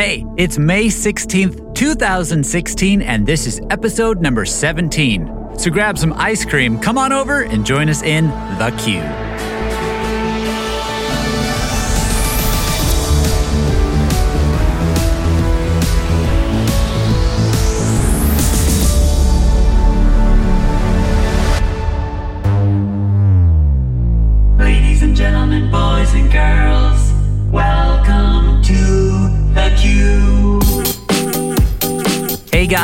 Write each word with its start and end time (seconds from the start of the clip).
Hey, 0.00 0.24
it's 0.38 0.56
May 0.56 0.86
16th, 0.86 1.74
2016, 1.74 3.02
and 3.02 3.26
this 3.26 3.46
is 3.46 3.60
episode 3.68 4.22
number 4.22 4.46
17. 4.46 5.58
So 5.58 5.70
grab 5.70 5.98
some 5.98 6.14
ice 6.14 6.42
cream, 6.42 6.78
come 6.78 6.96
on 6.96 7.12
over, 7.12 7.42
and 7.42 7.66
join 7.66 7.90
us 7.90 8.00
in 8.00 8.28
The 8.28 8.74
Queue. 8.78 9.19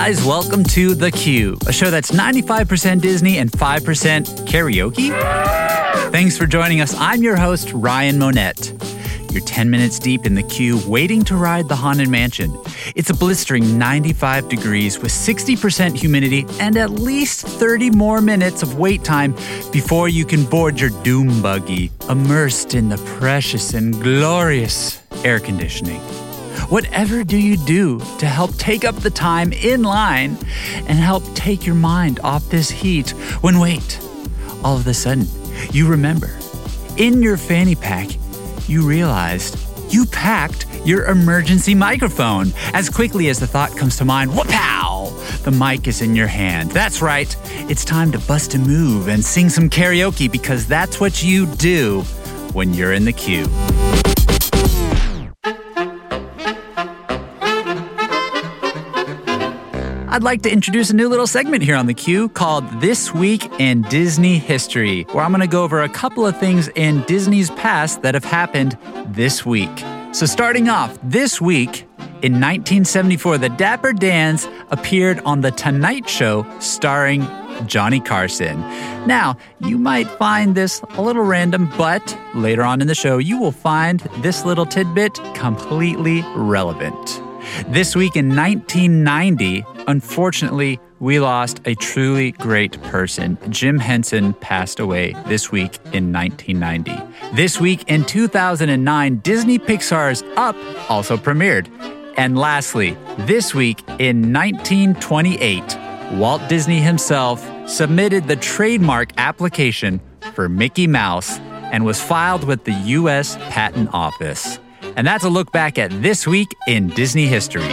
Guys, 0.06 0.24
welcome 0.24 0.62
to 0.62 0.95
The 0.95 1.10
Queue, 1.10 1.59
a 1.66 1.73
show 1.73 1.91
that's 1.91 2.12
95% 2.12 3.01
Disney 3.01 3.38
and 3.38 3.51
5% 3.51 4.46
karaoke. 4.46 5.10
Thanks 6.12 6.38
for 6.38 6.46
joining 6.46 6.80
us. 6.80 6.95
I'm 6.96 7.24
your 7.24 7.34
host, 7.34 7.73
Ryan 7.73 8.16
Monette. 8.16 8.73
You're 9.32 9.42
10 9.42 9.69
minutes 9.69 9.98
deep 9.98 10.24
in 10.24 10.37
the 10.37 10.45
queue, 10.45 10.80
waiting 10.87 11.24
to 11.24 11.34
ride 11.34 11.69
the 11.69 11.74
Haunted 11.74 12.09
Mansion. 12.09 12.56
It's 12.95 13.10
a 13.10 13.15
blistering 13.15 13.80
95 13.80 14.48
degrees 14.48 15.01
with 15.01 15.10
60% 15.10 15.96
humidity 15.96 16.46
and 16.60 16.77
at 16.77 16.91
least 16.91 17.45
30 17.45 17.91
more 17.91 18.20
minutes 18.20 18.62
of 18.62 18.79
wait 18.79 19.02
time 19.02 19.32
before 19.73 20.09
you 20.09 20.24
can 20.24 20.45
board 20.45 20.79
your 20.79 20.91
doom 21.02 21.43
buggy, 21.43 21.91
immersed 22.09 22.77
in 22.77 22.91
the 22.91 22.98
precious 23.18 23.74
and 23.74 24.01
glorious 24.01 25.02
air 25.24 25.41
conditioning. 25.41 26.01
Whatever 26.69 27.24
do 27.24 27.38
you 27.38 27.56
do 27.56 28.01
to 28.19 28.27
help 28.27 28.55
take 28.56 28.84
up 28.84 28.96
the 28.96 29.10
time 29.10 29.52
in 29.52 29.83
line 29.83 30.37
and 30.88 30.98
help 30.98 31.23
take 31.35 31.65
your 31.65 31.74
mind 31.74 32.21
off 32.24 32.48
this 32.48 32.71
heat 32.71 33.10
when 33.40 33.59
wait, 33.59 34.01
all 34.65 34.76
of 34.76 34.87
a 34.87 34.95
sudden, 34.95 35.26
you 35.71 35.87
remember 35.87 36.37
in 36.96 37.23
your 37.23 37.37
fanny 37.37 37.74
pack, 37.74 38.09
you 38.68 38.82
realized 38.82 39.59
you 39.93 40.07
packed 40.07 40.66
your 40.85 41.04
emergency 41.07 41.74
microphone. 41.74 42.52
As 42.73 42.88
quickly 42.88 43.29
as 43.29 43.38
the 43.38 43.46
thought 43.46 43.76
comes 43.76 43.96
to 43.98 44.04
mind, 44.04 44.35
whoop-pow! 44.35 45.13
The 45.45 45.51
mic 45.51 45.87
is 45.87 46.02
in 46.02 46.16
your 46.16 46.26
hand. 46.26 46.70
That's 46.73 47.02
right, 47.02 47.37
it's 47.68 47.85
time 47.85 48.10
to 48.13 48.18
bust 48.20 48.54
a 48.54 48.59
move 48.59 49.09
and 49.09 49.24
sing 49.24 49.48
some 49.48 49.70
karaoke 49.70 50.30
because 50.30 50.66
that's 50.66 51.01
what 51.01 51.23
you 51.23 51.46
do 51.46 52.02
when 52.52 52.74
you're 52.74 52.95
in 52.95 53.04
the 53.04 53.13
queue. 53.13 53.46
I'd 60.17 60.23
like 60.23 60.41
to 60.45 60.51
introduce 60.51 60.89
a 60.89 60.97
new 60.97 61.11
little 61.11 61.27
segment 61.27 61.63
here 61.63 61.77
on 61.77 61.85
the 61.85 61.93
queue 61.93 62.31
called 62.31 62.65
This 62.81 63.13
Week 63.13 63.51
in 63.61 63.83
Disney 63.83 64.39
History, 64.39 65.03
where 65.12 65.22
I'm 65.22 65.31
going 65.31 65.43
to 65.43 65.47
go 65.47 65.62
over 65.62 65.83
a 65.83 65.91
couple 65.91 66.27
of 66.27 66.41
things 66.41 66.69
in 66.69 67.03
Disney's 67.03 67.50
past 67.50 68.00
that 68.00 68.15
have 68.15 68.25
happened 68.25 68.78
this 69.09 69.44
week. 69.44 69.69
So, 70.12 70.25
starting 70.25 70.71
off 70.71 70.99
this 71.03 71.39
week, 71.39 71.83
in 72.22 72.41
1974, 72.41 73.37
the 73.37 73.50
Dapper 73.50 73.93
Dans 73.93 74.49
appeared 74.71 75.21
on 75.27 75.43
The 75.43 75.50
Tonight 75.50 76.09
Show 76.09 76.47
starring 76.61 77.21
Johnny 77.67 78.00
Carson. 78.00 78.59
Now, 79.06 79.37
you 79.61 79.77
might 79.77 80.09
find 80.12 80.55
this 80.55 80.81
a 80.93 81.03
little 81.03 81.25
random, 81.25 81.71
but 81.77 82.19
later 82.34 82.62
on 82.62 82.81
in 82.81 82.87
the 82.87 82.94
show, 82.94 83.19
you 83.19 83.39
will 83.39 83.53
find 83.53 84.00
this 84.21 84.47
little 84.47 84.65
tidbit 84.65 85.12
completely 85.34 86.25
relevant. 86.34 87.25
This 87.69 87.97
week 87.97 88.16
in 88.16 88.34
1990, 88.34 89.65
unfortunately, 89.87 90.81
we 90.99 91.21
lost 91.21 91.61
a 91.66 91.75
truly 91.75 92.33
great 92.33 92.81
person. 92.83 93.38
Jim 93.50 93.78
Henson 93.78 94.32
passed 94.34 94.81
away 94.81 95.15
this 95.26 95.53
week 95.53 95.78
in 95.93 96.12
1990. 96.12 96.93
This 97.34 97.60
week 97.60 97.84
in 97.88 98.04
2009, 98.04 99.16
Disney 99.19 99.59
Pixar's 99.59 100.22
Up 100.37 100.56
also 100.88 101.16
premiered. 101.16 101.69
And 102.16 102.38
lastly, 102.38 102.97
this 103.19 103.54
week 103.54 103.82
in 103.99 104.32
1928, 104.32 105.78
Walt 106.12 106.49
Disney 106.49 106.81
himself 106.81 107.47
submitted 107.69 108.26
the 108.26 108.37
trademark 108.37 109.10
application 109.19 110.00
for 110.34 110.49
Mickey 110.49 110.87
Mouse 110.87 111.38
and 111.72 111.84
was 111.84 112.00
filed 112.00 112.44
with 112.44 112.65
the 112.65 112.72
U.S. 112.72 113.37
Patent 113.50 113.91
Office. 113.93 114.59
And 114.97 115.06
that's 115.06 115.25
a 115.25 115.28
look 115.28 115.53
back 115.53 115.78
at 115.78 115.91
this 116.03 116.26
week 116.26 116.54
in 116.66 116.88
Disney 116.88 117.26
history. 117.26 117.72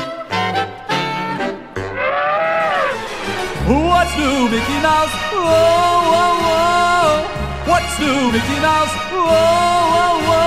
What's 3.66 4.18
new, 4.18 4.50
Mickey 4.50 4.80
Mouse? 4.82 5.14
Whoa, 5.32 5.44
whoa, 6.12 6.36
whoa. 6.44 7.26
What's 7.72 8.00
new, 8.00 8.32
Mickey 8.32 8.60
Mouse? 8.60 8.94
Whoa, 9.12 10.20
whoa, 10.28 10.44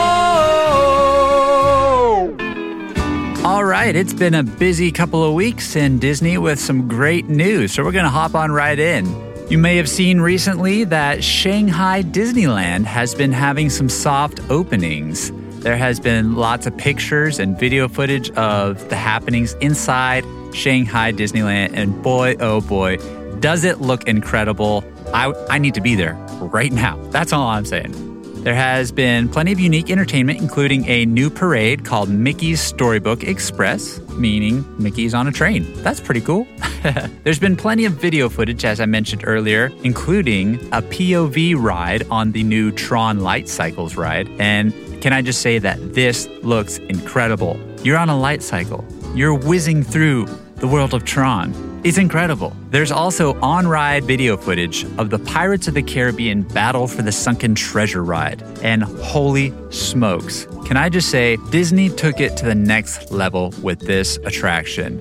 whoa. 3.43 3.49
All 3.49 3.65
right, 3.65 3.97
it's 3.97 4.13
been 4.13 4.35
a 4.35 4.43
busy 4.43 4.93
couple 4.93 5.25
of 5.25 5.33
weeks 5.33 5.77
in 5.77 5.99
Disney 5.99 6.37
with 6.37 6.61
some 6.61 6.87
great 6.87 7.29
news, 7.29 7.73
so 7.73 7.83
we're 7.85 7.93
going 7.93 8.05
to 8.05 8.11
hop 8.11 8.35
on 8.35 8.53
right 8.53 8.79
in. 8.79 9.07
You 9.49 9.57
may 9.57 9.77
have 9.77 9.89
seen 9.89 10.21
recently 10.21 10.85
that 10.85 11.23
Shanghai 11.25 12.03
Disneyland 12.03 12.85
has 12.85 13.15
been 13.15 13.33
having 13.33 13.71
some 13.71 13.89
soft 13.89 14.41
openings. 14.51 15.33
There 15.67 15.77
has 15.77 15.99
been 15.99 16.37
lots 16.37 16.69
of 16.69 16.77
pictures 16.77 17.41
and 17.41 17.59
video 17.59 17.89
footage 17.89 18.31
of 18.37 18.89
the 18.89 18.95
happenings 18.95 19.55
inside 19.55 20.25
Shanghai 20.55 21.13
Disneyland, 21.13 21.73
and 21.75 22.01
boy, 22.05 22.37
oh 22.39 22.61
boy, 22.61 22.99
does 23.41 23.65
it 23.65 23.81
look 23.81 24.07
incredible. 24.07 24.85
I, 25.13 25.33
I 25.51 25.59
need 25.59 25.75
to 25.75 25.81
be 25.81 25.97
there 25.97 26.15
right 26.39 26.71
now. 26.71 27.03
That's 27.11 27.33
all 27.33 27.49
I'm 27.49 27.65
saying. 27.65 28.07
There 28.45 28.55
has 28.55 28.93
been 28.93 29.29
plenty 29.29 29.51
of 29.51 29.59
unique 29.59 29.91
entertainment, 29.91 30.41
including 30.41 30.87
a 30.87 31.05
new 31.05 31.31
parade 31.31 31.85
called 31.85 32.11
Mickey's 32.11 32.61
Storybook 32.61 33.25
Express, 33.25 33.99
meaning 34.11 34.65
Mickey's 34.81 35.15
on 35.15 35.27
a 35.27 35.33
train. 35.33 35.67
That's 35.83 35.99
pretty 35.99 36.21
cool. 36.21 36.47
There's 37.25 37.41
been 37.41 37.57
plenty 37.57 37.87
of 37.87 37.95
video 37.95 38.29
footage, 38.29 38.65
as 38.65 38.81
I 38.81 38.87
mentioned 38.87 39.25
earlier, 39.27 39.73
including 39.83 40.61
a 40.71 40.81
POV 40.81 41.61
ride 41.61 42.07
on 42.09 42.31
the 42.31 42.45
new 42.45 42.71
Tron 42.71 43.19
Light 43.19 43.49
Cycles 43.49 43.97
ride. 43.97 44.29
And 44.39 44.73
can 45.01 45.13
I 45.13 45.23
just 45.23 45.43
say 45.43 45.59
that 45.59 45.95
this 45.95 46.29
looks 46.43 46.79
incredible? 46.79 47.59
You're 47.83 47.99
on 47.99 48.09
a 48.09 48.19
light 48.19 48.43
cycle, 48.43 48.85
you're 49.15 49.35
whizzing 49.35 49.83
through 49.83 50.27
the 50.57 50.67
world 50.67 50.95
of 50.95 51.05
Tron. 51.05 51.81
It's 51.85 51.99
incredible. 51.99 52.57
There's 52.71 52.91
also 52.91 53.39
on 53.41 53.69
ride 53.69 54.05
video 54.05 54.37
footage 54.37 54.85
of 54.99 55.11
the 55.11 55.19
Pirates 55.19 55.69
of 55.69 55.75
the 55.75 55.83
Caribbean 55.83 56.43
Battle 56.43 56.89
for 56.89 57.03
the 57.03 57.13
Sunken 57.13 57.55
Treasure 57.55 58.03
ride. 58.03 58.43
And 58.63 58.83
holy 58.83 59.53
smokes, 59.71 60.47
can 60.65 60.77
I 60.77 60.89
just 60.89 61.11
say, 61.11 61.37
Disney 61.51 61.89
took 61.89 62.21
it 62.21 62.37
to 62.39 62.47
the 62.47 62.55
next 62.55 63.13
level 63.13 63.53
with 63.63 63.81
this 63.81 64.17
attraction. 64.25 65.01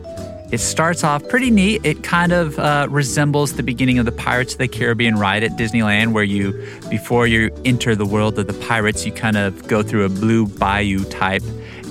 It 0.56 0.62
starts 0.62 1.04
off 1.04 1.28
pretty 1.28 1.52
neat. 1.52 1.86
It 1.86 2.02
kind 2.02 2.32
of 2.32 2.58
uh, 2.58 2.88
resembles 2.90 3.56
the 3.56 3.62
beginning 3.62 4.00
of 4.00 4.06
the 4.06 4.14
Pirates 4.14 4.54
of 4.54 4.60
the 4.60 4.70
Caribbean 4.70 5.16
ride 5.16 5.44
at 5.44 5.52
Disneyland, 5.58 6.14
where 6.14 6.24
you, 6.24 6.54
before 6.90 7.28
you 7.28 7.52
enter 7.66 7.94
the 7.94 8.06
world 8.06 8.40
of 8.40 8.48
the 8.48 8.54
pirates, 8.54 9.06
you 9.06 9.12
kind 9.12 9.36
of 9.36 9.68
go 9.68 9.84
through 9.84 10.06
a 10.06 10.10
blue 10.10 10.48
bayou 10.48 11.04
type 11.04 11.44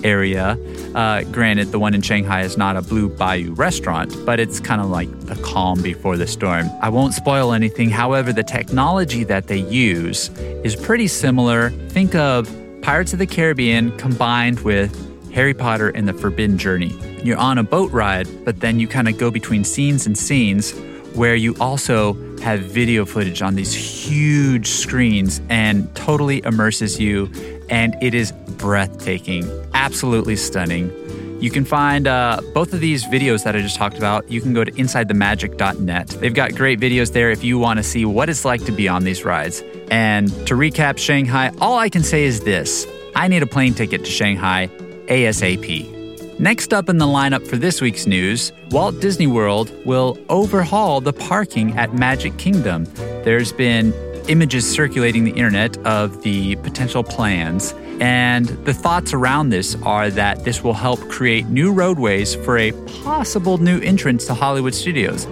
area. 0.02 0.56
Uh, 0.94 1.24
granted, 1.24 1.72
the 1.72 1.78
one 1.78 1.92
in 1.92 2.00
Shanghai 2.00 2.40
is 2.40 2.56
not 2.56 2.74
a 2.74 2.80
Blue 2.80 3.10
Bayou 3.10 3.52
restaurant, 3.52 4.16
but 4.24 4.40
it's 4.40 4.60
kind 4.60 4.80
of 4.80 4.88
like 4.88 5.10
the 5.26 5.36
calm 5.42 5.82
before 5.82 6.16
the 6.16 6.26
storm. 6.26 6.70
I 6.80 6.88
won't 6.88 7.12
spoil 7.12 7.52
anything. 7.52 7.90
However, 7.90 8.32
the 8.32 8.44
technology 8.44 9.24
that 9.24 9.46
they 9.46 9.58
use 9.58 10.30
is 10.64 10.74
pretty 10.74 11.08
similar. 11.08 11.68
Think 11.90 12.14
of 12.14 12.48
Pirates 12.80 13.12
of 13.12 13.18
the 13.18 13.26
Caribbean 13.26 13.94
combined 13.98 14.60
with 14.60 15.13
Harry 15.34 15.52
Potter 15.52 15.88
and 15.88 16.06
the 16.06 16.14
Forbidden 16.14 16.56
Journey. 16.56 16.96
You're 17.24 17.38
on 17.38 17.58
a 17.58 17.64
boat 17.64 17.90
ride, 17.90 18.28
but 18.44 18.60
then 18.60 18.78
you 18.78 18.86
kind 18.86 19.08
of 19.08 19.18
go 19.18 19.32
between 19.32 19.64
scenes 19.64 20.06
and 20.06 20.16
scenes 20.16 20.70
where 21.14 21.34
you 21.34 21.56
also 21.60 22.14
have 22.38 22.60
video 22.60 23.04
footage 23.04 23.42
on 23.42 23.56
these 23.56 23.74
huge 23.74 24.68
screens 24.68 25.40
and 25.48 25.92
totally 25.96 26.42
immerses 26.44 27.00
you 27.00 27.30
and 27.68 27.96
it 28.00 28.14
is 28.14 28.30
breathtaking, 28.58 29.48
absolutely 29.74 30.36
stunning. 30.36 30.92
You 31.40 31.50
can 31.50 31.64
find 31.64 32.06
uh, 32.06 32.40
both 32.52 32.72
of 32.72 32.80
these 32.80 33.04
videos 33.04 33.42
that 33.42 33.56
I 33.56 33.60
just 33.60 33.76
talked 33.76 33.98
about. 33.98 34.30
You 34.30 34.40
can 34.40 34.54
go 34.54 34.62
to 34.62 34.70
insidethemagic.net. 34.70 36.08
They've 36.08 36.34
got 36.34 36.54
great 36.54 36.78
videos 36.78 37.12
there 37.12 37.30
if 37.30 37.42
you 37.42 37.58
want 37.58 37.78
to 37.78 37.82
see 37.82 38.04
what 38.04 38.28
it's 38.28 38.44
like 38.44 38.64
to 38.66 38.72
be 38.72 38.88
on 38.88 39.02
these 39.02 39.24
rides. 39.24 39.62
And 39.90 40.28
to 40.46 40.54
recap 40.54 40.96
Shanghai, 40.96 41.50
all 41.60 41.76
I 41.76 41.88
can 41.88 42.04
say 42.04 42.24
is 42.24 42.40
this 42.40 42.86
I 43.16 43.26
need 43.28 43.42
a 43.42 43.46
plane 43.46 43.74
ticket 43.74 44.04
to 44.04 44.10
Shanghai 44.10 44.70
ASAP. 45.06 46.38
Next 46.38 46.72
up 46.72 46.88
in 46.88 46.98
the 46.98 47.06
lineup 47.06 47.46
for 47.46 47.56
this 47.56 47.80
week's 47.80 48.06
news, 48.06 48.52
Walt 48.70 49.00
Disney 49.00 49.28
World 49.28 49.72
will 49.86 50.18
overhaul 50.28 51.00
the 51.00 51.12
parking 51.12 51.76
at 51.78 51.94
Magic 51.94 52.36
Kingdom. 52.38 52.86
There's 53.22 53.52
been 53.52 53.92
images 54.28 54.70
circulating 54.70 55.24
the 55.24 55.32
internet 55.32 55.76
of 55.86 56.22
the 56.22 56.56
potential 56.56 57.04
plans. 57.04 57.74
And 58.00 58.46
the 58.64 58.74
thoughts 58.74 59.12
around 59.12 59.50
this 59.50 59.76
are 59.82 60.10
that 60.10 60.44
this 60.44 60.64
will 60.64 60.74
help 60.74 60.98
create 61.08 61.46
new 61.46 61.72
roadways 61.72 62.34
for 62.34 62.58
a 62.58 62.72
possible 63.02 63.58
new 63.58 63.80
entrance 63.80 64.26
to 64.26 64.34
Hollywood 64.34 64.74
studios. 64.74 65.26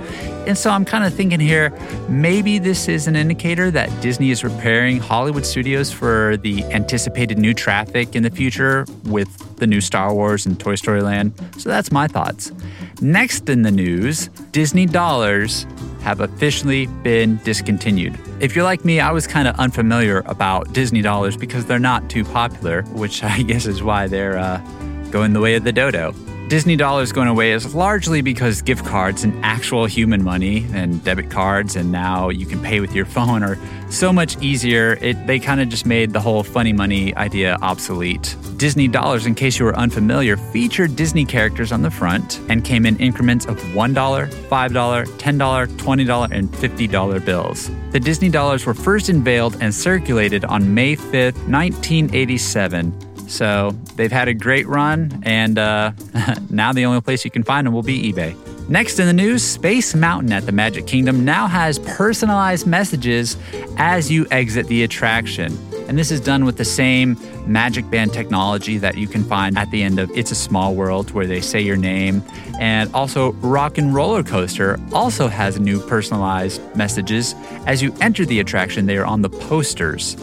And 0.46 0.56
so 0.56 0.70
I'm 0.70 0.84
kind 0.84 1.04
of 1.04 1.12
thinking 1.14 1.40
here 1.40 1.76
maybe 2.08 2.58
this 2.58 2.88
is 2.88 3.06
an 3.06 3.16
indicator 3.16 3.70
that 3.72 3.88
Disney 4.00 4.30
is 4.30 4.42
preparing 4.42 4.98
Hollywood 4.98 5.46
studios 5.46 5.90
for 5.92 6.36
the 6.36 6.64
anticipated 6.64 7.38
new 7.38 7.54
traffic 7.54 8.14
in 8.14 8.22
the 8.22 8.30
future 8.30 8.86
with 9.04 9.28
the 9.62 9.66
new 9.68 9.80
Star 9.80 10.12
Wars 10.12 10.44
and 10.44 10.58
Toy 10.58 10.74
Story 10.74 11.02
Land. 11.02 11.32
So 11.56 11.68
that's 11.68 11.92
my 11.92 12.08
thoughts. 12.08 12.50
Next 13.00 13.48
in 13.48 13.62
the 13.62 13.70
news 13.70 14.26
Disney 14.50 14.86
dollars 14.86 15.66
have 16.02 16.20
officially 16.20 16.86
been 17.04 17.38
discontinued. 17.44 18.18
If 18.40 18.56
you're 18.56 18.64
like 18.64 18.84
me, 18.84 18.98
I 18.98 19.12
was 19.12 19.28
kind 19.28 19.46
of 19.46 19.54
unfamiliar 19.60 20.24
about 20.26 20.72
Disney 20.72 21.00
dollars 21.00 21.36
because 21.36 21.64
they're 21.64 21.78
not 21.78 22.10
too 22.10 22.24
popular, 22.24 22.82
which 22.82 23.22
I 23.36 23.42
guess 23.42 23.66
is 23.66 23.84
why 23.84 24.08
they're 24.08 24.36
uh, 24.36 24.58
going 25.12 25.32
the 25.32 25.40
way 25.40 25.54
of 25.54 25.62
the 25.62 25.72
dodo. 25.72 26.12
Disney 26.48 26.74
dollars 26.74 27.12
going 27.12 27.28
away 27.28 27.52
is 27.52 27.72
largely 27.72 28.20
because 28.20 28.62
gift 28.62 28.84
cards 28.84 29.22
and 29.22 29.32
actual 29.44 29.86
human 29.86 30.24
money 30.24 30.66
and 30.74 31.02
debit 31.04 31.30
cards 31.30 31.76
and 31.76 31.92
now 31.92 32.28
you 32.30 32.46
can 32.46 32.60
pay 32.60 32.80
with 32.80 32.94
your 32.94 33.06
phone 33.16 33.44
are 33.44 33.56
so 33.92 34.12
much 34.12 34.40
easier. 34.42 34.98
It 35.00 35.26
they 35.26 35.38
kind 35.38 35.60
of 35.60 35.68
just 35.68 35.86
made 35.86 36.12
the 36.12 36.20
whole 36.20 36.42
funny 36.42 36.72
money 36.72 37.14
idea 37.16 37.58
obsolete. 37.62 38.36
Disney 38.56 38.88
dollars, 38.88 39.26
in 39.26 39.34
case 39.34 39.58
you 39.58 39.64
were 39.64 39.76
unfamiliar, 39.76 40.36
featured 40.36 40.96
Disney 40.96 41.24
characters 41.24 41.72
on 41.72 41.82
the 41.82 41.90
front 41.90 42.40
and 42.48 42.64
came 42.64 42.86
in 42.86 42.96
increments 42.98 43.46
of 43.46 43.56
$1, 43.58 43.94
$5, 43.94 44.26
$10, 44.48 45.66
$20, 45.66 46.30
and 46.30 46.48
$50 46.48 47.24
bills. 47.24 47.70
The 47.90 48.00
Disney 48.00 48.28
dollars 48.28 48.66
were 48.66 48.74
first 48.74 49.08
unveiled 49.08 49.56
and 49.60 49.74
circulated 49.74 50.44
on 50.44 50.74
May 50.74 50.96
5th, 50.96 51.36
1987 51.48 53.12
so 53.32 53.70
they've 53.96 54.12
had 54.12 54.28
a 54.28 54.34
great 54.34 54.66
run, 54.66 55.22
and 55.24 55.58
uh, 55.58 55.92
now 56.50 56.72
the 56.72 56.84
only 56.84 57.00
place 57.00 57.24
you 57.24 57.30
can 57.30 57.42
find 57.42 57.66
them 57.66 57.72
will 57.72 57.82
be 57.82 58.12
eBay. 58.12 58.36
Next 58.72 58.98
in 58.98 59.06
the 59.06 59.12
news, 59.12 59.42
Space 59.42 59.94
Mountain 59.94 60.32
at 60.32 60.46
the 60.46 60.52
Magic 60.52 60.86
Kingdom 60.86 61.26
now 61.26 61.46
has 61.46 61.78
personalized 61.80 62.66
messages 62.66 63.36
as 63.76 64.10
you 64.10 64.26
exit 64.30 64.66
the 64.66 64.82
attraction. 64.82 65.58
And 65.88 65.98
this 65.98 66.10
is 66.10 66.20
done 66.20 66.46
with 66.46 66.56
the 66.56 66.64
same 66.64 67.18
Magic 67.46 67.90
Band 67.90 68.14
technology 68.14 68.78
that 68.78 68.96
you 68.96 69.06
can 69.06 69.24
find 69.24 69.58
at 69.58 69.70
the 69.72 69.82
end 69.82 69.98
of 69.98 70.10
It's 70.16 70.30
a 70.30 70.34
Small 70.34 70.74
World, 70.74 71.10
where 71.10 71.26
they 71.26 71.42
say 71.42 71.60
your 71.60 71.76
name. 71.76 72.22
And 72.58 72.90
also, 72.94 73.32
Rock 73.32 73.76
and 73.76 73.94
Roller 73.94 74.22
Coaster 74.22 74.80
also 74.94 75.28
has 75.28 75.60
new 75.60 75.78
personalized 75.78 76.62
messages. 76.74 77.34
As 77.66 77.82
you 77.82 77.94
enter 78.00 78.24
the 78.24 78.40
attraction, 78.40 78.86
they 78.86 78.96
are 78.96 79.04
on 79.04 79.20
the 79.20 79.28
posters. 79.28 80.16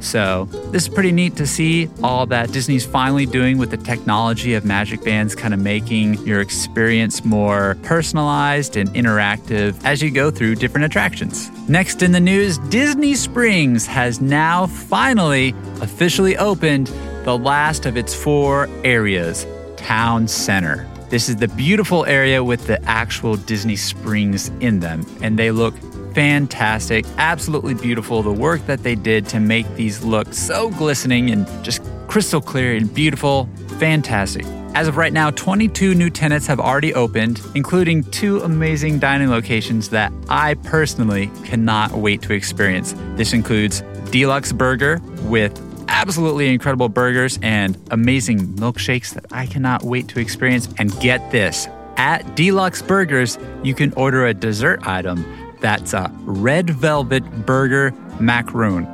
So, 0.00 0.44
this 0.70 0.84
is 0.84 0.88
pretty 0.88 1.12
neat 1.12 1.36
to 1.36 1.46
see 1.46 1.88
all 2.02 2.26
that 2.26 2.52
Disney's 2.52 2.84
finally 2.84 3.26
doing 3.26 3.58
with 3.58 3.70
the 3.70 3.76
technology 3.76 4.54
of 4.54 4.64
Magic 4.64 5.02
Bands, 5.02 5.34
kind 5.34 5.54
of 5.54 5.60
making 5.60 6.14
your 6.26 6.40
experience 6.40 7.24
more 7.24 7.76
personalized 7.82 8.76
and 8.76 8.88
interactive 8.90 9.74
as 9.84 10.02
you 10.02 10.10
go 10.10 10.30
through 10.30 10.56
different 10.56 10.84
attractions. 10.84 11.50
Next 11.68 12.02
in 12.02 12.12
the 12.12 12.20
news, 12.20 12.58
Disney 12.58 13.14
Springs 13.14 13.86
has 13.86 14.20
now 14.20 14.66
finally 14.66 15.54
officially 15.80 16.36
opened 16.36 16.88
the 17.24 17.36
last 17.36 17.86
of 17.86 17.96
its 17.96 18.14
four 18.14 18.68
areas, 18.84 19.46
Town 19.76 20.28
Center. 20.28 20.88
This 21.08 21.28
is 21.28 21.36
the 21.36 21.48
beautiful 21.48 22.04
area 22.06 22.42
with 22.42 22.66
the 22.66 22.82
actual 22.84 23.36
Disney 23.36 23.76
Springs 23.76 24.48
in 24.60 24.80
them, 24.80 25.06
and 25.22 25.38
they 25.38 25.50
look 25.50 25.74
fantastic, 26.16 27.04
absolutely 27.18 27.74
beautiful. 27.74 28.22
The 28.22 28.32
work 28.32 28.64
that 28.64 28.82
they 28.82 28.94
did 28.94 29.26
to 29.28 29.38
make 29.38 29.68
these 29.74 30.02
look 30.02 30.32
so 30.32 30.70
glistening 30.70 31.28
and 31.28 31.46
just 31.62 31.82
crystal 32.08 32.40
clear 32.40 32.74
and 32.74 32.92
beautiful, 32.92 33.50
fantastic. 33.78 34.46
As 34.74 34.88
of 34.88 34.96
right 34.96 35.12
now, 35.12 35.30
22 35.30 35.94
new 35.94 36.08
tenants 36.08 36.46
have 36.46 36.58
already 36.58 36.94
opened, 36.94 37.42
including 37.54 38.02
two 38.04 38.40
amazing 38.40 38.98
dining 38.98 39.28
locations 39.28 39.90
that 39.90 40.10
I 40.30 40.54
personally 40.54 41.30
cannot 41.44 41.92
wait 41.92 42.22
to 42.22 42.32
experience. 42.32 42.94
This 43.16 43.34
includes 43.34 43.82
Deluxe 44.10 44.52
Burger 44.52 45.02
with 45.24 45.52
absolutely 45.88 46.48
incredible 46.48 46.88
burgers 46.88 47.38
and 47.42 47.76
amazing 47.90 48.38
milkshakes 48.54 49.12
that 49.12 49.26
I 49.32 49.44
cannot 49.44 49.82
wait 49.82 50.08
to 50.08 50.20
experience. 50.20 50.66
And 50.78 50.98
get 50.98 51.30
this 51.30 51.68
at 51.98 52.36
Deluxe 52.36 52.80
Burgers, 52.80 53.38
you 53.62 53.74
can 53.74 53.92
order 53.94 54.24
a 54.24 54.32
dessert 54.32 54.80
item 54.86 55.26
that's 55.60 55.92
a 55.92 56.12
red 56.22 56.70
velvet 56.70 57.46
burger 57.46 57.92
macaroon. 58.20 58.84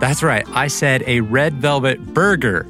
That's 0.00 0.22
right, 0.22 0.46
I 0.50 0.68
said 0.68 1.04
a 1.06 1.20
red 1.20 1.54
velvet 1.54 2.14
burger 2.14 2.64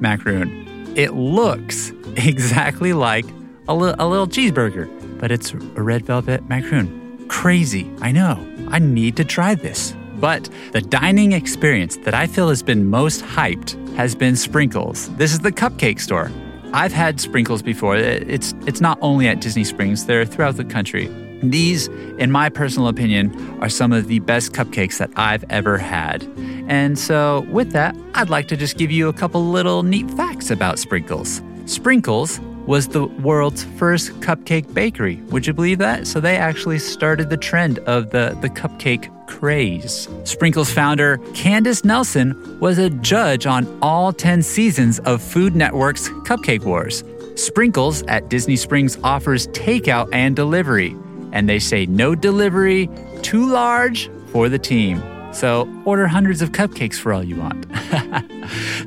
macaroon. 0.00 0.92
It 0.96 1.14
looks 1.14 1.92
exactly 2.16 2.92
like 2.92 3.26
a, 3.68 3.74
li- 3.74 3.94
a 3.98 4.06
little 4.06 4.26
cheeseburger, 4.26 4.88
but 5.18 5.30
it's 5.30 5.52
a 5.52 5.82
red 5.82 6.06
velvet 6.06 6.48
macaroon. 6.48 7.26
Crazy, 7.28 7.90
I 8.00 8.12
know. 8.12 8.38
I 8.68 8.78
need 8.78 9.16
to 9.16 9.24
try 9.24 9.54
this. 9.54 9.94
But 10.14 10.48
the 10.72 10.80
dining 10.80 11.32
experience 11.32 11.96
that 11.98 12.14
I 12.14 12.26
feel 12.26 12.48
has 12.48 12.62
been 12.62 12.88
most 12.88 13.22
hyped 13.22 13.74
has 13.96 14.14
been 14.14 14.36
Sprinkles. 14.36 15.14
This 15.16 15.32
is 15.32 15.40
the 15.40 15.52
cupcake 15.52 16.00
store. 16.00 16.30
I've 16.72 16.92
had 16.92 17.20
Sprinkles 17.20 17.62
before. 17.62 17.96
It's 17.96 18.54
it's 18.66 18.80
not 18.80 18.98
only 19.00 19.28
at 19.28 19.40
Disney 19.40 19.64
Springs, 19.64 20.06
they're 20.06 20.24
throughout 20.24 20.56
the 20.56 20.64
country. 20.64 21.08
These, 21.42 21.88
in 22.18 22.30
my 22.30 22.48
personal 22.48 22.88
opinion, 22.88 23.58
are 23.60 23.68
some 23.68 23.92
of 23.92 24.08
the 24.08 24.18
best 24.20 24.52
cupcakes 24.52 24.98
that 24.98 25.10
I've 25.16 25.44
ever 25.50 25.78
had. 25.78 26.22
And 26.68 26.98
so, 26.98 27.46
with 27.50 27.72
that, 27.72 27.96
I'd 28.14 28.30
like 28.30 28.48
to 28.48 28.56
just 28.56 28.78
give 28.78 28.90
you 28.90 29.08
a 29.08 29.12
couple 29.12 29.44
little 29.44 29.82
neat 29.82 30.10
facts 30.12 30.50
about 30.50 30.78
Sprinkles. 30.78 31.42
Sprinkles 31.66 32.40
was 32.66 32.88
the 32.88 33.06
world's 33.06 33.64
first 33.64 34.10
cupcake 34.20 34.72
bakery. 34.74 35.16
Would 35.28 35.46
you 35.46 35.52
believe 35.52 35.78
that? 35.78 36.06
So 36.06 36.20
they 36.20 36.36
actually 36.36 36.78
started 36.80 37.30
the 37.30 37.36
trend 37.36 37.78
of 37.80 38.10
the, 38.10 38.36
the 38.40 38.48
cupcake 38.48 39.10
craze. 39.26 40.08
Sprinkles 40.24 40.72
founder 40.72 41.18
Candace 41.34 41.84
Nelson 41.84 42.58
was 42.60 42.78
a 42.78 42.90
judge 42.90 43.46
on 43.46 43.66
all 43.82 44.12
10 44.12 44.42
seasons 44.42 44.98
of 45.00 45.22
Food 45.22 45.54
Network's 45.54 46.08
Cupcake 46.24 46.64
Wars. 46.64 47.04
Sprinkles 47.36 48.02
at 48.04 48.28
Disney 48.28 48.56
Springs 48.56 48.98
offers 49.04 49.46
takeout 49.48 50.08
and 50.12 50.34
delivery 50.34 50.96
and 51.36 51.50
they 51.50 51.58
say 51.58 51.84
no 51.84 52.14
delivery, 52.14 52.88
too 53.20 53.44
large 53.44 54.08
for 54.28 54.48
the 54.48 54.58
team. 54.58 55.02
So 55.34 55.68
order 55.84 56.06
hundreds 56.06 56.40
of 56.40 56.52
cupcakes 56.52 56.98
for 56.98 57.12
all 57.12 57.22
you 57.22 57.36
want. 57.36 57.66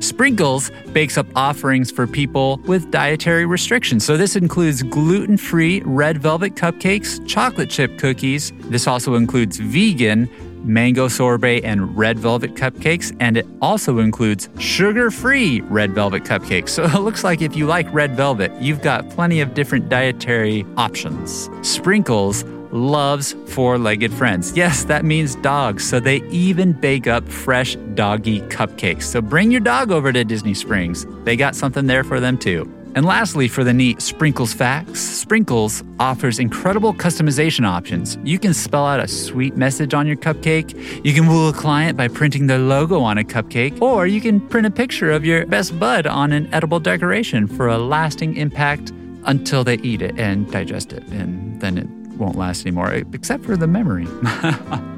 Sprinkles 0.00 0.72
bakes 0.92 1.16
up 1.16 1.28
offerings 1.36 1.92
for 1.92 2.08
people 2.08 2.56
with 2.66 2.90
dietary 2.90 3.46
restrictions. 3.46 4.04
So 4.04 4.16
this 4.16 4.34
includes 4.34 4.82
gluten 4.82 5.36
free 5.36 5.80
red 5.84 6.18
velvet 6.18 6.56
cupcakes, 6.56 7.24
chocolate 7.28 7.70
chip 7.70 7.98
cookies. 7.98 8.50
This 8.62 8.88
also 8.88 9.14
includes 9.14 9.58
vegan 9.58 10.28
mango 10.64 11.08
sorbet 11.08 11.62
and 11.62 11.96
red 11.96 12.18
velvet 12.18 12.54
cupcakes, 12.54 13.14
and 13.20 13.36
it 13.36 13.46
also 13.60 13.98
includes 13.98 14.48
sugar 14.58 15.10
free 15.10 15.60
red 15.62 15.94
velvet 15.94 16.24
cupcakes. 16.24 16.70
So 16.80 16.84
it 16.84 17.02
looks 17.02 17.24
like 17.24 17.42
if 17.42 17.56
you 17.56 17.66
like 17.66 17.92
red 17.92 18.16
velvet, 18.16 18.52
you've 18.60 18.80
got 18.80 19.10
plenty 19.10 19.40
of 19.40 19.52
different 19.52 19.90
dietary 19.90 20.64
options. 20.78 21.50
Sprinkles 21.60 22.44
loves 22.72 23.34
four 23.48 23.76
legged 23.76 24.12
friends. 24.12 24.56
Yes, 24.56 24.84
that 24.84 25.04
means 25.04 25.34
dogs. 25.36 25.86
So 25.86 26.00
they 26.00 26.22
even 26.28 26.72
bake 26.72 27.06
up 27.06 27.28
fresh 27.28 27.76
doggy 27.94 28.40
cupcakes. 28.42 29.02
So 29.02 29.20
bring 29.20 29.50
your 29.50 29.60
dog 29.60 29.90
over 29.90 30.12
to 30.12 30.24
Disney 30.24 30.54
Springs. 30.54 31.06
They 31.24 31.36
got 31.36 31.54
something 31.54 31.86
there 31.86 32.04
for 32.04 32.20
them 32.20 32.38
too. 32.38 32.72
And 32.94 33.06
lastly, 33.06 33.46
for 33.46 33.62
the 33.62 33.72
neat 33.72 34.02
Sprinkles 34.02 34.52
facts, 34.52 35.00
Sprinkles 35.00 35.84
offers 36.00 36.40
incredible 36.40 36.92
customization 36.92 37.64
options. 37.64 38.18
You 38.24 38.38
can 38.38 38.52
spell 38.52 38.84
out 38.84 38.98
a 38.98 39.06
sweet 39.06 39.56
message 39.56 39.94
on 39.94 40.06
your 40.06 40.16
cupcake, 40.16 40.74
you 41.04 41.14
can 41.14 41.28
woo 41.28 41.48
a 41.48 41.52
client 41.52 41.96
by 41.96 42.08
printing 42.08 42.48
their 42.48 42.58
logo 42.58 43.00
on 43.00 43.16
a 43.16 43.22
cupcake, 43.22 43.80
or 43.80 44.06
you 44.06 44.20
can 44.20 44.40
print 44.40 44.66
a 44.66 44.70
picture 44.70 45.10
of 45.10 45.24
your 45.24 45.46
best 45.46 45.78
bud 45.78 46.06
on 46.06 46.32
an 46.32 46.52
edible 46.52 46.80
decoration 46.80 47.46
for 47.46 47.68
a 47.68 47.78
lasting 47.78 48.36
impact 48.36 48.92
until 49.24 49.62
they 49.62 49.76
eat 49.78 50.02
it 50.02 50.18
and 50.18 50.50
digest 50.50 50.92
it, 50.92 51.06
and 51.08 51.60
then 51.60 51.78
it 51.78 51.99
won't 52.20 52.36
last 52.36 52.66
anymore, 52.66 52.92
except 53.12 53.44
for 53.44 53.56
the 53.56 53.66
memory. 53.66 54.06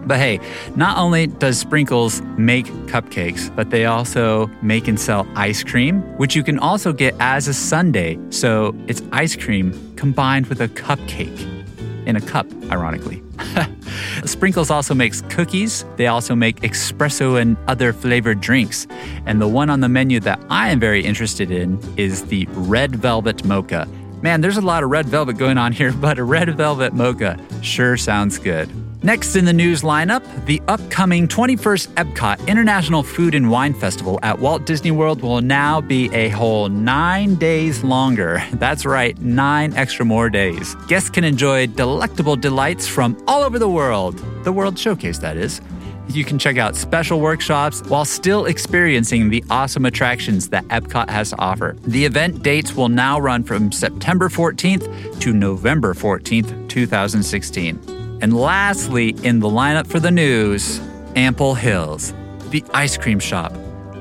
but 0.07 0.19
hey, 0.19 0.41
not 0.77 0.99
only 0.99 1.29
does 1.29 1.59
Sprinkles 1.59 2.21
make 2.37 2.67
cupcakes, 2.87 3.55
but 3.55 3.71
they 3.71 3.87
also 3.87 4.49
make 4.61 4.89
and 4.89 5.01
sell 5.01 5.27
ice 5.35 5.63
cream, 5.63 6.03
which 6.19 6.37
you 6.37 6.43
can 6.43 6.59
also 6.59 6.93
get 6.93 7.15
as 7.21 7.49
a 7.49 7.55
sundae. 7.55 8.19
So 8.31 8.75
it's 8.89 9.03
ice 9.13 9.37
cream 9.37 9.95
combined 9.97 10.49
with 10.49 10.61
a 10.61 10.69
cupcake 10.69 11.49
in 12.07 12.17
a 12.17 12.21
cup, 12.21 12.47
ironically. 12.71 13.23
Sprinkles 14.25 14.71
also 14.71 14.95
makes 14.95 15.23
cookies. 15.23 15.85
They 15.97 16.07
also 16.07 16.35
make 16.35 16.61
espresso 16.61 17.41
and 17.41 17.57
other 17.69 17.93
flavored 17.93 18.41
drinks. 18.41 18.87
And 19.27 19.41
the 19.41 19.49
one 19.49 19.71
on 19.71 19.81
the 19.81 19.89
menu 19.89 20.21
that 20.21 20.45
I 20.51 20.71
am 20.71 20.81
very 20.81 21.05
interested 21.05 21.51
in 21.51 21.81
is 21.97 22.25
the 22.27 22.47
red 22.53 22.97
velvet 22.97 23.45
mocha. 23.45 23.89
Man, 24.23 24.41
there's 24.41 24.57
a 24.57 24.61
lot 24.61 24.85
of 24.85 24.91
red 24.91 25.07
velvet 25.07 25.37
going 25.37 25.59
on 25.59 25.73
here, 25.73 25.93
but 26.01 26.19
a 26.19 26.25
red 26.25 26.57
velvet 26.57 26.95
mocha 26.95 27.39
sure 27.61 27.97
sounds 27.97 28.39
good. 28.39 28.71
Next 29.05 29.35
in 29.35 29.45
the 29.45 29.53
news 29.53 29.83
lineup, 29.83 30.23
the 30.47 30.63
upcoming 30.69 31.27
21st 31.27 31.89
Epcot 31.95 32.47
International 32.47 33.03
Food 33.03 33.35
and 33.35 33.51
Wine 33.51 33.75
Festival 33.75 34.21
at 34.23 34.39
Walt 34.39 34.65
Disney 34.65 34.93
World 34.93 35.23
will 35.23 35.41
now 35.41 35.81
be 35.81 36.09
a 36.15 36.29
whole 36.29 36.69
nine 36.69 37.35
days 37.35 37.83
longer. 37.83 38.41
That's 38.53 38.87
right, 38.87 39.21
nine 39.21 39.75
extra 39.75 40.05
more 40.05 40.31
days. 40.31 40.77
Guests 40.87 41.11
can 41.11 41.25
enjoy 41.25 41.67
delectable 41.67 42.37
delights 42.37 42.87
from 42.87 43.21
all 43.27 43.43
over 43.43 43.59
the 43.59 43.69
world. 43.69 44.19
The 44.45 44.53
World 44.53 44.79
Showcase, 44.79 45.19
that 45.19 45.37
is. 45.37 45.61
You 46.09 46.25
can 46.25 46.39
check 46.39 46.59
out 46.59 46.77
special 46.77 47.21
workshops 47.21 47.83
while 47.89 48.05
still 48.05 48.47
experiencing 48.47 49.31
the 49.31 49.43
awesome 49.51 49.87
attractions 49.87 50.49
that 50.49 50.65
Epcot 50.65 51.09
has 51.09 51.31
to 51.31 51.39
offer. 51.39 51.77
The 51.83 52.05
event 52.05 52.43
dates 52.43 52.75
will 52.75 52.89
now 52.89 53.19
run 53.21 53.45
from 53.45 53.73
September 53.73 54.29
14th 54.29 55.21
to 55.21 55.33
November 55.33 55.95
14th, 55.95 56.69
2016. 56.69 58.19
And 58.21 58.37
lastly, 58.37 59.11
in 59.23 59.41
the 59.41 59.49
lineup 59.49 59.87
for 59.87 60.01
the 60.01 60.11
news, 60.11 60.81
Ample 61.17 61.55
Hills, 61.55 62.13
the 62.51 62.65
ice 62.75 62.97
cream 62.97 63.19
shop 63.19 63.53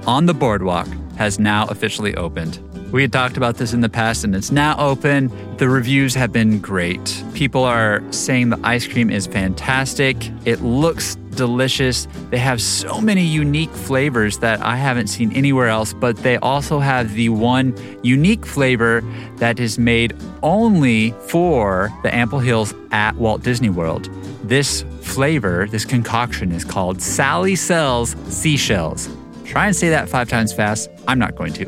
on 0.06 0.26
the 0.26 0.34
boardwalk, 0.34 0.88
has 1.18 1.40
now 1.40 1.68
officially 1.68 2.16
opened. 2.16 2.60
We 2.92 3.02
had 3.02 3.14
talked 3.14 3.38
about 3.38 3.56
this 3.56 3.72
in 3.72 3.80
the 3.80 3.90
past 3.90 4.26
and 4.26 4.36
it's 4.36 4.52
now 4.52 4.76
open. 4.78 5.32
The 5.58 5.70
reviews 5.70 6.14
have 6.16 6.34
been 6.34 6.60
great. 6.60 7.24
People 7.34 7.64
are 7.64 8.04
saying 8.12 8.50
the 8.50 8.60
ice 8.66 8.86
cream 8.86 9.10
is 9.10 9.28
fantastic. 9.28 10.30
It 10.44 10.60
looks 10.62 11.16
delicious. 11.36 12.10
They 12.32 12.38
have 12.38 12.62
so 12.62 13.00
many 13.00 13.26
unique 13.26 13.72
flavors 13.72 14.40
that 14.40 14.60
I 14.62 14.76
haven't 14.76 15.08
seen 15.08 15.32
anywhere 15.32 15.70
else, 15.70 15.94
but 15.94 16.18
they 16.18 16.36
also 16.38 16.80
have 16.80 17.14
the 17.14 17.30
one 17.30 17.74
unique 18.04 18.46
flavor 18.46 19.02
that 19.38 19.58
is 19.58 19.80
made 19.80 20.14
only 20.44 21.12
for 21.30 21.90
the 22.04 22.14
Ample 22.14 22.40
Hills 22.40 22.74
at 22.92 23.16
Walt 23.16 23.42
Disney 23.42 23.70
World. 23.70 24.10
This 24.44 24.84
flavor, 25.00 25.66
this 25.72 25.86
concoction 25.86 26.52
is 26.52 26.66
called 26.66 27.02
Sally 27.02 27.56
Sells 27.56 28.18
Seashells. 28.28 29.08
Try 29.52 29.66
and 29.66 29.76
say 29.76 29.90
that 29.90 30.08
five 30.08 30.30
times 30.30 30.54
fast. 30.54 30.90
I'm 31.10 31.20
not 31.20 31.36
going 31.36 31.52
to. 31.52 31.66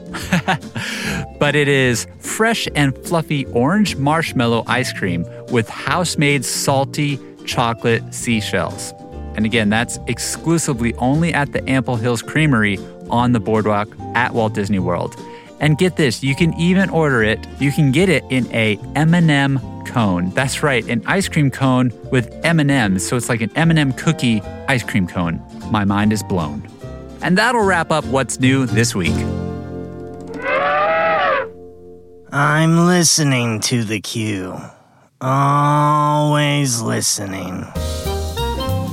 but 1.37 1.53
it 1.53 1.67
is 1.67 2.07
fresh 2.19 2.65
and 2.75 2.97
fluffy 2.99 3.45
orange 3.47 3.97
marshmallow 3.97 4.63
ice 4.67 4.93
cream 4.93 5.25
with 5.49 5.67
house 5.67 6.17
made 6.17 6.45
salty 6.45 7.19
chocolate 7.45 8.13
seashells. 8.13 8.93
And 9.35 9.45
again, 9.45 9.67
that's 9.67 9.99
exclusively 10.07 10.93
only 10.95 11.33
at 11.33 11.51
the 11.51 11.69
Ample 11.69 11.97
Hills 11.97 12.21
Creamery 12.21 12.77
on 13.09 13.33
the 13.33 13.41
boardwalk 13.41 13.89
at 14.15 14.33
Walt 14.33 14.53
Disney 14.53 14.79
World. 14.79 15.21
And 15.59 15.77
get 15.77 15.97
this, 15.97 16.23
you 16.23 16.37
can 16.37 16.53
even 16.53 16.89
order 16.89 17.21
it. 17.21 17.45
You 17.59 17.73
can 17.73 17.91
get 17.91 18.07
it 18.07 18.23
in 18.29 18.49
a 18.53 18.79
M&M 18.95 19.59
cone. 19.87 20.29
That's 20.29 20.63
right, 20.63 20.87
an 20.87 21.03
ice 21.05 21.27
cream 21.27 21.51
cone 21.51 21.91
with 22.11 22.33
M&Ms. 22.45 23.05
So 23.05 23.17
it's 23.17 23.27
like 23.27 23.41
an 23.41 23.51
M&M 23.57 23.91
cookie 23.91 24.39
ice 24.69 24.83
cream 24.83 25.05
cone. 25.05 25.45
My 25.69 25.83
mind 25.83 26.13
is 26.13 26.23
blown. 26.23 26.65
And 27.23 27.37
that'll 27.37 27.63
wrap 27.63 27.89
up 27.89 28.03
what's 28.05 28.39
new 28.39 28.65
this 28.65 28.93
week. 28.93 29.15
I'm 32.31 32.85
listening 32.85 33.61
to 33.61 33.83
the 33.83 34.01
Queue. 34.01 34.59
Always 35.21 36.81
listening. 36.81 37.65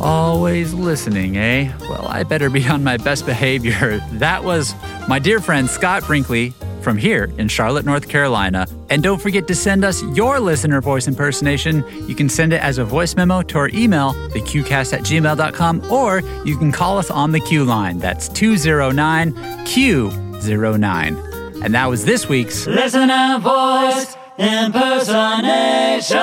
Always 0.00 0.72
listening, 0.72 1.36
eh? 1.36 1.72
Well, 1.80 2.06
I 2.06 2.22
better 2.22 2.48
be 2.48 2.66
on 2.68 2.84
my 2.84 2.96
best 2.96 3.26
behavior. 3.26 4.00
That 4.12 4.44
was 4.44 4.74
my 5.08 5.18
dear 5.18 5.40
friend 5.40 5.68
Scott 5.68 6.04
Brinkley 6.06 6.54
from 6.80 6.96
here 6.96 7.30
in 7.38 7.48
Charlotte, 7.48 7.84
North 7.84 8.08
Carolina. 8.08 8.66
And 8.88 9.02
don't 9.02 9.20
forget 9.20 9.46
to 9.48 9.54
send 9.54 9.84
us 9.84 10.02
your 10.14 10.40
listener 10.40 10.80
voice 10.80 11.06
impersonation. 11.06 11.84
You 12.08 12.14
can 12.14 12.28
send 12.28 12.52
it 12.52 12.60
as 12.60 12.78
a 12.78 12.84
voice 12.84 13.14
memo 13.16 13.42
to 13.42 13.58
our 13.58 13.68
email, 13.70 14.14
thequeuecast 14.30 14.92
at 14.92 15.00
gmail.com, 15.00 15.90
or 15.90 16.22
you 16.44 16.56
can 16.56 16.72
call 16.72 16.98
us 16.98 17.10
on 17.10 17.32
the 17.32 17.40
Queue 17.40 17.64
Line. 17.64 17.98
That's 17.98 18.28
209 18.28 19.32
Q09. 19.66 21.64
And 21.64 21.74
that 21.74 21.86
was 21.86 22.04
this 22.04 22.28
week's 22.28 22.66
Listener 22.66 23.38
voice 23.38 24.16
impersonation. 24.38 26.18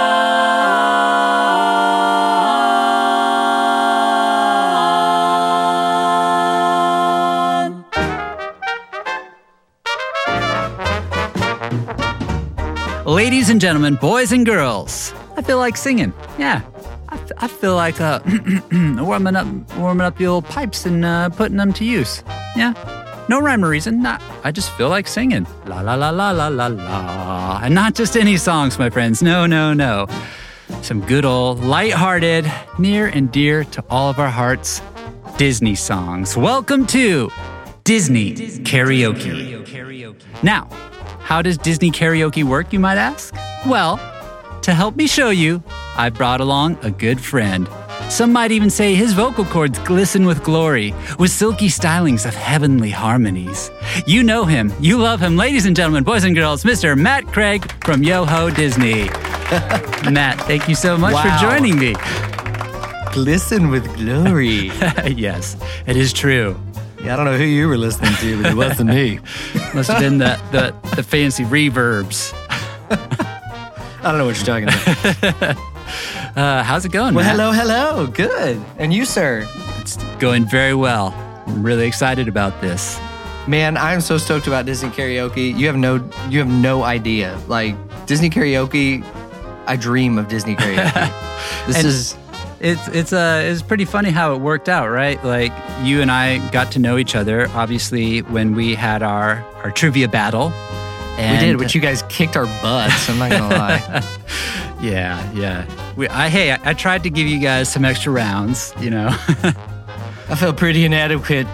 Ladies 13.18 13.50
and 13.50 13.60
gentlemen, 13.60 13.96
boys 13.96 14.32
and 14.32 14.46
girls, 14.46 15.12
I 15.38 15.42
feel 15.42 15.58
like 15.58 15.76
singing. 15.76 16.14
Yeah, 16.38 16.62
I, 17.10 17.48
feel 17.48 17.74
like 17.74 18.00
uh, 18.00 18.20
warming 18.72 19.36
up, 19.36 19.48
warming 19.76 20.06
up 20.06 20.20
the 20.20 20.28
old 20.28 20.46
pipes 20.46 20.86
and 20.86 21.04
uh, 21.04 21.30
putting 21.30 21.58
them 21.58 21.74
to 21.74 21.84
use. 21.84 22.22
Yeah, 22.56 22.76
no 23.28 23.40
rhyme 23.42 23.66
or 23.66 23.70
reason. 23.70 24.04
Not, 24.04 24.22
I 24.44 24.52
just 24.52 24.72
feel 24.74 24.90
like 24.90 25.08
singing. 25.08 25.48
La 25.66 25.82
la 25.82 25.96
la 25.96 26.12
la 26.12 26.30
la 26.30 26.48
la 26.48 26.68
la, 26.68 27.60
and 27.64 27.74
not 27.74 27.96
just 27.96 28.16
any 28.16 28.38
songs, 28.38 28.78
my 28.78 28.92
friends. 28.92 29.24
No, 29.24 29.48
no, 29.48 29.74
no. 29.74 30.06
Some 30.84 31.02
good 31.02 31.26
old, 31.26 31.64
light-hearted, 31.64 32.46
near 32.78 33.08
and 33.08 33.32
dear 33.32 33.64
to 33.64 33.84
all 33.90 34.12
of 34.12 34.20
our 34.20 34.30
hearts, 34.30 34.80
Disney 35.38 35.74
songs. 35.74 36.38
Welcome 36.38 36.86
to 36.86 37.32
Disney 37.84 38.36
Karaoke. 38.36 39.58
Now, 40.44 40.70
how 41.28 41.42
does 41.42 41.58
Disney 41.58 41.92
karaoke 41.92 42.44
work, 42.44 42.72
you 42.72 42.80
might 42.80 42.98
ask? 42.98 43.36
Well, 43.66 43.98
to 44.62 44.74
help 44.74 44.96
me 44.96 45.08
show 45.08 45.30
you, 45.30 45.62
I 45.98 46.10
brought 46.10 46.40
along 46.40 46.78
a 46.84 46.90
good 46.92 47.20
friend. 47.20 47.68
Some 48.10 48.32
might 48.32 48.52
even 48.52 48.70
say 48.70 48.96
his 48.96 49.12
vocal 49.12 49.44
cords 49.44 49.78
glisten 49.80 50.26
with 50.26 50.42
glory, 50.42 50.94
with 51.20 51.30
silky 51.32 51.68
stylings 51.68 52.26
of 52.26 52.34
heavenly 52.34 52.90
harmonies. 52.92 53.70
You 54.06 54.24
know 54.24 54.46
him, 54.46 54.72
you 54.80 54.98
love 54.98 55.20
him, 55.20 55.36
ladies 55.36 55.66
and 55.66 55.76
gentlemen, 55.76 56.06
boys 56.06 56.24
and 56.24 56.34
girls, 56.34 56.64
Mr. 56.64 56.98
Matt 56.98 57.26
Craig 57.28 57.70
from 57.84 58.04
Yo 58.04 58.24
Ho 58.24 58.50
Disney. 58.50 59.04
Matt, 60.10 60.38
thank 60.48 60.70
you 60.70 60.76
so 60.76 60.98
much 60.98 61.14
Wow. 61.14 61.24
for 61.24 61.46
joining 61.46 61.78
me. 61.78 61.96
Glisten 63.12 63.70
with 63.70 63.86
glory. 63.98 64.68
yes, 65.08 65.58
it 65.88 65.98
is 65.98 66.14
true. 66.14 66.58
Yeah, 67.08 67.14
I 67.14 67.16
don't 67.16 67.26
know 67.26 67.38
who 67.38 67.44
you 67.44 67.68
were 67.68 67.78
listening 67.78 68.14
to, 68.16 68.42
but 68.44 68.52
it 68.52 68.56
wasn't 68.66 68.90
me. 68.90 69.20
Must 69.74 69.90
have 69.90 70.00
been 70.00 70.18
the, 70.18 70.40
the, 70.52 70.74
the 70.96 71.04
fancy 71.04 71.44
reverbs. 71.44 72.34
I 72.90 74.00
don't 74.04 74.18
know 74.18 74.26
what 74.26 74.38
you're 74.38 74.46
talking 74.46 74.68
about. 74.70 75.58
Uh, 76.36 76.62
how's 76.64 76.86
it 76.86 76.92
going, 76.92 77.16
well, 77.16 77.24
Matt? 77.26 77.36
hello, 77.36 77.52
hello. 77.52 78.08
Good. 78.08 78.62
And 78.78 78.94
you, 78.94 79.06
sir? 79.06 79.48
It's 79.80 79.98
going 80.20 80.46
very 80.48 80.76
well. 80.76 81.14
I'm 81.48 81.64
really 81.64 81.88
excited 81.88 82.28
about 82.28 82.60
this. 82.62 83.00
Man, 83.48 83.76
I'm 83.78 84.02
so 84.02 84.18
stoked 84.20 84.46
about 84.46 84.66
Disney 84.68 84.90
karaoke. 84.90 85.58
You 85.58 85.66
have 85.68 85.78
no 85.78 85.96
you 86.30 86.38
have 86.40 86.48
no 86.50 86.84
idea. 86.84 87.40
Like 87.48 87.76
Disney 88.06 88.30
karaoke, 88.30 89.04
I 89.66 89.78
dream 89.78 90.20
of 90.20 90.28
Disney 90.28 90.56
karaoke. 90.56 91.66
this 91.66 91.78
And- 91.78 91.88
is 91.88 92.18
It's 92.60 92.88
it's 92.88 93.14
uh 93.14 93.44
it's 93.46 93.62
pretty 93.62 93.86
funny 93.86 94.10
how 94.10 94.34
it 94.34 94.42
worked 94.42 94.68
out, 94.68 94.90
right? 94.90 95.24
Like 95.24 95.52
you 95.84 96.02
and 96.02 96.10
I 96.10 96.40
got 96.50 96.72
to 96.72 96.80
know 96.80 96.98
each 96.98 97.16
other 97.16 97.48
obviously 97.50 98.22
when 98.24 98.56
we 98.56 98.74
had 98.74 99.04
our 99.04 99.46
our 99.64 99.72
trivia 99.72 100.08
battle. 100.08 100.52
we 101.18 101.24
did, 101.40 101.58
but 101.58 101.76
you 101.76 101.82
guys 101.82 102.04
kicked 102.10 102.36
our 102.36 102.46
butts. 102.62 103.10
I'm 103.10 103.20
not 103.20 103.32
gonna 103.32 103.56
lie. 103.56 104.18
yeah, 104.82 105.32
yeah. 105.34 105.66
We, 105.96 106.08
I 106.08 106.30
hey, 106.30 106.52
I, 106.52 106.60
I 106.64 106.74
tried 106.74 107.04
to 107.04 107.10
give 107.10 107.28
you 107.28 107.40
guys 107.40 107.72
some 107.72 107.86
extra 107.86 108.12
rounds, 108.12 108.74
you 108.80 108.90
know. 108.90 109.08
I 110.30 110.36
felt 110.36 110.58
pretty 110.58 110.84
inadequate, 110.84 111.48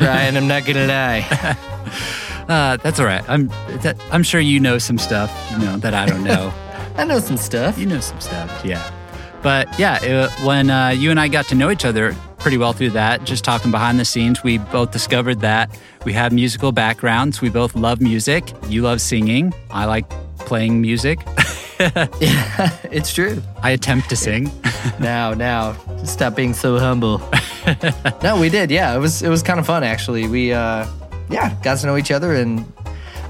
Ryan. 0.00 0.36
I'm 0.36 0.48
not 0.48 0.64
gonna 0.64 0.86
lie. 0.86 1.26
uh, 2.48 2.76
that's 2.76 3.00
all 3.00 3.06
right. 3.06 3.28
I'm 3.28 3.48
that, 3.82 3.96
I'm 4.12 4.22
sure 4.22 4.40
you 4.40 4.60
know 4.60 4.78
some 4.78 4.98
stuff, 4.98 5.30
you 5.52 5.58
know, 5.58 5.78
that 5.78 5.94
I 5.94 6.06
don't 6.06 6.24
know. 6.24 6.52
I 6.96 7.04
know 7.04 7.18
some 7.18 7.36
stuff. 7.36 7.76
You 7.76 7.86
know 7.86 8.00
some 8.00 8.20
stuff, 8.20 8.64
yeah. 8.64 8.90
But 9.42 9.78
yeah, 9.78 9.98
it, 10.02 10.30
when 10.44 10.70
uh, 10.70 10.88
you 10.88 11.10
and 11.10 11.20
I 11.20 11.28
got 11.28 11.46
to 11.48 11.54
know 11.54 11.70
each 11.70 11.84
other 11.84 12.14
pretty 12.38 12.58
well 12.58 12.72
through 12.72 12.90
that, 12.90 13.24
just 13.24 13.44
talking 13.44 13.70
behind 13.70 13.98
the 13.98 14.04
scenes, 14.04 14.42
we 14.42 14.58
both 14.58 14.90
discovered 14.90 15.40
that 15.40 15.78
we 16.04 16.12
have 16.12 16.32
musical 16.32 16.72
backgrounds. 16.72 17.40
We 17.40 17.48
both 17.50 17.74
love 17.74 18.00
music. 18.00 18.52
You 18.68 18.82
love 18.82 19.00
singing. 19.00 19.52
I 19.70 19.84
like 19.84 20.08
playing 20.38 20.80
music. 20.80 21.20
yeah, 21.80 22.76
It's 22.90 23.12
true. 23.12 23.42
I 23.62 23.70
attempt 23.70 24.08
to 24.10 24.16
sing. 24.16 24.50
now, 25.00 25.34
now, 25.34 25.76
stop 26.04 26.34
being 26.34 26.54
so 26.54 26.78
humble. 26.78 27.18
no, 28.22 28.40
we 28.40 28.48
did. 28.48 28.70
Yeah, 28.70 28.94
it 28.94 28.98
was 28.98 29.22
it 29.22 29.28
was 29.28 29.42
kind 29.42 29.60
of 29.60 29.66
fun 29.66 29.84
actually. 29.84 30.26
We 30.26 30.52
uh, 30.52 30.86
yeah 31.30 31.54
got 31.62 31.78
to 31.78 31.86
know 31.86 31.96
each 31.96 32.10
other, 32.10 32.34
and 32.34 32.64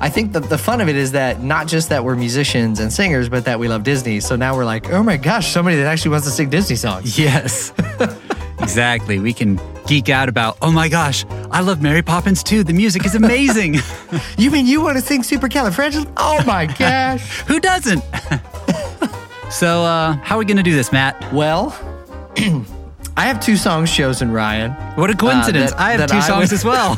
I 0.00 0.08
think 0.08 0.32
that 0.32 0.44
the 0.48 0.58
fun 0.58 0.80
of 0.80 0.88
it 0.88 0.94
is 0.96 1.12
that 1.12 1.42
not 1.42 1.66
just 1.66 1.88
that 1.88 2.04
we're 2.04 2.14
musicians 2.14 2.78
and 2.80 2.92
singers, 2.92 3.28
but 3.28 3.44
that 3.46 3.58
we 3.58 3.66
love 3.68 3.82
Disney. 3.82 4.20
So 4.20 4.36
now 4.36 4.54
we're 4.56 4.64
like, 4.64 4.90
oh 4.90 5.02
my 5.02 5.16
gosh, 5.16 5.50
somebody 5.52 5.76
that 5.76 5.86
actually 5.86 6.12
wants 6.12 6.26
to 6.26 6.32
sing 6.32 6.50
Disney 6.50 6.76
songs. 6.76 7.18
yes, 7.18 7.72
exactly. 8.60 9.18
We 9.18 9.32
can 9.32 9.58
geek 9.86 10.08
out 10.08 10.28
about, 10.28 10.56
oh 10.62 10.70
my 10.70 10.88
gosh, 10.88 11.24
I 11.50 11.62
love 11.62 11.82
Mary 11.82 12.02
Poppins 12.02 12.42
too. 12.44 12.62
The 12.62 12.72
music 12.74 13.04
is 13.06 13.14
amazing. 13.14 13.76
You 14.38 14.50
mean 14.52 14.66
you 14.66 14.80
want 14.80 14.96
to 14.96 15.02
sing 15.02 15.22
Supercalifragilistic? 15.22 16.12
Oh 16.16 16.42
my 16.46 16.66
gosh. 16.78 17.40
Who 17.42 17.58
doesn't? 17.60 18.02
so, 19.50 19.82
uh, 19.84 20.12
how 20.22 20.36
are 20.36 20.38
we 20.38 20.44
going 20.44 20.56
to 20.58 20.62
do 20.62 20.74
this, 20.74 20.92
Matt? 20.92 21.32
well, 21.32 21.76
I 23.16 23.22
have 23.26 23.40
two 23.40 23.56
songs 23.56 23.92
chosen, 23.92 24.30
Ryan, 24.30 24.70
What 24.94 25.10
a 25.10 25.14
coincidence. 25.16 25.72
that- 25.72 25.80
I 25.80 25.92
have 25.92 26.08
two 26.08 26.16
I 26.18 26.20
songs 26.20 26.50
would- 26.50 26.56
as 26.58 26.64
well. 26.64 26.94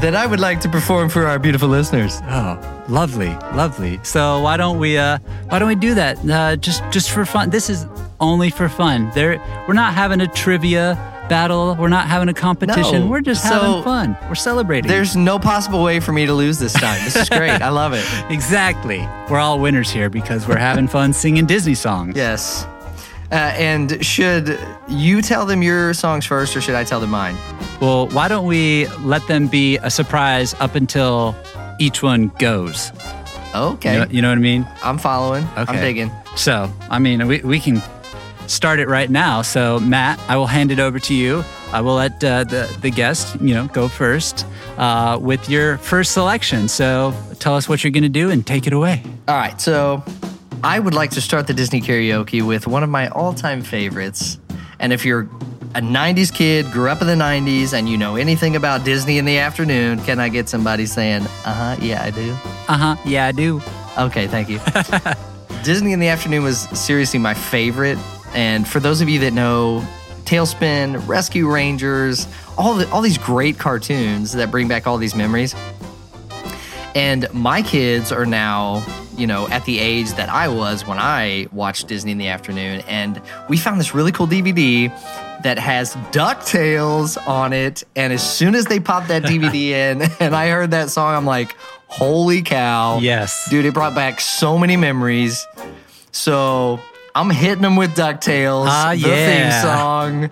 That 0.00 0.14
I 0.14 0.26
would 0.26 0.40
like 0.40 0.60
to 0.60 0.68
perform 0.68 1.08
for 1.08 1.26
our 1.26 1.38
beautiful 1.38 1.68
listeners. 1.68 2.20
oh, 2.24 2.84
lovely, 2.88 3.30
lovely. 3.54 4.00
So 4.02 4.40
why 4.40 4.56
don't 4.56 4.78
we 4.78 4.96
uh 4.98 5.18
why 5.48 5.58
don't 5.58 5.68
we 5.68 5.74
do 5.74 5.94
that? 5.94 6.18
Uh 6.28 6.56
just 6.56 6.82
just 6.90 7.10
for 7.10 7.24
fun. 7.24 7.50
This 7.50 7.68
is 7.70 7.86
only 8.20 8.50
for 8.50 8.68
fun. 8.68 9.10
There 9.14 9.38
we're 9.66 9.74
not 9.74 9.94
having 9.94 10.20
a 10.20 10.26
trivia 10.28 10.96
battle. 11.28 11.76
We're 11.78 11.88
not 11.88 12.06
having 12.08 12.28
a 12.28 12.34
competition. 12.34 13.00
No. 13.04 13.06
We're 13.06 13.20
just 13.20 13.42
So, 13.42 13.48
having 13.50 13.82
fun. 13.84 14.16
We're 14.28 14.34
celebrating. 14.34 14.88
There's 14.88 15.14
no 15.14 15.38
possible 15.38 15.82
way 15.82 16.00
for 16.00 16.12
me 16.12 16.24
to 16.26 16.32
lose 16.32 16.58
this 16.58 16.72
time. 16.72 17.04
This 17.04 17.16
is 17.16 17.28
great. 17.28 17.50
I 17.60 17.68
love 17.68 17.92
it. 17.92 18.04
exactly. 18.30 19.00
We're 19.30 19.38
all 19.38 19.60
winners 19.60 19.90
here 19.90 20.08
because 20.08 20.48
we're 20.48 20.56
having 20.58 20.88
fun 20.88 21.12
singing 21.12 21.44
Disney 21.44 21.74
songs. 21.74 22.16
Yes. 22.16 22.66
Uh, 23.30 23.34
and 23.34 24.04
should 24.04 24.58
you 24.88 25.20
tell 25.20 25.44
them 25.44 25.62
your 25.62 25.92
songs 25.94 26.24
first, 26.24 26.56
or 26.56 26.60
should 26.60 26.74
I 26.74 26.84
tell 26.84 26.98
them 27.00 27.10
mine? 27.10 27.36
Well, 27.80 28.08
why 28.08 28.28
don't 28.28 28.46
we 28.46 28.86
let 29.00 29.26
them 29.28 29.48
be 29.48 29.76
a 29.78 29.90
surprise 29.90 30.54
up 30.60 30.74
until 30.74 31.36
each 31.78 32.02
one 32.02 32.28
goes? 32.38 32.90
Okay, 33.54 33.92
You 33.94 33.98
know, 34.00 34.06
you 34.10 34.22
know 34.22 34.28
what 34.30 34.38
I 34.38 34.40
mean? 34.40 34.66
I'm 34.82 34.98
following. 34.98 35.46
I'm 35.56 35.68
Okay. 35.68 35.80
digging. 35.80 36.10
So, 36.36 36.70
I 36.90 36.98
mean, 36.98 37.26
we, 37.26 37.40
we 37.40 37.60
can 37.60 37.82
start 38.46 38.78
it 38.78 38.88
right 38.88 39.10
now. 39.10 39.42
So, 39.42 39.78
Matt, 39.80 40.18
I 40.28 40.36
will 40.36 40.46
hand 40.46 40.70
it 40.70 40.78
over 40.78 40.98
to 40.98 41.14
you. 41.14 41.44
I 41.72 41.80
will 41.82 41.94
let 41.96 42.22
uh, 42.24 42.44
the, 42.44 42.74
the 42.80 42.90
guest, 42.90 43.38
you 43.42 43.54
know, 43.54 43.66
go 43.68 43.88
first 43.88 44.46
uh, 44.78 45.18
with 45.20 45.50
your 45.50 45.76
first 45.78 46.12
selection. 46.12 46.66
So, 46.68 47.12
tell 47.40 47.56
us 47.56 47.68
what 47.68 47.84
you're 47.84 47.90
going 47.90 48.02
to 48.04 48.08
do 48.08 48.30
and 48.30 48.46
take 48.46 48.66
it 48.66 48.72
away. 48.72 49.02
All 49.28 49.36
right, 49.36 49.60
so 49.60 50.02
I 50.62 50.78
would 50.78 50.94
like 50.94 51.10
to 51.12 51.20
start 51.20 51.46
the 51.46 51.54
Disney 51.54 51.80
karaoke 51.80 52.46
with 52.46 52.66
one 52.66 52.82
of 52.82 52.90
my 52.90 53.08
all-time 53.08 53.62
favorites. 53.62 54.38
And 54.80 54.92
if 54.92 55.04
you're 55.04 55.22
a 55.74 55.80
90s 55.80 56.32
kid, 56.32 56.70
grew 56.72 56.88
up 56.88 57.00
in 57.00 57.06
the 57.06 57.14
90s, 57.14 57.72
and 57.72 57.88
you 57.88 57.96
know 57.96 58.16
anything 58.16 58.56
about 58.56 58.84
Disney 58.84 59.18
in 59.18 59.24
the 59.24 59.38
afternoon, 59.38 60.00
can 60.00 60.18
I 60.18 60.28
get 60.28 60.48
somebody 60.48 60.86
saying, 60.86 61.22
"Uh 61.44 61.52
huh, 61.52 61.76
yeah, 61.80 62.02
I 62.02 62.10
do"? 62.10 62.32
Uh 62.32 62.76
huh. 62.76 62.96
Yeah, 63.04 63.26
I 63.26 63.32
do. 63.32 63.60
Okay, 63.98 64.26
thank 64.26 64.48
you. 64.48 64.60
Disney 65.64 65.92
in 65.92 66.00
the 66.00 66.08
Afternoon 66.08 66.44
was 66.44 66.60
seriously 66.78 67.18
my 67.18 67.34
favorite. 67.34 67.98
And 68.34 68.66
for 68.66 68.80
those 68.80 69.00
of 69.00 69.08
you 69.08 69.18
that 69.20 69.32
know 69.32 69.86
TaleSpin, 70.24 71.06
Rescue 71.08 71.50
Rangers, 71.50 72.26
all 72.56 72.74
the, 72.74 72.88
all 72.90 73.00
these 73.02 73.18
great 73.18 73.58
cartoons 73.58 74.32
that 74.32 74.50
bring 74.50 74.68
back 74.68 74.86
all 74.86 74.98
these 74.98 75.14
memories. 75.14 75.54
And 76.94 77.32
my 77.32 77.62
kids 77.62 78.12
are 78.12 78.26
now, 78.26 78.84
you 79.18 79.26
know, 79.26 79.48
at 79.48 79.64
the 79.64 79.78
age 79.78 80.12
that 80.12 80.28
I 80.28 80.48
was 80.48 80.86
when 80.86 80.98
I 80.98 81.48
watched 81.52 81.88
Disney 81.88 82.12
in 82.12 82.18
the 82.18 82.28
afternoon. 82.28 82.82
And 82.88 83.20
we 83.48 83.56
found 83.56 83.78
this 83.80 83.94
really 83.94 84.12
cool 84.12 84.26
DVD 84.28 84.88
that 85.42 85.58
has 85.58 85.94
DuckTales 86.12 87.18
on 87.28 87.52
it. 87.52 87.82
And 87.96 88.12
as 88.12 88.22
soon 88.28 88.54
as 88.54 88.66
they 88.66 88.80
popped 88.80 89.08
that 89.08 89.22
DVD 89.24 89.54
in 89.70 90.02
and 90.20 90.34
I 90.34 90.48
heard 90.50 90.70
that 90.70 90.90
song, 90.90 91.14
I'm 91.14 91.26
like, 91.26 91.54
holy 91.88 92.42
cow. 92.42 92.98
Yes. 93.00 93.48
Dude, 93.50 93.64
it 93.64 93.74
brought 93.74 93.94
back 93.94 94.20
so 94.20 94.56
many 94.56 94.76
memories. 94.76 95.46
So 96.12 96.80
I'm 97.14 97.30
hitting 97.30 97.62
them 97.62 97.76
with 97.76 97.94
DuckTales, 97.94 98.66
Ah, 98.68 98.90
the 98.92 99.08
yeah. 99.08 99.50
theme 99.50 99.62
song. 99.62 100.30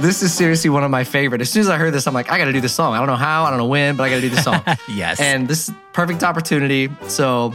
This 0.00 0.22
is 0.22 0.32
seriously 0.32 0.70
one 0.70 0.84
of 0.84 0.90
my 0.90 1.04
favorite. 1.04 1.40
As 1.42 1.50
soon 1.50 1.60
as 1.60 1.68
I 1.68 1.76
heard 1.76 1.92
this, 1.92 2.06
I'm 2.06 2.14
like, 2.14 2.30
I 2.32 2.38
gotta 2.38 2.52
do 2.52 2.62
this 2.62 2.72
song. 2.72 2.94
I 2.94 2.98
don't 2.98 3.08
know 3.08 3.16
how, 3.16 3.44
I 3.44 3.50
don't 3.50 3.58
know 3.58 3.66
when, 3.66 3.94
but 3.96 4.04
I 4.04 4.08
gotta 4.08 4.22
do 4.22 4.30
this 4.30 4.44
song. 4.44 4.62
Yes. 4.88 5.20
And 5.20 5.46
this 5.48 5.68
is 5.68 5.74
perfect 5.92 6.22
opportunity. 6.22 6.88
So 7.08 7.52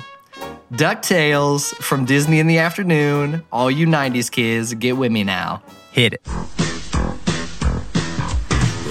DuckTales 0.72 1.74
from 1.76 2.04
Disney 2.04 2.40
in 2.40 2.48
the 2.48 2.58
afternoon. 2.58 3.44
All 3.54 3.72
you 3.72 3.88
90s 3.88 4.30
kids, 4.30 4.74
get 4.74 4.98
with 4.98 5.12
me 5.12 5.24
now. 5.24 5.64
Hit 5.92 6.14
it. 6.14 6.28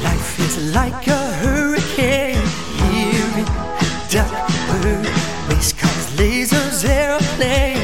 Life 0.02 0.40
is 0.40 0.74
like 0.74 1.06
a 1.06 1.32
hurricane. 1.34 2.36
Race 5.48 5.72
cars, 5.74 6.06
lasers, 6.16 6.88
airplanes. 6.88 7.75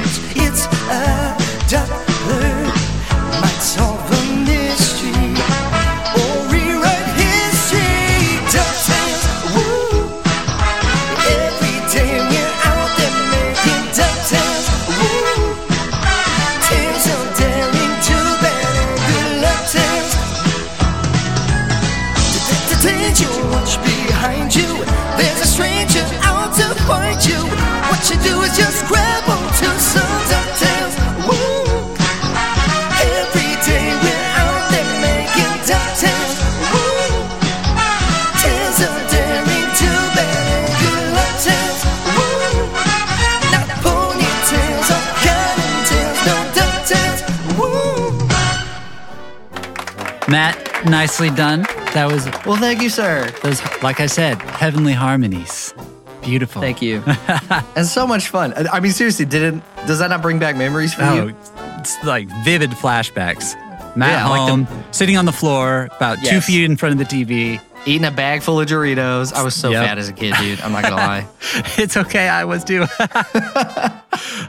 Matt, 50.33 50.87
nicely 50.87 51.29
done. 51.31 51.63
That 51.93 52.11
was 52.11 52.25
Well, 52.47 52.57
thank 52.57 52.81
you, 52.81 52.89
sir. 52.89 53.31
those, 53.43 53.61
like 53.83 54.01
I 54.01 54.07
said, 54.07 54.41
heavenly 54.43 54.95
harmonies. 54.95 55.75
Beautiful. 56.23 56.63
Thank 56.63 56.81
you. 56.81 57.03
and 57.77 57.85
so 57.87 58.07
much 58.07 58.29
fun. 58.29 58.55
I 58.73 58.81
mean, 58.81 58.93
seriously, 58.93 59.27
did 59.27 59.43
it? 59.55 59.63
Does 59.87 59.99
that 59.99 60.09
not 60.09 60.23
bring 60.23 60.39
back 60.39 60.57
memories 60.57 60.95
for 60.95 61.03
Oh, 61.03 61.15
you? 61.27 61.37
it's 61.79 62.03
like 62.05 62.29
vivid 62.45 62.71
flashbacks. 62.71 63.55
Matt 63.95 64.11
Yeah, 64.11 64.29
like 64.29 64.49
home, 64.49 64.67
sitting 64.91 65.19
on 65.19 65.27
the 65.27 65.33
floor, 65.33 65.89
about 65.97 66.19
two 66.25 66.41
feet 66.41 66.65
in 66.65 66.77
front 66.79 66.99
of 66.99 66.99
the 66.99 67.05
TV. 67.25 67.61
Eating 67.85 68.07
a 68.07 68.11
bag 68.13 68.41
full 68.43 68.59
of 68.61 68.69
Doritos. 68.69 69.33
I 69.35 69.43
was 69.43 69.55
so 69.55 69.71
Yep. 69.71 69.85
fat 69.85 69.99
as 69.99 70.09
a 70.09 70.13
kid, 70.15 70.35
dude. 70.41 70.61
I'm 70.63 70.73
not 70.73 70.83
gonna 70.85 70.97
lie. 70.97 71.27
It's 71.77 71.97
okay, 71.97 72.29
I 72.29 72.45
was 72.47 72.65
too. 72.65 72.87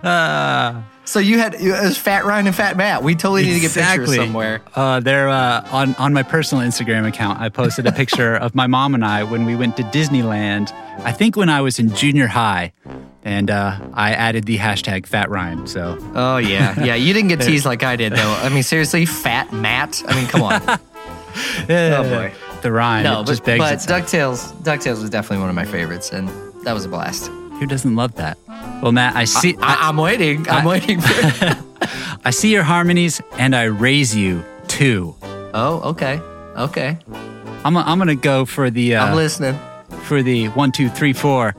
Uh, 0.04 0.82
So 1.06 1.20
you 1.20 1.38
had 1.38 1.56
it 1.56 1.70
was 1.70 1.98
Fat 1.98 2.24
Ryan 2.24 2.48
and 2.48 2.56
Fat 2.56 2.78
Matt. 2.78 3.04
We 3.04 3.14
totally 3.16 3.44
need 3.44 3.56
to 3.56 3.60
get 3.60 3.74
pictures 3.74 4.16
somewhere. 4.16 4.62
Uh, 4.74 5.00
they're 5.02 5.30
uh, 5.30 5.68
on 5.70 5.96
on 5.96 6.14
my 6.14 6.24
personal 6.24 6.64
Instagram 6.66 7.08
account. 7.08 7.42
I 7.42 7.50
posted 7.50 7.86
a 7.86 7.92
picture 8.04 8.36
of 8.36 8.56
my 8.56 8.68
mom 8.68 8.96
and 8.96 9.04
I 9.04 9.24
when 9.24 9.46
we 9.46 9.56
went 9.56 9.76
to 9.78 9.84
Disneyland. 9.84 10.72
I 11.04 11.12
think 11.12 11.36
when 11.36 11.50
I 11.50 11.62
was 11.62 11.78
in 11.78 11.94
junior 11.94 12.28
high, 12.28 12.72
and 13.24 13.52
uh, 13.52 13.80
I 13.94 14.14
added 14.14 14.46
the 14.46 14.58
hashtag 14.58 15.06
Fat 15.06 15.30
Ryan. 15.30 15.68
So 15.68 15.98
Oh 16.16 16.38
yeah, 16.38 16.80
yeah. 16.84 16.96
You 16.96 17.14
didn't 17.14 17.30
get 17.30 17.42
teased 17.42 17.66
like 17.66 17.84
I 17.84 17.98
did 17.98 18.14
though. 18.14 18.40
I 18.42 18.50
mean, 18.50 18.64
seriously, 18.64 19.06
Fat 19.06 19.52
Matt. 19.52 20.02
I 20.08 20.16
mean, 20.16 20.28
come 20.28 20.42
on. 20.42 20.62
oh 20.70 22.04
boy. 22.04 22.34
the 22.62 22.72
rhyme 22.72 23.04
No, 23.04 23.24
but, 23.24 23.28
just 23.28 23.44
begs 23.44 23.60
but. 23.60 23.80
Ducktales, 23.80 24.54
Ducktales 24.62 25.02
was 25.02 25.10
definitely 25.10 25.40
one 25.40 25.50
of 25.50 25.56
my 25.56 25.66
favorites, 25.66 26.12
and 26.14 26.30
that 26.64 26.74
was 26.74 26.86
a 26.86 26.90
blast. 26.90 27.30
Who 27.60 27.68
doesn't 27.68 27.96
love 27.96 28.16
that? 28.16 28.38
Well, 28.82 28.92
Matt, 28.92 29.16
I 29.16 29.26
see 29.26 29.56
I, 29.62 29.74
I, 29.76 29.90
I'm 29.90 29.98
waiting. 29.98 30.48
I'm 30.50 30.66
waiting 30.66 31.00
for. 31.00 31.08
I 32.26 32.30
see 32.32 32.52
your 32.52 32.64
harmonies, 32.64 33.22
and 33.38 33.56
I 33.56 33.64
raise 33.64 34.16
you 34.16 34.44
too. 34.68 35.16
oh, 35.54 35.82
okay, 35.92 36.20
okay. 36.58 36.98
I'm 37.66 37.78
I'm 37.78 37.98
gonna 37.98 38.16
go 38.16 38.46
for 38.46 38.70
the 38.70 38.96
uh, 38.96 39.06
I'm 39.06 39.16
listening. 39.16 39.58
for 40.04 40.22
the 40.22 40.48
one 40.50 40.72
two 40.72 40.90
three 40.90 41.14
four 41.14 41.56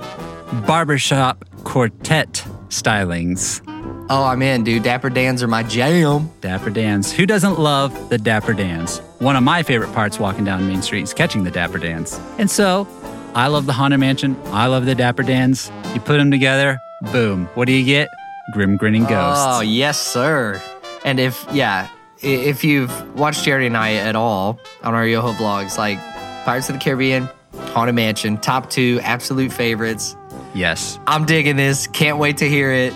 barbershop 0.66 1.44
quartet 1.64 2.44
stylings. 2.68 3.62
Oh, 4.10 4.24
I'm 4.24 4.42
in, 4.42 4.64
dude. 4.64 4.82
Dapper 4.82 5.08
Dans 5.08 5.42
are 5.42 5.46
my 5.48 5.62
jam. 5.62 6.30
Dapper 6.42 6.68
Dans. 6.68 7.10
Who 7.10 7.24
doesn't 7.24 7.58
love 7.58 8.10
the 8.10 8.18
Dapper 8.18 8.52
Dans? 8.52 8.98
One 9.20 9.34
of 9.34 9.42
my 9.42 9.62
favorite 9.62 9.94
parts 9.94 10.18
walking 10.18 10.44
down 10.44 10.66
Main 10.68 10.82
Street 10.82 11.02
is 11.04 11.14
catching 11.14 11.42
the 11.44 11.50
Dapper 11.50 11.78
Dans. 11.78 12.20
And 12.38 12.50
so, 12.50 12.86
I 13.34 13.48
love 13.48 13.66
the 13.66 13.72
Haunted 13.72 13.98
Mansion. 13.98 14.36
I 14.46 14.66
love 14.66 14.86
the 14.86 14.94
Dapper 14.94 15.24
Dans. 15.24 15.70
You 15.92 16.00
put 16.00 16.18
them 16.18 16.30
together, 16.30 16.78
boom. 17.12 17.46
What 17.54 17.66
do 17.66 17.72
you 17.72 17.84
get? 17.84 18.08
Grim 18.52 18.76
grinning 18.76 19.04
ghosts. 19.04 19.44
Oh, 19.46 19.60
yes, 19.60 20.00
sir. 20.00 20.62
And 21.04 21.18
if, 21.18 21.44
yeah, 21.52 21.88
if 22.22 22.62
you've 22.62 23.18
watched 23.18 23.44
Jerry 23.44 23.66
and 23.66 23.76
I 23.76 23.94
at 23.94 24.14
all 24.14 24.60
on 24.82 24.94
our 24.94 25.06
Yo 25.06 25.20
Ho 25.20 25.32
vlogs, 25.32 25.76
like 25.76 25.98
Pirates 26.44 26.68
of 26.68 26.76
the 26.76 26.80
Caribbean, 26.80 27.28
Haunted 27.72 27.96
Mansion, 27.96 28.38
top 28.38 28.70
two 28.70 29.00
absolute 29.02 29.52
favorites. 29.52 30.16
Yes. 30.54 31.00
I'm 31.08 31.24
digging 31.24 31.56
this. 31.56 31.88
Can't 31.88 32.18
wait 32.18 32.36
to 32.36 32.48
hear 32.48 32.70
it. 32.70 32.94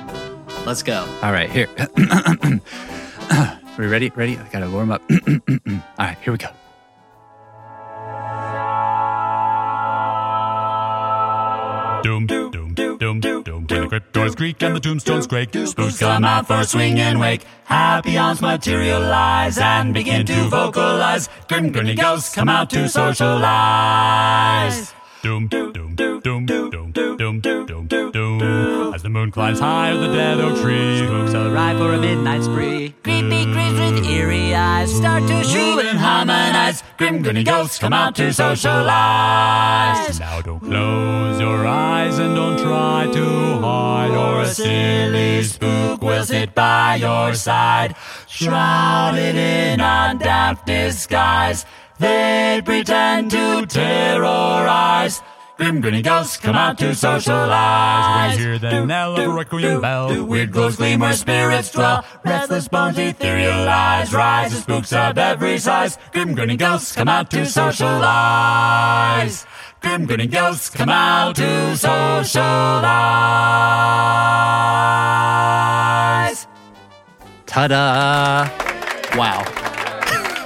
Let's 0.64 0.84
go. 0.84 1.00
All 1.22 1.32
right, 1.32 1.50
here. 1.50 1.68
Are 3.30 3.58
we 3.78 3.86
ready? 3.86 4.10
Ready? 4.14 4.38
I 4.38 4.48
gotta 4.50 4.70
warm 4.70 4.92
up. 4.92 5.02
All 5.10 5.80
right, 5.98 6.16
here 6.22 6.32
we 6.32 6.38
go. 6.38 6.48
Doom, 12.02 12.26
doom, 12.26 12.50
doom, 12.50 12.74
Doom, 12.98 13.20
doom, 13.20 13.44
when 13.68 13.88
the 13.88 14.02
doors 14.12 14.34
creak 14.34 14.62
and 14.62 14.74
the 14.74 14.80
tombstones 14.80 15.26
quake, 15.26 15.54
spooks 15.54 15.98
come 15.98 16.24
out 16.24 16.46
for 16.46 16.60
a 16.60 16.64
swing 16.64 16.98
and 16.98 17.20
wake. 17.20 17.44
Happy 17.64 18.16
aunts 18.16 18.40
materialize 18.40 19.58
and 19.58 19.94
begin 19.94 20.26
to 20.26 20.48
vocalize. 20.48 21.28
Grim, 21.48 21.72
grinny 21.72 21.96
ghosts 21.96 22.34
come 22.34 22.48
out 22.48 22.70
to 22.70 22.88
socialize. 22.88 24.92
Doom, 25.22 25.48
doom, 25.48 25.72
doom, 25.72 25.94
doom, 25.94 26.46
doom, 26.46 26.70
moon 29.18 29.30
climbs 29.32 29.58
high 29.58 29.90
on 29.90 30.00
the 30.00 30.14
dead 30.14 30.38
oak 30.38 30.56
tree, 30.60 30.98
Spooks 30.98 31.34
arrive 31.34 31.76
for 31.78 31.92
a 31.92 31.98
midnight 31.98 32.44
spree. 32.44 32.94
Creepy 33.02 33.44
creeps 33.52 33.78
with 33.80 34.06
eerie 34.06 34.54
eyes 34.54 34.94
start 34.94 35.26
to 35.26 35.42
shriek 35.42 35.84
and 35.84 35.98
harmonize. 35.98 36.84
Grim, 36.98 37.24
grinny 37.24 37.44
ghosts 37.44 37.78
come 37.78 37.92
out 37.92 38.14
to 38.14 38.32
socialize. 38.32 40.20
Now 40.20 40.40
don't 40.42 40.60
close 40.60 41.40
your 41.40 41.66
eyes 41.66 42.18
and 42.18 42.36
don't 42.36 42.58
try 42.58 43.10
to 43.12 43.26
hide, 43.60 44.12
or 44.12 44.42
a 44.42 44.46
silly 44.46 45.42
spook 45.42 46.00
will 46.00 46.24
sit 46.24 46.54
by 46.54 46.96
your 46.96 47.34
side, 47.34 47.96
shrouded 48.28 49.34
in 49.34 49.80
a 49.80 50.16
daft 50.16 50.66
disguise. 50.66 51.66
They 51.98 52.62
pretend 52.64 53.32
to 53.32 53.66
terrorize. 53.66 55.20
Grim 55.58 55.80
grinning 55.80 56.02
ghosts 56.02 56.36
come 56.36 56.54
out 56.54 56.78
to 56.78 56.94
socialize. 56.94 58.36
When 58.36 58.38
you 58.38 58.46
hear 58.46 58.58
the 58.60 58.86
knell 58.86 59.16
of 59.16 59.18
a 59.18 59.28
requiem 59.28 59.80
bell, 59.80 60.24
weird 60.24 60.52
glows 60.52 60.76
gleam 60.76 61.00
where 61.00 61.12
spirits 61.12 61.72
dwell. 61.72 62.04
Restless 62.24 62.68
bones 62.68 62.96
etherealize, 62.96 64.12
rise 64.12 64.52
the 64.52 64.60
spooks 64.60 64.92
of 64.92 65.18
every 65.18 65.58
size. 65.58 65.98
Grim 66.12 66.36
grinning 66.36 66.58
ghosts 66.58 66.94
come 66.94 67.08
out 67.08 67.28
to 67.32 67.44
socialize. 67.44 69.46
Grim 69.80 70.06
grinning 70.06 70.30
ghosts 70.30 70.70
come 70.70 70.90
out 70.90 71.34
to 71.34 71.76
socialize. 71.76 72.46
Ta-da! 77.46 78.48
Wow. 79.18 79.42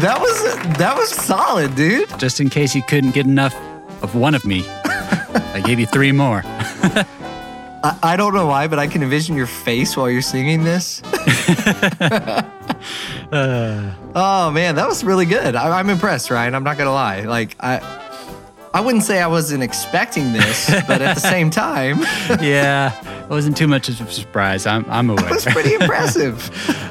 that 0.00 0.18
was 0.18 0.42
that 0.78 0.96
was 0.96 1.10
solid, 1.10 1.74
dude. 1.74 2.08
Just 2.18 2.40
in 2.40 2.48
case 2.48 2.74
you 2.74 2.82
couldn't 2.82 3.10
get 3.10 3.26
enough 3.26 3.54
of 4.04 4.14
one 4.14 4.34
of 4.34 4.44
me, 4.44 4.64
I 4.68 5.62
gave 5.64 5.80
you 5.80 5.86
three 5.86 6.12
more. 6.12 6.42
I, 7.82 7.98
I 8.02 8.16
don't 8.16 8.34
know 8.34 8.46
why, 8.46 8.68
but 8.68 8.78
I 8.78 8.86
can 8.86 9.02
envision 9.02 9.34
your 9.34 9.46
face 9.46 9.96
while 9.96 10.10
you're 10.10 10.22
singing 10.22 10.62
this. 10.62 11.02
oh 13.32 14.50
man, 14.52 14.74
that 14.74 14.86
was 14.86 15.02
really 15.02 15.24
good. 15.24 15.56
I, 15.56 15.78
I'm 15.78 15.88
impressed, 15.88 16.30
Ryan. 16.30 16.54
I'm 16.54 16.64
not 16.64 16.76
gonna 16.76 16.92
lie. 16.92 17.22
Like 17.22 17.56
I, 17.58 17.80
I 18.74 18.80
wouldn't 18.80 19.04
say 19.04 19.22
I 19.22 19.26
wasn't 19.26 19.62
expecting 19.62 20.34
this, 20.34 20.70
but 20.86 21.00
at 21.00 21.14
the 21.14 21.20
same 21.30 21.48
time, 21.48 22.00
yeah, 22.42 23.24
it 23.24 23.30
wasn't 23.30 23.56
too 23.56 23.68
much 23.68 23.88
of 23.88 24.00
a 24.02 24.12
surprise. 24.12 24.66
I'm, 24.66 24.84
I'm 24.90 25.08
aware. 25.08 25.32
was 25.32 25.46
pretty 25.46 25.74
impressive. 25.74 26.50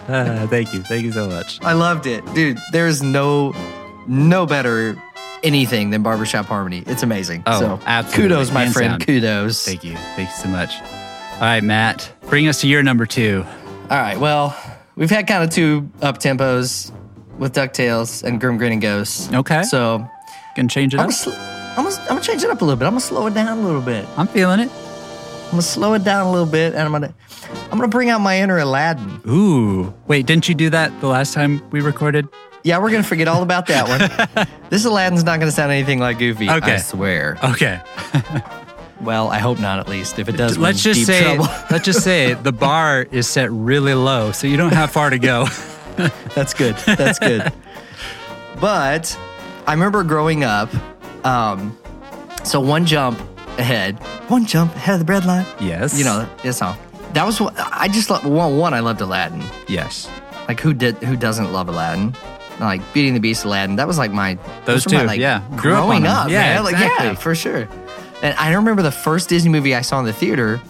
Uh, 0.10 0.48
thank 0.48 0.74
you. 0.74 0.82
Thank 0.82 1.04
you 1.04 1.12
so 1.12 1.28
much. 1.28 1.64
I 1.64 1.74
loved 1.74 2.08
it, 2.08 2.26
dude. 2.34 2.58
There's 2.72 3.04
no, 3.04 3.54
no 4.08 4.48
better 4.48 4.98
anything 5.44 5.90
than 5.90 6.04
barbershop 6.04 6.46
harmony. 6.46 6.84
It's 6.88 7.04
amazing. 7.04 7.44
Oh, 7.46 7.60
so, 7.60 7.80
absolutely. 7.86 8.30
Kudos, 8.36 8.52
my 8.52 8.62
Hands 8.62 8.74
friend. 8.74 8.92
down. 8.92 9.00
Kudos. 9.02 9.66
Thank 9.66 9.84
you. 9.84 9.96
Thank 10.16 10.30
you 10.30 10.36
so 10.36 10.50
much. 10.50 10.74
All 11.36 11.40
right, 11.42 11.64
Matt, 11.64 12.12
bring 12.30 12.48
us 12.48 12.62
to 12.62 12.68
your 12.68 12.84
number 12.84 13.06
two. 13.06 13.44
All 13.90 13.98
right. 13.98 14.20
Well, 14.20 14.56
we've 14.96 15.10
had 15.10 15.28
kind 15.28 15.44
of 15.44 15.50
two 15.50 15.90
up 16.02 16.20
tempos 16.20 16.92
with 17.38 17.54
Ducktales 17.54 18.24
and 18.24 18.40
Grim 18.40 18.58
Grinning 18.58 18.80
Ghosts. 18.80 19.32
Okay. 19.34 19.64
So 19.64 20.08
Gonna 20.56 20.68
change 20.70 20.94
it 20.94 21.00
I'm 21.00 21.06
up. 21.10 21.10
gonna, 21.10 21.14
sl- 21.14 21.32
I'm, 21.78 21.84
gonna, 21.84 21.96
I'm 22.04 22.08
gonna 22.10 22.22
change 22.22 22.44
it 22.44 22.50
up 22.52 22.62
a 22.62 22.66
little 22.66 22.78
bit. 22.78 22.86
I'm 22.86 22.92
gonna 22.92 23.02
slow 23.02 23.26
it 23.28 23.34
down 23.34 23.58
a 23.58 23.62
little 23.62 23.82
bit. 23.82 24.06
I'm 24.18 24.28
feeling 24.28 24.60
it. 24.60 24.70
I'm 25.46 25.50
gonna 25.52 25.62
slow 25.64 25.94
it 25.96 26.04
down 26.04 26.26
a 26.28 26.32
little 26.32 26.46
bit, 26.48 26.74
and 26.74 26.82
I'm 26.84 26.92
gonna 26.92 27.14
I'm 27.72 27.78
gonna 27.78 27.88
bring 27.88 28.10
out 28.12 28.22
my 28.22 28.40
inner 28.40 28.58
Aladdin. 28.60 29.22
Ooh. 29.28 29.94
Wait, 30.08 30.26
didn't 30.28 30.48
you 30.48 30.54
do 30.56 30.70
that 30.70 30.98
the 31.02 31.08
last 31.08 31.34
time 31.34 31.68
we 31.72 31.82
recorded? 31.82 32.28
Yeah, 32.64 32.80
we're 32.80 32.92
gonna 32.92 33.04
forget 33.04 33.28
all 33.28 33.44
about 33.44 33.68
that 33.68 33.88
one. 33.88 34.48
this 34.70 34.86
Aladdin's 34.86 35.24
not 35.24 35.40
gonna 35.40 35.52
sound 35.52 35.72
anything 35.72 36.00
like 36.00 36.18
Goofy. 36.18 36.50
Okay. 36.50 36.76
I 36.76 36.78
swear. 36.78 37.38
Okay. 37.44 37.82
Well, 39.02 39.28
I 39.28 39.40
hope 39.40 39.60
not. 39.60 39.80
At 39.80 39.90
least 39.90 40.18
if 40.18 40.30
it 40.30 40.38
does, 40.38 40.58
let's 40.58 40.82
just 40.82 41.06
say 41.06 41.36
trouble. 41.36 41.46
let's 41.72 41.84
just 41.84 42.06
say 42.06 42.36
the 42.36 42.54
bar 42.54 43.06
is 43.12 43.28
set 43.28 43.52
really 43.52 43.94
low, 43.94 44.32
so 44.32 44.48
you 44.48 44.56
don't 44.56 44.72
have 44.72 44.92
far 44.92 45.10
to 45.10 45.20
go. 45.20 45.46
That's 46.36 46.54
good. 46.54 46.78
That's 46.86 47.20
good. 47.20 47.52
but 48.62 49.20
I 49.68 49.74
remember 49.74 50.04
growing 50.04 50.46
up. 50.46 50.70
Um, 51.26 51.78
so 52.46 52.62
one 52.62 52.86
jump 52.86 53.20
ahead, 53.58 54.00
one 54.30 54.46
jump 54.46 54.74
ahead 54.76 54.94
of 54.94 55.00
the 55.00 55.06
bread 55.06 55.26
line. 55.26 55.46
yes. 55.60 55.98
You 55.98 56.06
know, 56.06 56.30
this 56.42 56.58
song. 56.60 56.78
That 57.12 57.26
was 57.26 57.42
what 57.42 57.54
I 57.58 57.90
just 57.90 58.10
love. 58.10 58.26
One, 58.26 58.58
one, 58.58 58.74
I 58.74 58.80
loved 58.80 59.02
Aladdin. 59.02 59.44
Yes. 59.68 60.10
Like 60.48 60.62
who 60.62 60.74
did? 60.74 60.96
Who 60.98 61.18
doesn't 61.18 61.52
love 61.52 61.68
Aladdin? 61.68 62.16
Like 62.60 62.82
Beauty 62.94 63.08
and 63.10 63.16
the 63.16 63.22
Beast, 63.22 63.46
Aladdin. 63.46 63.76
That 63.78 63.88
was 63.88 63.98
like 63.98 64.12
my 64.12 64.38
Those 64.66 64.86
my, 64.92 65.00
two, 65.02 65.08
like, 65.08 65.20
yeah. 65.20 65.42
Grew 65.52 65.74
growing 65.74 66.04
them. 66.04 66.12
up, 66.16 66.30
Yeah, 66.30 66.56
man. 66.56 66.64
Like, 66.64 66.74
yeah, 66.74 66.86
exactly. 66.86 67.16
for 67.16 67.36
sure. 67.36 67.68
And 68.22 68.36
I 68.38 68.54
remember 68.54 68.82
the 68.82 68.92
first 68.92 69.28
Disney 69.30 69.50
movie 69.50 69.76
I 69.76 69.82
saw 69.82 70.00
in 70.00 70.06
the 70.06 70.14
theater 70.14 70.62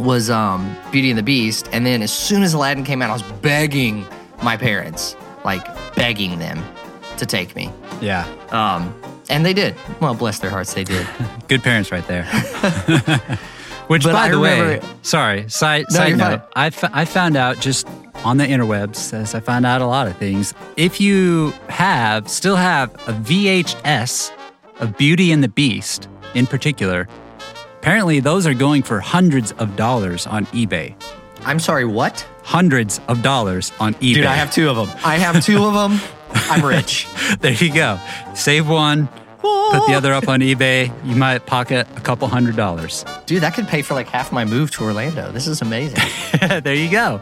was 0.00 0.28
um, 0.30 0.74
Beauty 0.90 1.10
and 1.10 1.18
the 1.18 1.22
Beast, 1.22 1.68
and 1.72 1.86
then 1.86 2.02
as 2.02 2.12
soon 2.12 2.42
as 2.42 2.52
Aladdin 2.54 2.82
came 2.84 3.00
out, 3.00 3.10
I 3.10 3.12
was 3.12 3.22
begging 3.22 4.04
my 4.42 4.56
parents, 4.56 5.14
like 5.44 5.64
begging 5.94 6.38
them 6.40 6.60
to 7.18 7.26
take 7.26 7.54
me. 7.54 7.70
Yeah. 8.00 8.26
Um, 8.50 8.92
and 9.30 9.46
they 9.46 9.52
did. 9.52 9.76
Well, 10.00 10.14
bless 10.14 10.40
their 10.40 10.50
hearts, 10.50 10.74
they 10.74 10.82
did. 10.84 11.06
Good 11.48 11.62
parents 11.62 11.92
right 11.92 12.06
there. 12.08 12.24
Which, 13.88 14.02
But 14.04 14.12
by 14.14 14.24
I 14.26 14.28
the 14.30 14.38
way, 14.40 14.60
remember- 14.60 14.86
sorry, 15.02 15.48
side, 15.50 15.84
No, 15.90 15.96
side 15.96 16.16
note, 16.16 16.40
fine. 16.40 16.48
I, 16.56 16.66
f- 16.68 16.90
I 16.92 17.04
found 17.04 17.36
out 17.36 17.60
just 17.60 17.86
on 18.24 18.38
the 18.38 18.44
interwebs, 18.46 19.12
as 19.12 19.34
I 19.34 19.40
found 19.40 19.66
out 19.66 19.82
a 19.82 19.86
lot 19.86 20.06
of 20.06 20.16
things. 20.16 20.54
If 20.76 21.00
you 21.00 21.52
have, 21.68 22.28
still 22.28 22.56
have 22.56 22.94
a 23.06 23.12
VHS 23.12 24.30
of 24.80 24.96
Beauty 24.96 25.32
and 25.32 25.42
the 25.44 25.48
Beast 25.48 26.08
in 26.34 26.46
particular, 26.46 27.06
apparently 27.78 28.20
those 28.20 28.46
are 28.46 28.54
going 28.54 28.82
for 28.82 29.00
hundreds 29.00 29.52
of 29.52 29.76
dollars 29.76 30.26
on 30.26 30.46
eBay. 30.46 30.94
I'm 31.44 31.58
sorry, 31.60 31.84
what? 31.84 32.26
Hundreds 32.42 33.00
of 33.08 33.22
dollars 33.22 33.70
on 33.80 33.92
eBay. 33.94 34.14
Dude, 34.14 34.24
I 34.24 34.34
have 34.34 34.50
two 34.50 34.70
of 34.70 34.76
them. 34.76 34.88
I 35.04 35.16
have 35.18 35.44
two 35.44 35.62
of 35.64 35.74
them. 35.74 36.00
I'm 36.32 36.64
rich. 36.64 37.06
there 37.40 37.52
you 37.52 37.72
go. 37.72 37.98
Save 38.34 38.68
one, 38.68 39.08
put 39.44 39.86
the 39.86 39.94
other 39.94 40.12
up 40.12 40.28
on 40.28 40.40
eBay. 40.40 40.92
You 41.04 41.16
might 41.16 41.46
pocket 41.46 41.86
a 41.96 42.00
couple 42.00 42.28
hundred 42.28 42.56
dollars. 42.56 43.04
Dude, 43.26 43.42
that 43.42 43.54
could 43.54 43.68
pay 43.68 43.82
for 43.82 43.94
like 43.94 44.08
half 44.08 44.32
my 44.32 44.44
move 44.44 44.70
to 44.72 44.84
Orlando. 44.84 45.30
This 45.32 45.46
is 45.46 45.62
amazing. 45.62 46.00
there 46.62 46.74
you 46.74 46.90
go. 46.90 47.20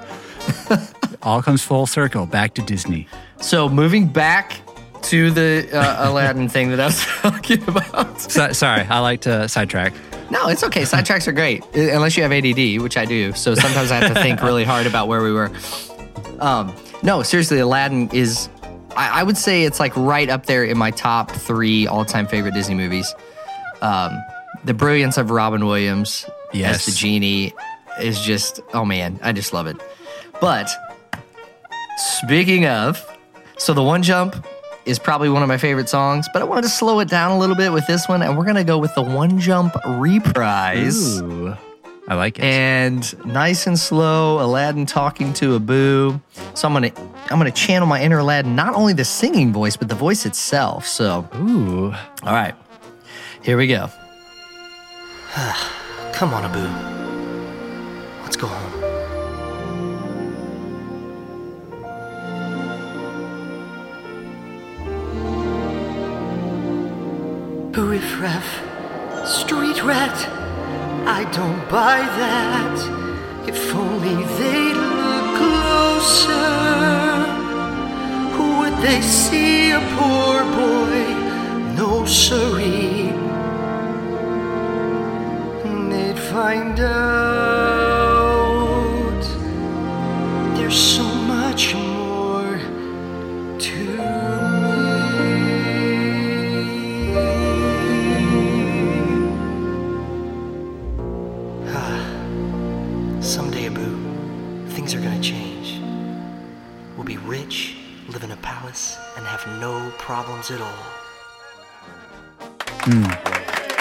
All 1.22 1.42
comes 1.42 1.62
full 1.62 1.86
circle 1.86 2.26
back 2.26 2.54
to 2.54 2.62
Disney. 2.62 3.06
So 3.40 3.68
moving 3.68 4.06
back 4.08 4.60
to 5.02 5.30
the 5.30 5.68
uh, 5.72 6.08
Aladdin 6.08 6.48
thing 6.48 6.70
that 6.70 6.80
I 6.80 6.86
was 6.86 7.04
talking 7.22 7.62
about. 7.68 8.20
So, 8.20 8.52
sorry, 8.52 8.82
I 8.82 9.00
like 9.00 9.20
to 9.22 9.48
sidetrack. 9.48 9.92
No, 10.30 10.48
it's 10.48 10.64
okay. 10.64 10.82
Sidetracks 10.82 11.28
are 11.28 11.32
great, 11.32 11.62
uh, 11.62 11.94
unless 11.94 12.16
you 12.16 12.22
have 12.22 12.32
ADD, 12.32 12.80
which 12.80 12.96
I 12.96 13.04
do. 13.04 13.32
So 13.32 13.54
sometimes 13.54 13.90
I 13.90 13.96
have 13.96 14.14
to 14.14 14.22
think 14.22 14.42
really 14.42 14.64
hard 14.64 14.86
about 14.86 15.08
where 15.08 15.22
we 15.22 15.32
were. 15.32 15.50
Um, 16.40 16.74
no, 17.02 17.22
seriously, 17.22 17.58
Aladdin 17.58 18.08
is. 18.12 18.48
I, 18.96 19.20
I 19.20 19.22
would 19.22 19.36
say 19.36 19.64
it's 19.64 19.80
like 19.80 19.96
right 19.96 20.28
up 20.28 20.46
there 20.46 20.64
in 20.64 20.76
my 20.78 20.90
top 20.90 21.30
three 21.30 21.86
all-time 21.86 22.26
favorite 22.26 22.54
Disney 22.54 22.74
movies. 22.74 23.14
Um, 23.80 24.22
the 24.64 24.74
brilliance 24.74 25.16
of 25.18 25.30
Robin 25.30 25.66
Williams 25.66 26.26
Yes. 26.52 26.86
as 26.86 26.94
the 26.94 26.98
genie 26.98 27.54
is 28.00 28.20
just. 28.20 28.60
Oh 28.74 28.84
man, 28.84 29.18
I 29.22 29.32
just 29.32 29.52
love 29.52 29.66
it. 29.66 29.76
But 30.40 30.68
speaking 31.96 32.66
of, 32.66 33.04
so 33.58 33.72
the 33.74 33.82
one 33.82 34.02
jump 34.02 34.46
is 34.84 34.98
probably 34.98 35.28
one 35.28 35.42
of 35.42 35.48
my 35.48 35.56
favorite 35.58 35.88
songs, 35.88 36.28
but 36.32 36.42
I 36.42 36.44
wanted 36.44 36.62
to 36.62 36.68
slow 36.68 36.98
it 37.00 37.08
down 37.08 37.30
a 37.32 37.38
little 37.38 37.54
bit 37.56 37.72
with 37.72 37.86
this 37.86 38.08
one, 38.08 38.22
and 38.22 38.36
we're 38.36 38.44
gonna 38.44 38.64
go 38.64 38.78
with 38.78 38.94
the 38.94 39.02
one 39.02 39.38
jump 39.38 39.74
reprise. 39.86 41.20
Ooh, 41.20 41.56
I 42.12 42.14
like 42.14 42.38
it. 42.38 42.44
And 42.44 43.24
nice 43.24 43.66
and 43.66 43.78
slow, 43.78 44.44
Aladdin 44.44 44.84
talking 44.84 45.32
to 45.32 45.56
Abu. 45.56 46.20
So 46.52 46.68
I'm 46.68 46.74
gonna 46.74 46.92
I'm 47.30 47.38
gonna 47.38 47.50
channel 47.50 47.88
my 47.88 48.02
inner 48.02 48.18
Aladdin, 48.18 48.54
not 48.54 48.74
only 48.74 48.92
the 48.92 49.04
singing 49.04 49.50
voice, 49.50 49.78
but 49.78 49.88
the 49.88 49.94
voice 49.94 50.26
itself. 50.26 50.86
So 50.86 51.26
Ooh, 51.36 51.86
all 52.22 52.34
right, 52.34 52.54
here 53.42 53.56
we 53.56 53.66
go. 53.66 53.88
Come 56.12 56.34
on, 56.34 56.44
Abu. 56.44 56.60
Let's 58.22 58.36
go 58.36 58.46
home. 58.46 58.82
Riff 67.74 68.20
raff, 68.20 69.26
street 69.26 69.82
rat, 69.82 70.41
I 71.06 71.24
don't 71.32 71.68
buy 71.68 71.98
that. 71.98 72.78
If 73.48 73.74
only 73.74 74.24
they'd 74.38 74.76
look 74.76 75.36
closer, 75.42 76.48
who 78.34 78.60
would 78.60 78.76
they 78.86 79.00
see 79.00 79.72
a 79.72 79.80
poor 79.96 80.44
boy? 80.60 81.02
No, 81.76 82.04
siree. 82.06 83.10
And 85.64 85.92
they'd 85.92 86.18
find 86.18 86.78
out 86.78 87.81
problems 110.56 110.60
at 110.60 110.60
all. 110.60 110.92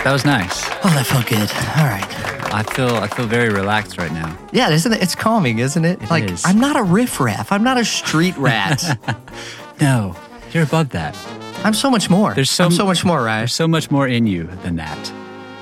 That 0.04 0.12
was 0.12 0.26
nice. 0.26 0.66
Oh, 0.84 0.90
that 0.96 1.06
felt 1.06 1.28
good. 1.28 1.50
All 1.78 1.86
right. 1.86 2.54
I 2.54 2.64
feel 2.64 2.96
I 2.96 3.08
feel 3.08 3.28
very 3.28 3.50
relaxed 3.50 3.98
right 3.98 4.12
now. 4.12 4.36
Yeah, 4.52 4.70
isn't 4.70 4.92
it? 4.92 5.02
It's 5.02 5.16
calming, 5.16 5.60
isn't 5.60 5.86
it? 5.86 6.10
like 6.10 6.30
is. 6.30 6.44
I'm 6.46 6.60
not 6.60 6.76
a 6.76 6.84
riffraff. 6.84 7.52
I'm 7.52 7.64
not 7.64 7.78
a 7.78 7.86
street 7.86 8.36
rat. 8.38 8.84
No, 9.80 10.16
you're 10.52 10.62
above 10.62 10.90
that. 10.90 11.18
I'm 11.64 11.74
so 11.74 11.90
much 11.90 12.08
more. 12.08 12.36
There's 12.36 12.52
so 12.52 12.66
I'm 12.66 12.72
so 12.72 12.86
much 12.86 13.04
more, 13.04 13.24
right? 13.24 13.40
There's 13.40 13.54
so 13.56 13.68
much 13.68 13.90
more 13.90 14.08
in 14.08 14.28
you 14.28 14.44
than 14.62 14.76
that. 14.76 15.12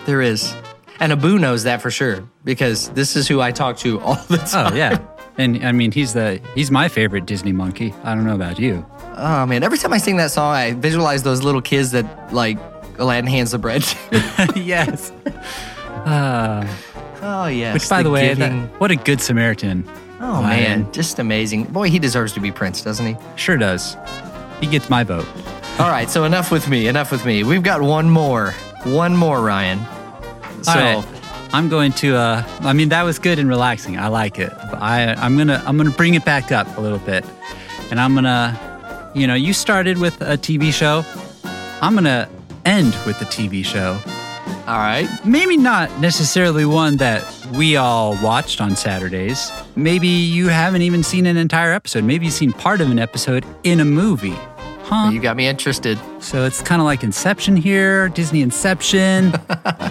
There 0.06 0.22
is. 0.22 0.54
And 1.00 1.14
Abu 1.14 1.40
knows 1.40 1.64
that 1.64 1.82
for 1.82 1.90
sure 1.90 2.28
because 2.44 2.90
this 2.90 3.16
is 3.16 3.30
who 3.30 3.40
I 3.40 3.54
talk 3.54 3.78
to 3.78 4.02
all 4.02 4.16
the 4.28 4.38
time. 4.40 4.74
Oh 4.74 4.76
yeah. 4.76 5.00
And 5.38 5.66
I 5.66 5.72
mean, 5.72 5.94
he's 5.94 6.12
the 6.12 6.42
he's 6.54 6.70
my 6.70 6.90
favorite 6.90 7.26
Disney 7.26 7.54
monkey. 7.54 7.94
I 8.04 8.14
don't 8.14 8.26
know 8.26 8.36
about 8.36 8.60
you. 8.60 8.86
Oh 9.22 9.46
man, 9.46 9.64
every 9.64 9.78
time 9.78 9.92
I 9.92 9.98
sing 9.98 10.18
that 10.18 10.32
song, 10.32 10.54
I 10.54 10.74
visualize 10.74 11.24
those 11.24 11.44
little 11.44 11.62
kids 11.62 11.92
that 11.92 12.34
like 12.34 12.58
Aladdin 12.98 13.30
hands 13.30 13.52
the 13.52 13.58
bread. 13.60 13.84
yes. 14.56 15.12
oh 16.06 17.48
yes. 17.48 17.74
Which, 17.74 17.90
by 17.90 18.02
the, 18.04 18.10
way, 18.10 18.30
giving- 18.30 18.62
that, 18.64 18.80
what 18.80 18.92
a 18.92 18.96
good 18.96 19.22
Samaritan. 19.22 19.84
oh 20.20 20.40
Aladdin. 20.42 20.84
man, 20.84 20.92
just 20.94 21.20
amazing. 21.20 21.66
Boy, 21.66 21.90
he 21.90 22.00
deserves 22.00 22.34
to 22.34 22.40
be 22.40 22.52
Prince, 22.52 22.82
doesn't 22.82 23.06
he? 23.06 23.16
Sure 23.36 23.58
does. 23.58 23.98
He 24.62 24.68
gets 24.68 24.90
my 24.90 25.04
vote. 25.04 25.28
All 25.80 25.90
right, 25.90 26.10
so 26.10 26.24
enough 26.26 26.52
with 26.52 26.68
me. 26.68 26.88
Enough 26.88 27.12
with 27.12 27.26
me. 27.26 27.44
We've 27.44 27.64
got 27.64 27.82
one 27.82 28.10
more. 28.10 28.52
One 28.84 29.16
more, 29.16 29.42
Ryan. 29.42 29.80
So 30.62 30.72
All 30.72 30.78
right. 30.78 31.06
I'm 31.54 31.68
going 31.70 31.92
to. 31.94 32.16
Uh, 32.16 32.44
I 32.62 32.74
mean, 32.74 32.90
that 32.90 33.04
was 33.04 33.18
good 33.20 33.40
and 33.40 33.48
relaxing. 33.50 33.98
I 33.98 34.08
like 34.10 34.40
it. 34.40 34.52
But 34.72 34.82
I, 34.82 35.14
I'm 35.14 35.38
gonna. 35.38 35.64
I'm 35.66 35.78
gonna 35.78 35.92
bring 35.92 36.14
it 36.16 36.24
back 36.26 36.52
up 36.52 36.78
a 36.78 36.82
little 36.82 37.00
bit, 37.00 37.26
and 37.92 38.00
I'm 38.00 38.14
gonna. 38.14 38.60
You 39.14 39.28
know, 39.28 39.34
you 39.36 39.54
started 39.54 39.98
with 39.98 40.20
a 40.22 40.38
TV 40.38 40.72
show. 40.72 41.04
I'm 41.82 41.96
gonna 41.96 42.30
end 42.66 42.96
with 43.06 43.20
the 43.20 43.26
TV 43.26 43.64
show. 43.66 44.00
all 44.68 44.78
right. 44.78 45.08
Maybe 45.26 45.58
not 45.58 45.90
necessarily 46.00 46.66
one 46.66 46.98
that 46.98 47.24
we 47.54 47.76
all 47.76 48.22
watched 48.22 48.62
on 48.62 48.76
Saturdays. 48.76 49.52
Maybe 49.76 50.08
you 50.08 50.50
haven't 50.50 50.84
even 50.84 51.02
seen 51.02 51.26
an 51.26 51.38
entire 51.38 51.72
episode. 51.72 52.04
Maybe 52.04 52.26
you've 52.26 52.36
seen 52.36 52.54
part 52.54 52.82
of 52.82 52.92
an 52.92 53.00
episode 53.00 53.46
in 53.64 53.80
a 53.80 53.86
movie. 53.86 54.38
Huh? 54.84 55.10
You 55.12 55.20
got 55.20 55.36
me 55.38 55.48
interested. 55.48 55.98
So 56.20 56.46
it's 56.46 56.62
kind 56.62 56.82
of 56.82 56.86
like 56.86 57.04
Inception 57.04 57.56
here, 57.58 58.10
Disney 58.10 58.42
Inception. 58.42 59.34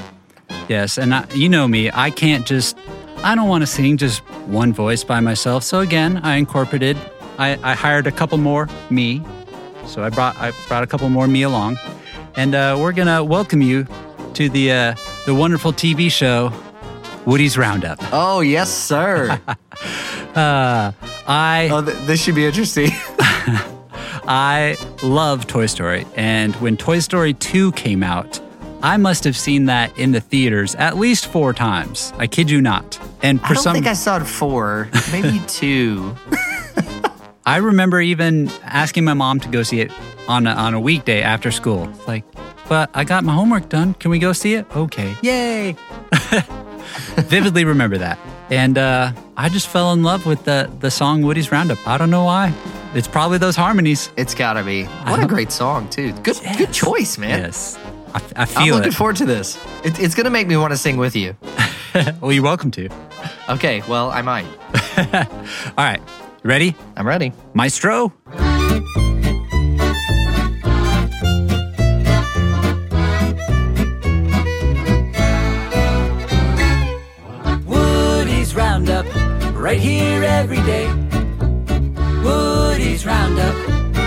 yes, 0.68 0.98
and 0.98 1.14
I, 1.14 1.26
you 1.34 1.48
know 1.48 1.66
me, 1.68 1.90
I 1.92 2.10
can't 2.10 2.46
just, 2.46 2.76
I 3.24 3.34
don't 3.34 3.48
want 3.48 3.62
to 3.62 3.66
sing 3.66 3.96
just 3.96 4.20
one 4.46 4.72
voice 4.72 5.02
by 5.04 5.20
myself. 5.20 5.62
So 5.64 5.80
again, 5.80 6.18
I 6.18 6.36
incorporated, 6.36 6.96
I, 7.38 7.58
I 7.62 7.74
hired 7.74 8.06
a 8.06 8.12
couple 8.12 8.36
more 8.38 8.68
me. 8.90 9.22
So 9.86 10.02
I 10.02 10.10
brought, 10.10 10.36
I 10.38 10.52
brought 10.66 10.82
a 10.82 10.86
couple 10.86 11.08
more 11.08 11.26
me 11.26 11.42
along, 11.42 11.78
and 12.36 12.54
uh, 12.54 12.76
we're 12.78 12.92
gonna 12.92 13.24
welcome 13.24 13.62
you 13.62 13.86
to 14.34 14.48
the 14.50 14.70
uh, 14.72 14.94
the 15.24 15.34
wonderful 15.34 15.72
TV 15.72 16.10
show, 16.10 16.52
Woody's 17.24 17.56
Roundup. 17.56 17.98
Oh 18.12 18.40
yes, 18.40 18.70
sir. 18.70 19.40
I 20.36 21.68
oh, 21.72 21.82
th- 21.84 21.96
this 22.06 22.22
should 22.22 22.34
be 22.34 22.44
interesting. 22.44 22.90
I 24.30 24.76
love 25.02 25.46
Toy 25.46 25.66
Story. 25.66 26.06
And 26.16 26.54
when 26.56 26.76
Toy 26.76 26.98
Story 26.98 27.32
2 27.34 27.72
came 27.72 28.02
out, 28.02 28.40
I 28.82 28.96
must 28.98 29.24
have 29.24 29.36
seen 29.36 29.64
that 29.66 29.96
in 29.98 30.12
the 30.12 30.20
theaters 30.20 30.74
at 30.74 30.96
least 30.98 31.26
four 31.26 31.54
times. 31.54 32.12
I 32.18 32.26
kid 32.26 32.50
you 32.50 32.60
not. 32.60 32.98
And 33.22 33.40
for 33.40 33.46
I 33.46 33.54
don't 33.54 33.62
some, 33.62 33.74
think 33.74 33.86
I 33.86 33.94
saw 33.94 34.18
it 34.18 34.24
four, 34.26 34.90
maybe 35.10 35.40
two. 35.48 36.14
I 37.48 37.56
remember 37.56 37.98
even 37.98 38.50
asking 38.62 39.06
my 39.06 39.14
mom 39.14 39.40
to 39.40 39.48
go 39.48 39.62
see 39.62 39.80
it 39.80 39.90
on 40.28 40.46
a, 40.46 40.50
on 40.50 40.74
a 40.74 40.80
weekday 40.80 41.22
after 41.22 41.50
school. 41.50 41.90
Like, 42.06 42.22
but 42.68 42.90
I 42.92 43.04
got 43.04 43.24
my 43.24 43.32
homework 43.32 43.70
done. 43.70 43.94
Can 43.94 44.10
we 44.10 44.18
go 44.18 44.34
see 44.34 44.52
it? 44.52 44.66
Okay. 44.76 45.16
Yay. 45.22 45.74
Vividly 47.16 47.64
remember 47.64 47.96
that. 47.96 48.18
And 48.50 48.76
uh, 48.76 49.12
I 49.34 49.48
just 49.48 49.66
fell 49.66 49.94
in 49.94 50.02
love 50.02 50.26
with 50.26 50.44
the, 50.44 50.70
the 50.80 50.90
song 50.90 51.22
Woody's 51.22 51.50
Roundup. 51.50 51.78
I 51.88 51.96
don't 51.96 52.10
know 52.10 52.24
why. 52.24 52.52
It's 52.92 53.08
probably 53.08 53.38
those 53.38 53.56
harmonies. 53.56 54.10
It's 54.18 54.34
gotta 54.34 54.62
be. 54.62 54.84
What 54.84 55.22
a 55.22 55.26
great 55.26 55.50
song, 55.50 55.88
too. 55.88 56.12
Good, 56.12 56.38
good 56.58 56.74
choice, 56.74 57.16
man. 57.16 57.44
Yes. 57.44 57.78
I, 58.12 58.20
I 58.36 58.46
I'm 58.56 58.70
looking 58.72 58.88
it. 58.88 58.94
forward 58.94 59.16
to 59.16 59.24
this. 59.24 59.56
It, 59.84 59.98
it's 59.98 60.14
gonna 60.14 60.28
make 60.28 60.48
me 60.48 60.58
want 60.58 60.74
to 60.74 60.76
sing 60.76 60.98
with 60.98 61.16
you. 61.16 61.34
well, 62.20 62.30
you're 62.30 62.42
welcome 62.42 62.70
to. 62.72 62.90
Okay, 63.48 63.82
well, 63.88 64.10
I 64.10 64.20
might. 64.20 64.44
All 65.78 65.84
right. 65.84 66.02
Ready? 66.44 66.76
I'm 66.96 67.06
ready. 67.06 67.32
Maestro? 67.52 68.12
Woody's 77.66 78.54
Roundup, 78.54 79.06
right 79.54 79.80
here 79.80 80.22
every 80.22 80.58
day. 80.58 80.86
Woody's 82.22 83.04
Roundup, 83.04 83.54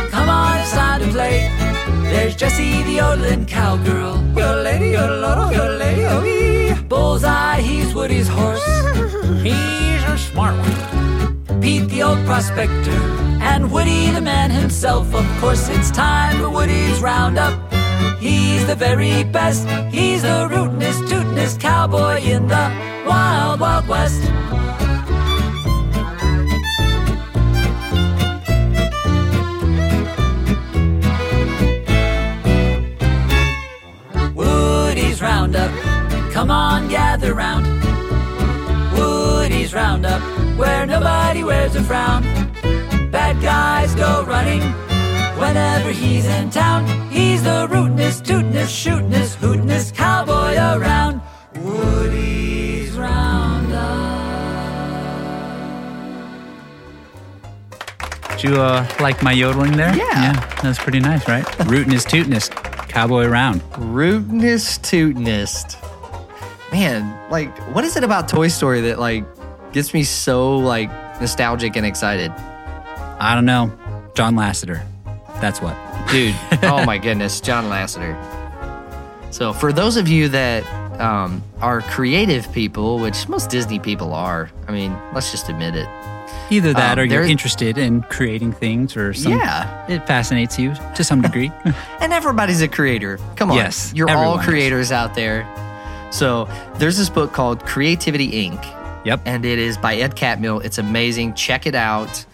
come 0.10 0.30
on, 0.30 0.60
it's 0.60 0.72
time 0.72 1.02
to 1.02 1.08
play. 1.08 1.52
There's 2.04 2.36
Jessie 2.36 2.82
the 2.84 2.94
yodeling 2.94 3.46
cowgirl. 3.46 4.16
Yodelady, 4.36 4.94
yodeloro, 4.94 5.52
yodelady, 5.52 6.78
oh 6.78 6.84
Bullseye, 6.84 7.60
he's 7.60 7.94
Woody's 7.94 8.30
horse. 8.30 8.64
He's 9.44 10.04
a 10.04 10.18
smart 10.18 10.56
one. 10.58 10.91
Pete 11.62 11.88
the 11.90 12.02
old 12.02 12.18
prospector, 12.26 12.98
and 13.40 13.72
Woody 13.72 14.10
the 14.10 14.20
man 14.20 14.50
himself. 14.50 15.14
Of 15.14 15.26
course, 15.40 15.70
it's 15.70 15.92
time 15.92 16.40
for 16.40 16.50
Woody's 16.50 17.00
Roundup. 17.02 17.54
He's 18.20 18.66
the 18.66 18.74
very 18.76 19.24
best. 19.26 19.68
He's 19.94 20.24
the 20.24 20.50
rootinest, 20.50 21.08
tootinest 21.08 21.60
cowboy 21.60 22.20
in 22.22 22.48
the 22.48 22.72
wild, 23.08 23.60
wild 23.60 23.88
west. 23.88 24.24
Woody's 34.34 35.22
Roundup, 35.22 35.72
come 36.32 36.50
on, 36.50 36.88
gather 36.90 37.36
round. 37.36 37.68
Woody's 38.98 39.76
Roundup, 39.76 40.22
where 40.62 40.86
nobody 40.86 41.44
wears 41.44 41.76
a 41.76 41.84
frown. 41.84 42.22
Bad 43.10 43.42
guys 43.42 43.96
go 43.96 44.24
running 44.28 44.62
whenever 45.40 45.90
he's 45.92 46.28
in 46.28 46.52
town. 46.52 46.86
He's 47.10 47.42
the 47.42 47.68
rootinest, 47.68 48.22
tootinest, 48.22 48.70
shootinest, 48.70 49.38
hootinest 49.38 49.96
cowboy 49.96 50.54
around. 50.56 51.20
Woody's 51.56 52.92
Roundup. 52.92 53.72
Did 58.30 58.44
you 58.44 58.62
uh, 58.62 58.88
like 59.00 59.24
my 59.24 59.32
yodeling 59.32 59.76
there? 59.76 59.96
Yeah. 59.96 60.34
Yeah, 60.34 60.56
that's 60.62 60.78
pretty 60.78 61.00
nice, 61.00 61.28
right? 61.28 61.44
Rootinest, 61.74 62.06
tootinest, 62.08 62.52
cowboy 62.88 63.26
around. 63.26 63.62
Rootinest 63.72 64.82
tootinest. 64.82 65.82
Man, 66.72 67.32
like, 67.32 67.50
what 67.74 67.84
is 67.84 67.98
it 67.98 68.04
about 68.04 68.30
Toy 68.30 68.48
Story 68.48 68.82
that 68.82 69.00
like 69.00 69.26
gets 69.74 69.94
me 69.94 70.04
so 70.04 70.58
like 70.58 70.90
nostalgic 71.22 71.76
and 71.76 71.86
excited? 71.86 72.32
I 72.32 73.34
don't 73.36 73.46
know. 73.46 73.72
John 74.16 74.36
Lasseter. 74.36 74.84
That's 75.40 75.62
what. 75.62 75.76
Dude, 76.12 76.36
oh 76.64 76.84
my 76.86 76.98
goodness, 76.98 77.40
John 77.42 77.66
Lasseter. 77.66 78.16
So, 79.34 79.54
for 79.54 79.72
those 79.72 79.96
of 79.96 80.08
you 80.10 80.28
that 80.30 80.66
um, 81.00 81.42
are 81.62 81.82
creative 81.82 82.52
people, 82.52 83.00
which 83.00 83.30
most 83.30 83.50
Disney 83.50 83.80
people 83.80 84.14
are, 84.14 84.50
I 84.68 84.72
mean, 84.74 84.96
let's 85.14 85.32
just 85.32 85.48
admit 85.48 85.76
it. 85.76 85.88
Either 86.50 86.74
that 86.74 86.98
Um, 86.98 87.00
or 87.00 87.04
you're 87.06 87.24
interested 87.24 87.78
in 87.78 88.02
creating 88.04 88.52
things 88.52 88.98
or 88.98 89.14
some. 89.14 89.32
Yeah. 89.32 89.88
It 89.88 90.06
fascinates 90.06 90.60
you 90.60 90.74
to 90.96 91.04
some 91.04 91.22
degree. 91.22 91.50
And 92.02 92.12
everybody's 92.12 92.62
a 92.62 92.68
creator. 92.68 93.20
Come 93.38 93.52
on. 93.52 93.58
Yes, 93.58 93.94
You're 93.96 94.10
all 94.10 94.38
is. 94.40 94.46
creators 94.46 94.92
out 94.92 95.16
there. 95.16 95.48
So, 96.12 96.50
there's 96.76 96.98
this 96.98 97.10
book 97.10 97.32
called 97.32 97.64
Creativity 97.66 98.50
Inc. 98.50 98.60
yep. 99.06 99.22
and 99.26 99.46
it 99.46 99.60
is 99.60 99.78
by 99.78 99.96
Ed 99.96 100.16
Catmull. 100.16 100.64
It's 100.64 100.78
amazing. 100.78 101.34
Check 101.36 101.66
it 101.66 101.76
out. 101.76 102.26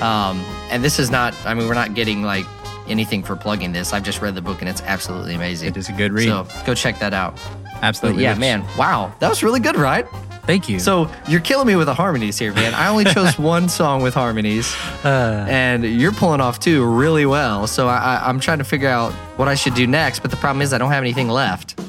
Um, 0.00 0.40
and 0.70 0.82
this 0.82 0.98
is 0.98 1.10
not, 1.10 1.34
I 1.44 1.54
mean, 1.54 1.66
we're 1.68 1.74
not 1.74 1.94
getting 1.94 2.22
like 2.22 2.46
anything 2.88 3.22
for 3.22 3.36
plugging 3.36 3.72
this. 3.72 3.92
I've 3.92 4.02
just 4.04 4.20
read 4.22 4.34
the 4.34 4.42
book 4.42 4.60
and 4.60 4.68
it's 4.68 4.82
absolutely 4.82 5.34
amazing. 5.34 5.68
It 5.68 5.76
is 5.76 5.88
a 5.88 5.92
good 5.92 6.12
read. 6.12 6.26
So 6.28 6.46
go 6.64 6.74
check 6.74 6.98
that 7.00 7.12
out. 7.14 7.38
Absolutely. 7.82 8.22
yeah, 8.22 8.34
man. 8.34 8.64
Wow. 8.78 9.12
That 9.18 9.28
was 9.28 9.42
really 9.42 9.60
good, 9.60 9.76
right? 9.76 10.06
Thank 10.44 10.68
you. 10.68 10.80
So 10.80 11.08
you're 11.28 11.40
killing 11.40 11.68
me 11.68 11.76
with 11.76 11.86
the 11.86 11.94
harmonies 11.94 12.36
here, 12.38 12.52
man. 12.52 12.74
I 12.74 12.88
only 12.88 13.04
chose 13.04 13.38
one 13.38 13.68
song 13.68 14.02
with 14.02 14.12
harmonies, 14.14 14.74
Uh. 15.04 15.46
and 15.48 15.84
you're 15.84 16.10
pulling 16.12 16.40
off 16.40 16.58
two 16.58 16.84
really 16.84 17.26
well. 17.26 17.68
So 17.68 17.86
I, 17.86 17.96
I, 18.16 18.28
I'm 18.28 18.40
trying 18.40 18.58
to 18.58 18.64
figure 18.64 18.88
out 18.88 19.12
what 19.36 19.46
I 19.46 19.54
should 19.54 19.74
do 19.74 19.86
next. 19.86 20.18
But 20.20 20.32
the 20.32 20.36
problem 20.36 20.60
is 20.62 20.72
I 20.72 20.78
don't 20.78 20.90
have 20.90 21.02
anything 21.04 21.28
left. 21.28 21.80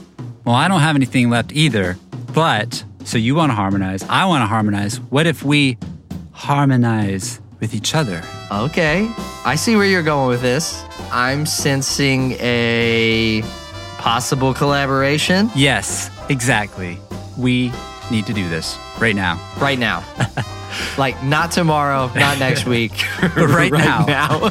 well, 0.45 0.55
I 0.55 0.67
don't 0.67 0.81
have 0.81 0.95
anything 0.95 1.31
left 1.31 1.51
either. 1.51 1.97
But 2.33 2.83
so 3.05 3.17
you 3.17 3.35
want 3.35 3.51
to 3.51 3.55
harmonize? 3.55 4.03
I 4.09 4.25
want 4.25 4.41
to 4.41 4.47
harmonize. 4.47 4.99
What 4.99 5.27
if 5.27 5.43
we 5.43 5.77
harmonize 6.31 7.39
with 7.59 7.73
each 7.73 7.95
other? 7.95 8.21
Okay, 8.51 9.11
I 9.45 9.55
see 9.55 9.75
where 9.75 9.85
you're 9.85 10.03
going 10.03 10.29
with 10.29 10.41
this. 10.41 10.83
I'm 11.11 11.45
sensing 11.45 12.33
a 12.39 13.41
possible 13.97 14.53
collaboration 14.53 15.49
Yes, 15.55 16.09
exactly. 16.29 16.97
We 17.37 17.71
need 18.11 18.25
to 18.25 18.33
do 18.33 18.47
this 18.49 18.77
right 18.99 19.15
now. 19.15 19.39
right 19.59 19.79
now. 19.79 20.03
like 20.97 21.21
not 21.23 21.51
tomorrow, 21.51 22.11
not 22.15 22.39
next 22.39 22.65
week, 22.65 22.91
But 23.21 23.35
right 23.49 23.71
now. 23.71 24.05
now. 24.05 24.49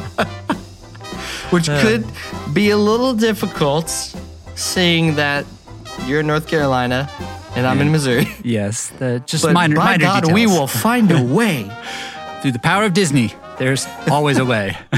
Which 1.51 1.69
uh. 1.69 1.81
could 1.81 2.05
be 2.53 2.71
a 2.71 2.77
little 2.77 3.13
difficult, 3.13 3.89
seeing 4.55 5.15
that 5.15 5.45
you're 6.07 6.21
in 6.21 6.27
North 6.27 6.47
Carolina 6.47 7.09
and 7.55 7.65
I'm 7.67 7.79
in 7.81 7.91
Missouri. 7.91 8.27
Yes, 8.43 8.89
the 8.99 9.21
just 9.25 9.43
But 9.43 9.53
minor, 9.53 9.75
by 9.75 9.85
minor 9.97 10.03
God, 10.05 10.21
details. 10.23 10.33
we 10.33 10.47
will 10.47 10.67
find 10.67 11.11
a 11.11 11.23
way. 11.23 11.69
through 12.41 12.51
the 12.51 12.59
power 12.59 12.83
of 12.83 12.93
Disney. 12.93 13.33
There's 13.57 13.85
always 14.09 14.37
a 14.37 14.45
way. 14.45 14.77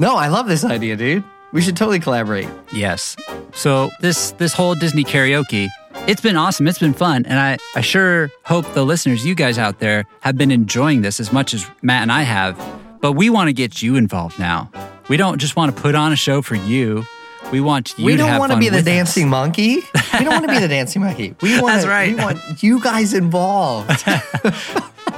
No, 0.00 0.14
I 0.14 0.28
love 0.28 0.46
this 0.46 0.64
idea, 0.64 0.94
dude. 0.94 1.24
We 1.52 1.60
should 1.60 1.76
totally 1.76 1.98
collaborate. 1.98 2.48
yes. 2.72 3.16
So 3.52 3.90
this 4.00 4.30
this 4.38 4.52
whole 4.52 4.76
Disney 4.76 5.02
karaoke, 5.02 5.66
it's 6.06 6.20
been 6.20 6.36
awesome. 6.36 6.68
It's 6.68 6.78
been 6.78 6.94
fun, 6.94 7.26
and 7.26 7.36
I 7.36 7.58
I 7.74 7.80
sure 7.80 8.30
hope 8.44 8.72
the 8.74 8.84
listeners, 8.84 9.26
you 9.26 9.34
guys 9.34 9.58
out 9.58 9.80
there, 9.80 10.04
have 10.20 10.36
been 10.38 10.52
enjoying 10.52 11.02
this 11.02 11.18
as 11.18 11.32
much 11.32 11.52
as 11.52 11.66
Matt 11.82 12.02
and 12.02 12.12
I 12.12 12.22
have. 12.22 12.56
But 13.00 13.14
we 13.14 13.28
want 13.28 13.48
to 13.48 13.52
get 13.52 13.82
you 13.82 13.96
involved 13.96 14.38
now. 14.38 14.70
We 15.08 15.16
don't 15.16 15.38
just 15.38 15.56
want 15.56 15.74
to 15.74 15.82
put 15.82 15.96
on 15.96 16.12
a 16.12 16.16
show 16.16 16.42
for 16.42 16.54
you. 16.54 17.04
We 17.50 17.60
want 17.60 17.94
you 17.98 18.04
we 18.04 18.12
to 18.12 18.18
don't 18.18 18.28
have 18.30 18.40
want 18.40 18.52
to 18.52 18.58
be 18.58 18.68
the 18.68 18.78
us. 18.78 18.84
dancing 18.84 19.28
monkey. 19.28 19.76
We 20.18 20.24
don't 20.24 20.34
want 20.34 20.46
to 20.46 20.52
be 20.52 20.58
the 20.58 20.68
dancing 20.68 21.02
monkey. 21.02 21.34
We 21.42 21.60
want 21.60 21.74
That's 21.74 21.86
right. 21.86 22.14
We 22.14 22.20
want 22.22 22.62
you 22.62 22.80
guys 22.80 23.14
involved. 23.14 24.04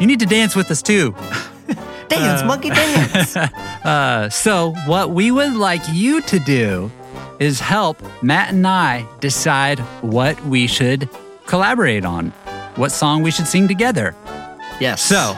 You 0.01 0.07
need 0.07 0.21
to 0.21 0.27
dance 0.27 0.57
with 0.57 0.71
us 0.71 0.81
too. 0.81 1.14
dance, 2.09 2.40
uh, 2.43 2.47
monkey, 2.47 2.71
dance. 2.71 3.37
Uh, 3.85 4.29
so, 4.31 4.73
what 4.87 5.11
we 5.11 5.31
would 5.31 5.55
like 5.55 5.83
you 5.90 6.21
to 6.23 6.38
do 6.38 6.90
is 7.38 7.61
help 7.61 7.97
Matt 8.23 8.53
and 8.53 8.66
I 8.66 9.07
decide 9.21 9.79
what 10.03 10.43
we 10.45 10.66
should 10.66 11.09
collaborate 11.47 12.05
on, 12.05 12.31
what 12.77 12.93
song 12.93 13.23
we 13.23 13.31
should 13.31 13.47
sing 13.47 13.66
together. 13.69 14.14
Yes. 14.81 15.03
So, 15.03 15.35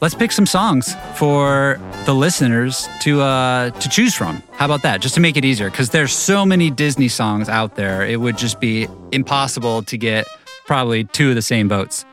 let's 0.00 0.14
pick 0.14 0.32
some 0.32 0.46
songs 0.46 0.94
for 1.16 1.80
the 2.06 2.14
listeners 2.14 2.88
to 3.02 3.20
uh, 3.20 3.70
to 3.70 3.88
choose 3.88 4.14
from. 4.14 4.42
How 4.52 4.64
about 4.66 4.82
that? 4.82 5.00
Just 5.00 5.14
to 5.14 5.20
make 5.20 5.36
it 5.36 5.44
easier, 5.44 5.70
because 5.70 5.90
there's 5.90 6.12
so 6.12 6.44
many 6.46 6.70
Disney 6.70 7.08
songs 7.08 7.48
out 7.48 7.76
there, 7.76 8.04
it 8.06 8.20
would 8.20 8.36
just 8.38 8.60
be 8.60 8.88
impossible 9.12 9.82
to 9.84 9.96
get 9.98 10.26
probably 10.66 11.04
two 11.04 11.30
of 11.30 11.34
the 11.34 11.42
same 11.42 11.68
votes. 11.68 12.04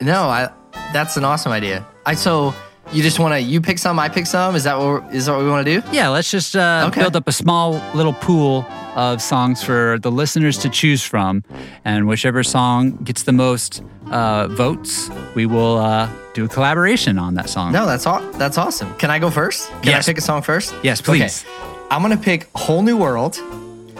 no, 0.00 0.22
I. 0.24 0.50
That's 0.92 1.16
an 1.16 1.24
awesome 1.24 1.52
idea. 1.52 1.86
I 2.04 2.14
so 2.14 2.54
you 2.92 3.02
just 3.02 3.18
want 3.18 3.32
to 3.34 3.40
you 3.40 3.60
pick 3.60 3.78
some, 3.78 3.98
I 3.98 4.08
pick 4.08 4.26
some. 4.26 4.54
Is 4.54 4.64
that 4.64 4.78
what 4.78 5.12
is 5.12 5.26
that 5.26 5.32
what 5.32 5.42
we 5.42 5.50
want 5.50 5.66
to 5.66 5.80
do? 5.80 5.86
Yeah, 5.90 6.08
let's 6.10 6.30
just 6.30 6.54
uh, 6.54 6.84
Okay. 6.88 7.00
build 7.00 7.16
up 7.16 7.26
a 7.26 7.32
small 7.32 7.72
little 7.94 8.12
pool 8.12 8.64
of 8.94 9.20
songs 9.20 9.62
for 9.64 9.98
the 10.00 10.10
listeners 10.10 10.58
to 10.58 10.68
choose 10.68 11.02
from, 11.02 11.42
and 11.84 12.06
whichever 12.06 12.42
song 12.44 12.92
gets 13.02 13.24
the 13.24 13.32
most 13.32 13.82
uh, 14.10 14.48
votes, 14.48 15.10
we 15.34 15.46
will 15.46 15.78
uh, 15.78 16.08
do 16.34 16.44
a 16.44 16.48
collaboration 16.48 17.18
on 17.18 17.34
that 17.34 17.48
song. 17.48 17.72
No, 17.72 17.86
that's 17.86 18.06
all. 18.06 18.20
That's 18.32 18.58
awesome. 18.58 18.94
Can 18.98 19.10
I 19.10 19.18
go 19.18 19.30
first? 19.30 19.68
Can 19.82 19.92
Yes. 19.92 20.08
I 20.08 20.12
pick 20.12 20.18
a 20.18 20.22
song 20.22 20.42
first? 20.42 20.74
Yes, 20.82 21.00
please. 21.00 21.44
Okay. 21.44 21.52
I'm 21.90 22.02
gonna 22.02 22.16
pick 22.16 22.48
"Whole 22.54 22.82
New 22.82 22.96
World." 22.96 23.38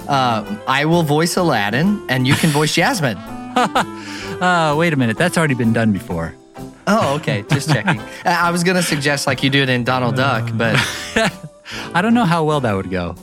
Uh, 0.09 0.45
I 0.69 0.85
will 0.85 1.03
voice 1.03 1.37
Aladdin, 1.37 2.01
and 2.09 2.27
you 2.27 2.35
can 2.35 2.51
voice 2.51 2.75
Jasmine. 2.75 3.19
Uh, 4.37 4.75
wait 4.77 4.93
a 4.93 4.97
minute, 4.97 5.17
that's 5.17 5.39
already 5.39 5.55
been 5.55 5.73
done 5.73 5.93
before. 5.93 6.35
Oh, 6.87 7.15
okay. 7.17 7.43
Just 7.49 7.71
checking. 7.71 7.99
I 8.27 8.49
I 8.49 8.51
was 8.51 8.63
gonna 8.65 8.83
suggest 8.83 9.27
like 9.27 9.43
you 9.43 9.49
do 9.49 9.63
it 9.63 9.71
in 9.71 9.83
Donald 9.83 10.15
Duck, 10.17 10.51
but 10.53 10.77
I 11.95 12.03
don't 12.03 12.13
know 12.13 12.27
how 12.27 12.45
well 12.45 12.61
that 12.61 12.75
would 12.77 12.91
go. 12.91 13.15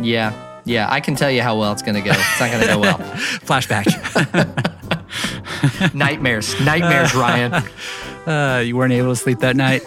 yeah, 0.00 0.32
yeah, 0.64 0.88
I 0.90 0.98
can 0.98 1.14
tell 1.14 1.30
you 1.30 1.40
how 1.42 1.56
well 1.56 1.70
it's 1.72 1.82
gonna 1.82 2.00
go. 2.02 2.10
It's 2.10 2.40
not 2.40 2.50
gonna 2.50 2.66
go 2.66 2.78
well. 2.80 2.98
Flashback. 3.46 3.86
Nightmares, 5.94 6.58
nightmares, 6.60 7.14
Ryan. 7.14 7.52
uh, 8.26 8.62
you 8.64 8.76
weren't 8.76 8.92
able 8.92 9.10
to 9.10 9.16
sleep 9.16 9.40
that 9.40 9.56
night. 9.56 9.82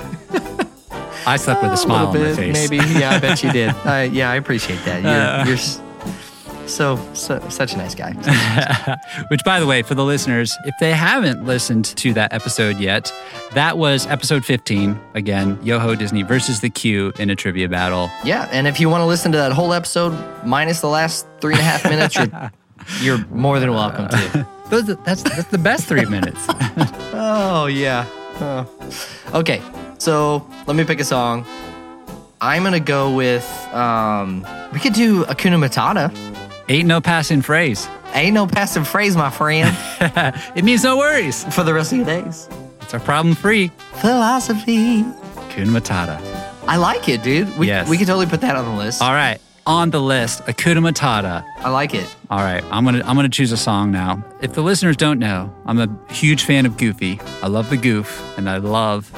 I 1.25 1.37
slept 1.37 1.63
with 1.63 1.71
a 1.71 1.77
smile 1.77 2.07
on 2.07 2.19
my 2.19 2.35
face. 2.35 2.69
maybe. 2.69 2.77
Yeah, 2.99 3.11
I 3.11 3.19
bet 3.19 3.43
you 3.43 3.51
did. 3.51 3.73
Uh, 3.85 4.07
yeah, 4.11 4.31
I 4.31 4.35
appreciate 4.35 4.83
that. 4.85 5.45
You're, 5.45 5.55
you're 5.55 5.57
so, 6.67 6.97
so 7.13 7.39
such 7.49 7.73
a 7.73 7.77
nice 7.77 7.95
guy. 7.95 8.13
Which, 9.29 9.43
by 9.43 9.59
the 9.59 9.67
way, 9.67 9.81
for 9.83 9.93
the 9.95 10.05
listeners, 10.05 10.57
if 10.65 10.73
they 10.79 10.93
haven't 10.93 11.45
listened 11.45 11.85
to 11.85 12.13
that 12.13 12.33
episode 12.33 12.77
yet, 12.77 13.13
that 13.53 13.77
was 13.77 14.07
episode 14.07 14.45
15. 14.45 14.99
Again, 15.15 15.59
Yo 15.61 15.79
Ho 15.79 15.95
Disney 15.95 16.23
versus 16.23 16.61
the 16.61 16.69
Queue 16.69 17.11
in 17.19 17.29
a 17.29 17.35
trivia 17.35 17.67
battle. 17.67 18.09
Yeah, 18.23 18.47
and 18.51 18.67
if 18.67 18.79
you 18.79 18.89
want 18.89 19.01
to 19.01 19.05
listen 19.05 19.31
to 19.33 19.37
that 19.37 19.51
whole 19.51 19.73
episode 19.73 20.13
minus 20.45 20.81
the 20.81 20.87
last 20.87 21.27
three 21.41 21.53
and 21.53 21.61
a 21.61 21.65
half 21.65 21.83
minutes, 21.83 22.15
you're, 22.15 22.51
you're 23.17 23.25
more 23.27 23.59
than 23.59 23.71
welcome 23.73 24.07
to. 24.09 24.47
Those, 24.69 24.85
that's, 25.03 25.21
that's 25.23 25.45
the 25.49 25.57
best 25.57 25.85
three 25.87 26.05
minutes. 26.05 26.47
Oh 27.15 27.67
yeah. 27.67 28.05
Oh. 28.41 28.67
Okay, 29.35 29.61
so 29.99 30.45
let 30.65 30.75
me 30.75 30.83
pick 30.83 30.99
a 30.99 31.03
song. 31.05 31.45
I'm 32.41 32.63
gonna 32.63 32.79
go 32.79 33.13
with. 33.15 33.47
Um, 33.73 34.45
we 34.73 34.79
could 34.79 34.93
do 34.93 35.23
Hakuna 35.25 35.57
Matata. 35.63 36.11
Ain't 36.69 36.87
no 36.87 36.99
passing 37.01 37.41
phrase. 37.43 37.87
Ain't 38.13 38.33
no 38.33 38.47
passing 38.47 38.83
phrase, 38.83 39.15
my 39.15 39.29
friend, 39.29 39.75
It 40.55 40.63
means 40.65 40.83
no 40.83 40.97
worries. 40.97 41.43
for 41.55 41.63
the 41.63 41.73
rest 41.73 41.91
of 41.91 41.99
your 41.99 42.05
days. 42.07 42.49
It's 42.81 42.93
our 42.93 42.99
problem 42.99 43.35
free. 43.35 43.69
Philosophy. 44.01 45.03
Kun 45.51 45.67
Matata. 45.67 46.19
I 46.67 46.77
like 46.77 47.07
it, 47.09 47.21
dude. 47.23 47.55
We, 47.57 47.67
Yes. 47.67 47.87
we 47.89 47.97
could 47.97 48.07
totally 48.07 48.25
put 48.25 48.41
that 48.41 48.55
on 48.55 48.65
the 48.65 48.71
list. 48.83 49.01
All 49.01 49.13
right, 49.13 49.39
on 49.65 49.91
the 49.91 49.99
list, 49.99 50.41
Hakuna 50.43 50.79
Matata. 50.79 51.45
I 51.57 51.69
like 51.69 51.93
it. 51.93 52.13
All 52.29 52.39
right, 52.39 52.63
I'm 52.65 52.83
gonna 52.85 53.01
I'm 53.05 53.15
gonna 53.15 53.29
choose 53.29 53.51
a 53.51 53.57
song 53.57 53.91
now. 53.91 54.23
If 54.41 54.53
the 54.53 54.61
listeners 54.61 54.97
don't 54.97 55.19
know, 55.19 55.53
I'm 55.65 55.79
a 55.79 56.13
huge 56.13 56.43
fan 56.43 56.65
of 56.65 56.77
Goofy. 56.77 57.19
I 57.41 57.47
love 57.47 57.69
the 57.69 57.77
Goof, 57.77 58.21
and 58.37 58.49
I 58.49 58.57
love 58.57 59.11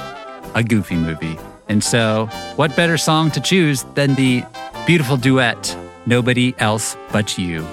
a 0.55 0.63
Goofy 0.63 0.95
movie. 0.95 1.37
And 1.67 1.83
so, 1.83 2.27
what 2.55 2.75
better 2.75 2.97
song 2.97 3.31
to 3.31 3.41
choose 3.41 3.83
than 3.95 4.15
the 4.15 4.43
beautiful 4.85 5.17
duet 5.17 5.75
"Nobody 6.05 6.53
Else 6.59 6.95
But 7.11 7.37
You" 7.37 7.63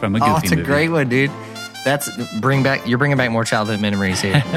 from 0.00 0.16
a 0.16 0.18
oh, 0.18 0.20
Goofy 0.20 0.30
movie? 0.30 0.32
Oh, 0.32 0.36
it's 0.36 0.52
a 0.52 0.56
movie? 0.56 0.66
great 0.66 0.88
one, 0.90 1.08
dude. 1.08 1.30
That's 1.88 2.10
bring 2.40 2.62
back. 2.62 2.86
You're 2.86 2.98
bringing 2.98 3.16
back 3.16 3.30
more 3.30 3.44
childhood 3.44 3.80
memories 3.80 4.20
here. 4.20 4.42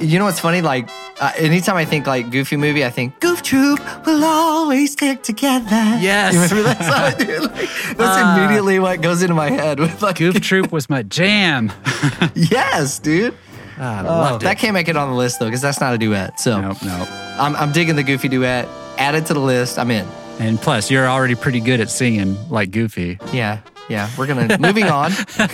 You 0.00 0.18
know 0.18 0.24
what's 0.24 0.40
funny? 0.40 0.62
Like 0.62 0.88
uh, 1.20 1.32
anytime 1.36 1.76
I 1.76 1.84
think 1.84 2.06
like 2.06 2.30
Goofy 2.30 2.56
movie, 2.56 2.84
I 2.84 2.90
think 2.90 3.18
Goof 3.20 3.42
Troop 3.42 3.80
will 4.06 4.24
always 4.24 4.92
stick 4.92 5.22
together. 5.22 5.66
Yes. 6.00 6.32
you 6.34 6.40
remember 6.40 6.62
that 6.74 7.16
song, 7.18 7.18
dude? 7.26 7.42
Like, 7.42 7.68
that's 7.96 8.00
Ah. 8.00 8.36
immediately 8.38 8.78
what 8.78 9.00
goes 9.02 9.22
into 9.22 9.34
my 9.34 9.50
head. 9.50 9.80
With 9.80 10.00
like, 10.02 10.16
Goof 10.16 10.40
Troop 10.40 10.70
was 10.72 10.88
my 10.88 11.02
jam. 11.02 11.72
yes, 12.34 12.98
dude. 12.98 13.34
Ah, 13.78 14.34
Oh, 14.34 14.38
that 14.38 14.58
can't 14.58 14.74
make 14.74 14.88
it 14.88 14.96
on 14.96 15.08
the 15.10 15.16
list 15.16 15.38
though, 15.40 15.46
because 15.46 15.60
that's 15.62 15.80
not 15.80 15.92
a 15.94 15.98
duet. 15.98 16.38
So 16.40 16.60
Nope, 16.60 16.78
nope. 16.84 17.08
I'm, 17.38 17.56
I'm 17.56 17.72
digging 17.72 17.96
the 17.96 18.02
Goofy 18.04 18.28
duet. 18.28 18.68
Add 18.98 19.14
it 19.14 19.26
to 19.26 19.34
the 19.34 19.40
list. 19.40 19.78
I'm 19.78 19.90
in. 19.90 20.06
And 20.38 20.58
plus, 20.60 20.90
you're 20.90 21.06
already 21.08 21.34
pretty 21.34 21.60
good 21.60 21.80
at 21.80 21.90
singing 21.90 22.36
like 22.48 22.70
Goofy. 22.70 23.18
Yeah, 23.32 23.58
yeah. 23.90 24.08
We're 24.16 24.26
gonna 24.26 24.56
moving 24.58 24.84
on. 24.84 25.12
all 25.38 25.46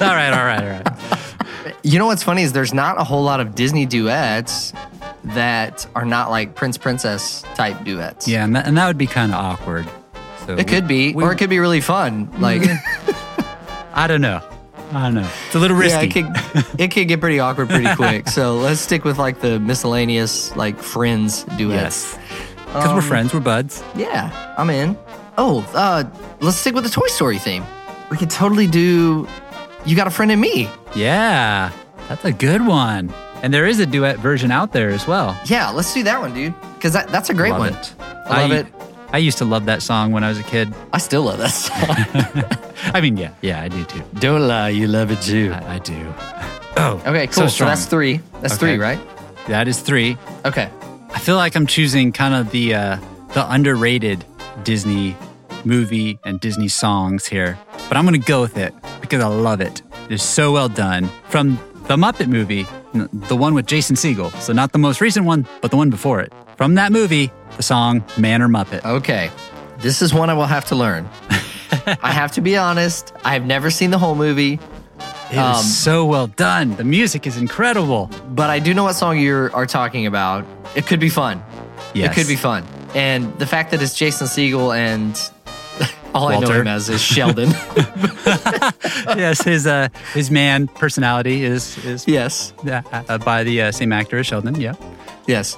right, 0.00 0.30
all 0.32 0.44
right, 0.44 0.62
all 0.62 0.68
right. 0.68 1.74
You 1.82 1.98
know 1.98 2.06
what's 2.06 2.22
funny 2.22 2.42
is 2.42 2.52
there's 2.52 2.74
not 2.74 3.00
a 3.00 3.04
whole 3.04 3.22
lot 3.22 3.40
of 3.40 3.54
Disney 3.54 3.86
duets 3.86 4.72
that 5.24 5.86
are 5.94 6.04
not 6.04 6.30
like 6.30 6.54
Prince 6.54 6.76
Princess 6.76 7.42
type 7.54 7.82
duets. 7.84 8.26
Yeah, 8.28 8.44
and 8.44 8.56
that, 8.56 8.66
and 8.66 8.76
that 8.76 8.86
would 8.86 8.98
be 8.98 9.06
kind 9.06 9.32
of 9.32 9.38
awkward. 9.38 9.88
So 10.46 10.56
It 10.56 10.66
could 10.68 10.86
be, 10.88 11.12
we- 11.14 11.22
or 11.24 11.32
it 11.32 11.36
could 11.36 11.50
be 11.50 11.58
really 11.58 11.80
fun. 11.80 12.26
Mm-hmm. 12.28 12.42
Like, 12.42 12.62
I 13.94 14.06
don't 14.06 14.20
know. 14.20 14.42
I 14.92 15.02
don't 15.04 15.14
know. 15.14 15.28
It's 15.46 15.54
a 15.54 15.58
little 15.58 15.76
risky. 15.76 16.08
yeah, 16.20 16.26
it 16.26 16.54
could, 16.72 16.80
it 16.80 16.90
could 16.90 17.08
get 17.08 17.20
pretty 17.20 17.40
awkward 17.40 17.68
pretty 17.68 17.94
quick. 17.94 18.28
So 18.28 18.56
let's 18.58 18.80
stick 18.80 19.04
with 19.04 19.18
like 19.18 19.40
the 19.40 19.60
miscellaneous 19.60 20.56
like 20.56 20.78
friends 20.78 21.44
duets. 21.58 22.16
Yes. 22.16 22.18
Because 22.66 22.88
we're 22.88 22.94
um, 22.96 23.02
friends, 23.02 23.34
we're 23.34 23.40
buds. 23.40 23.82
Yeah, 23.94 24.54
I'm 24.56 24.70
in. 24.70 24.96
Oh, 25.40 25.64
uh, 25.74 26.04
let's 26.40 26.56
stick 26.56 26.74
with 26.74 26.84
the 26.84 26.90
Toy 26.90 27.06
Story 27.06 27.38
theme. 27.38 27.64
We 28.10 28.16
could 28.16 28.30
totally 28.30 28.66
do. 28.66 29.28
You 29.86 29.94
got 29.96 30.06
a 30.06 30.10
friend 30.10 30.32
in 30.32 30.40
me. 30.40 30.68
Yeah, 30.96 31.70
that's 32.08 32.24
a 32.24 32.32
good 32.32 32.66
one. 32.66 33.12
And 33.42 33.54
there 33.54 33.66
is 33.66 33.78
a 33.78 33.86
duet 33.86 34.18
version 34.18 34.50
out 34.50 34.72
there 34.72 34.90
as 34.90 35.06
well. 35.06 35.38
Yeah, 35.46 35.70
let's 35.70 35.94
do 35.94 36.02
that 36.02 36.20
one, 36.20 36.34
dude. 36.34 36.54
Because 36.74 36.92
that, 36.94 37.08
that's 37.08 37.30
a 37.30 37.34
great 37.34 37.50
Love 37.52 37.60
one. 37.60 37.72
it. 37.74 37.94
I 38.26 38.42
love 38.42 38.50
I- 38.50 38.54
it. 38.56 38.66
I 39.10 39.16
used 39.18 39.38
to 39.38 39.46
love 39.46 39.64
that 39.66 39.80
song 39.80 40.12
when 40.12 40.22
I 40.22 40.28
was 40.28 40.38
a 40.38 40.42
kid. 40.42 40.74
I 40.92 40.98
still 40.98 41.22
love 41.22 41.38
that 41.38 41.48
song. 41.48 41.86
I 42.94 43.00
mean, 43.00 43.16
yeah, 43.16 43.32
yeah, 43.40 43.62
I 43.62 43.68
do 43.68 43.82
too. 43.84 44.02
Don't 44.18 44.46
lie, 44.46 44.68
you 44.68 44.86
love 44.86 45.10
it 45.10 45.22
too. 45.22 45.50
I, 45.54 45.76
I 45.76 45.78
do. 45.78 46.12
Oh, 46.76 47.00
Okay, 47.06 47.26
cool. 47.28 47.44
So, 47.44 47.48
So, 47.48 47.64
that's 47.64 47.86
three. 47.86 48.20
That's 48.42 48.54
Okay. 48.54 48.74
three, 48.74 48.78
right? 48.78 48.98
That 49.46 49.66
is 49.66 49.80
three. 49.80 50.18
Okay. 50.44 50.68
I 51.10 51.18
feel 51.20 51.36
like 51.36 51.56
I'm 51.56 51.66
choosing 51.66 52.12
kind 52.12 52.34
of 52.34 52.50
the 52.50 52.74
uh, 52.74 52.98
the 53.32 53.50
underrated 53.50 54.26
Disney 54.62 55.16
movie 55.64 56.18
and 56.24 56.40
Disney 56.40 56.68
songs 56.68 57.26
here, 57.26 57.58
but 57.88 57.96
I'm 57.96 58.04
gonna 58.04 58.18
go 58.18 58.40
with 58.40 58.56
it 58.56 58.74
because 59.00 59.22
I 59.22 59.26
love 59.28 59.60
it. 59.60 59.82
It's 60.08 60.22
so 60.22 60.52
well 60.52 60.68
done. 60.68 61.08
From 61.28 61.58
the 61.86 61.96
Muppet 61.96 62.28
movie, 62.28 62.66
the 62.94 63.36
one 63.36 63.54
with 63.54 63.66
Jason 63.66 63.96
Segel. 63.96 64.32
So 64.40 64.52
not 64.52 64.72
the 64.72 64.78
most 64.78 65.00
recent 65.00 65.26
one, 65.26 65.46
but 65.60 65.70
the 65.70 65.76
one 65.76 65.90
before 65.90 66.20
it. 66.20 66.32
From 66.56 66.74
that 66.74 66.92
movie, 66.92 67.30
the 67.56 67.62
song 67.62 68.04
"Man 68.16 68.42
or 68.42 68.48
Muppet." 68.48 68.84
Okay. 68.84 69.30
This 69.78 70.02
is 70.02 70.12
one 70.12 70.28
I 70.30 70.34
will 70.34 70.46
have 70.46 70.64
to 70.66 70.74
learn. 70.76 71.08
I 72.02 72.10
have 72.12 72.32
to 72.32 72.40
be 72.40 72.56
honest. 72.56 73.12
I 73.24 73.34
have 73.34 73.46
never 73.46 73.70
seen 73.70 73.90
the 73.90 73.98
whole 73.98 74.16
movie, 74.16 74.58
It 75.30 75.34
is 75.34 75.38
um, 75.38 75.62
so 75.62 76.04
well 76.04 76.26
done. 76.26 76.74
The 76.76 76.82
music 76.84 77.26
is 77.26 77.36
incredible. 77.36 78.10
but 78.30 78.50
I 78.50 78.58
do 78.58 78.74
know 78.74 78.84
what 78.84 78.94
song 78.94 79.18
you 79.18 79.50
are 79.52 79.66
talking 79.66 80.06
about. 80.06 80.44
It 80.74 80.86
could 80.88 80.98
be 80.98 81.08
fun. 81.08 81.42
Yes. 81.94 82.10
It 82.10 82.14
could 82.20 82.26
be 82.28 82.34
fun. 82.36 82.64
And 82.94 83.38
the 83.38 83.46
fact 83.46 83.70
that 83.70 83.80
it's 83.82 83.94
Jason 83.94 84.26
Segel 84.26 84.76
and 84.76 85.14
all 86.14 86.28
I 86.28 86.34
know 86.34 86.40
Walter. 86.40 86.60
him 86.60 86.66
as 86.66 86.88
is 86.88 87.02
Sheldon. 87.02 87.50
yes, 89.16 89.42
his 89.42 89.66
uh, 89.66 89.88
his 90.14 90.30
man 90.30 90.68
personality 90.68 91.44
is 91.44 91.82
is 91.84 92.06
yes. 92.06 92.52
uh, 92.66 92.82
uh, 92.92 93.18
by 93.18 93.44
the 93.44 93.62
uh, 93.62 93.72
same 93.72 93.92
actor 93.92 94.18
as 94.18 94.26
Sheldon. 94.26 94.60
Yeah. 94.60 94.74
Yes. 95.26 95.56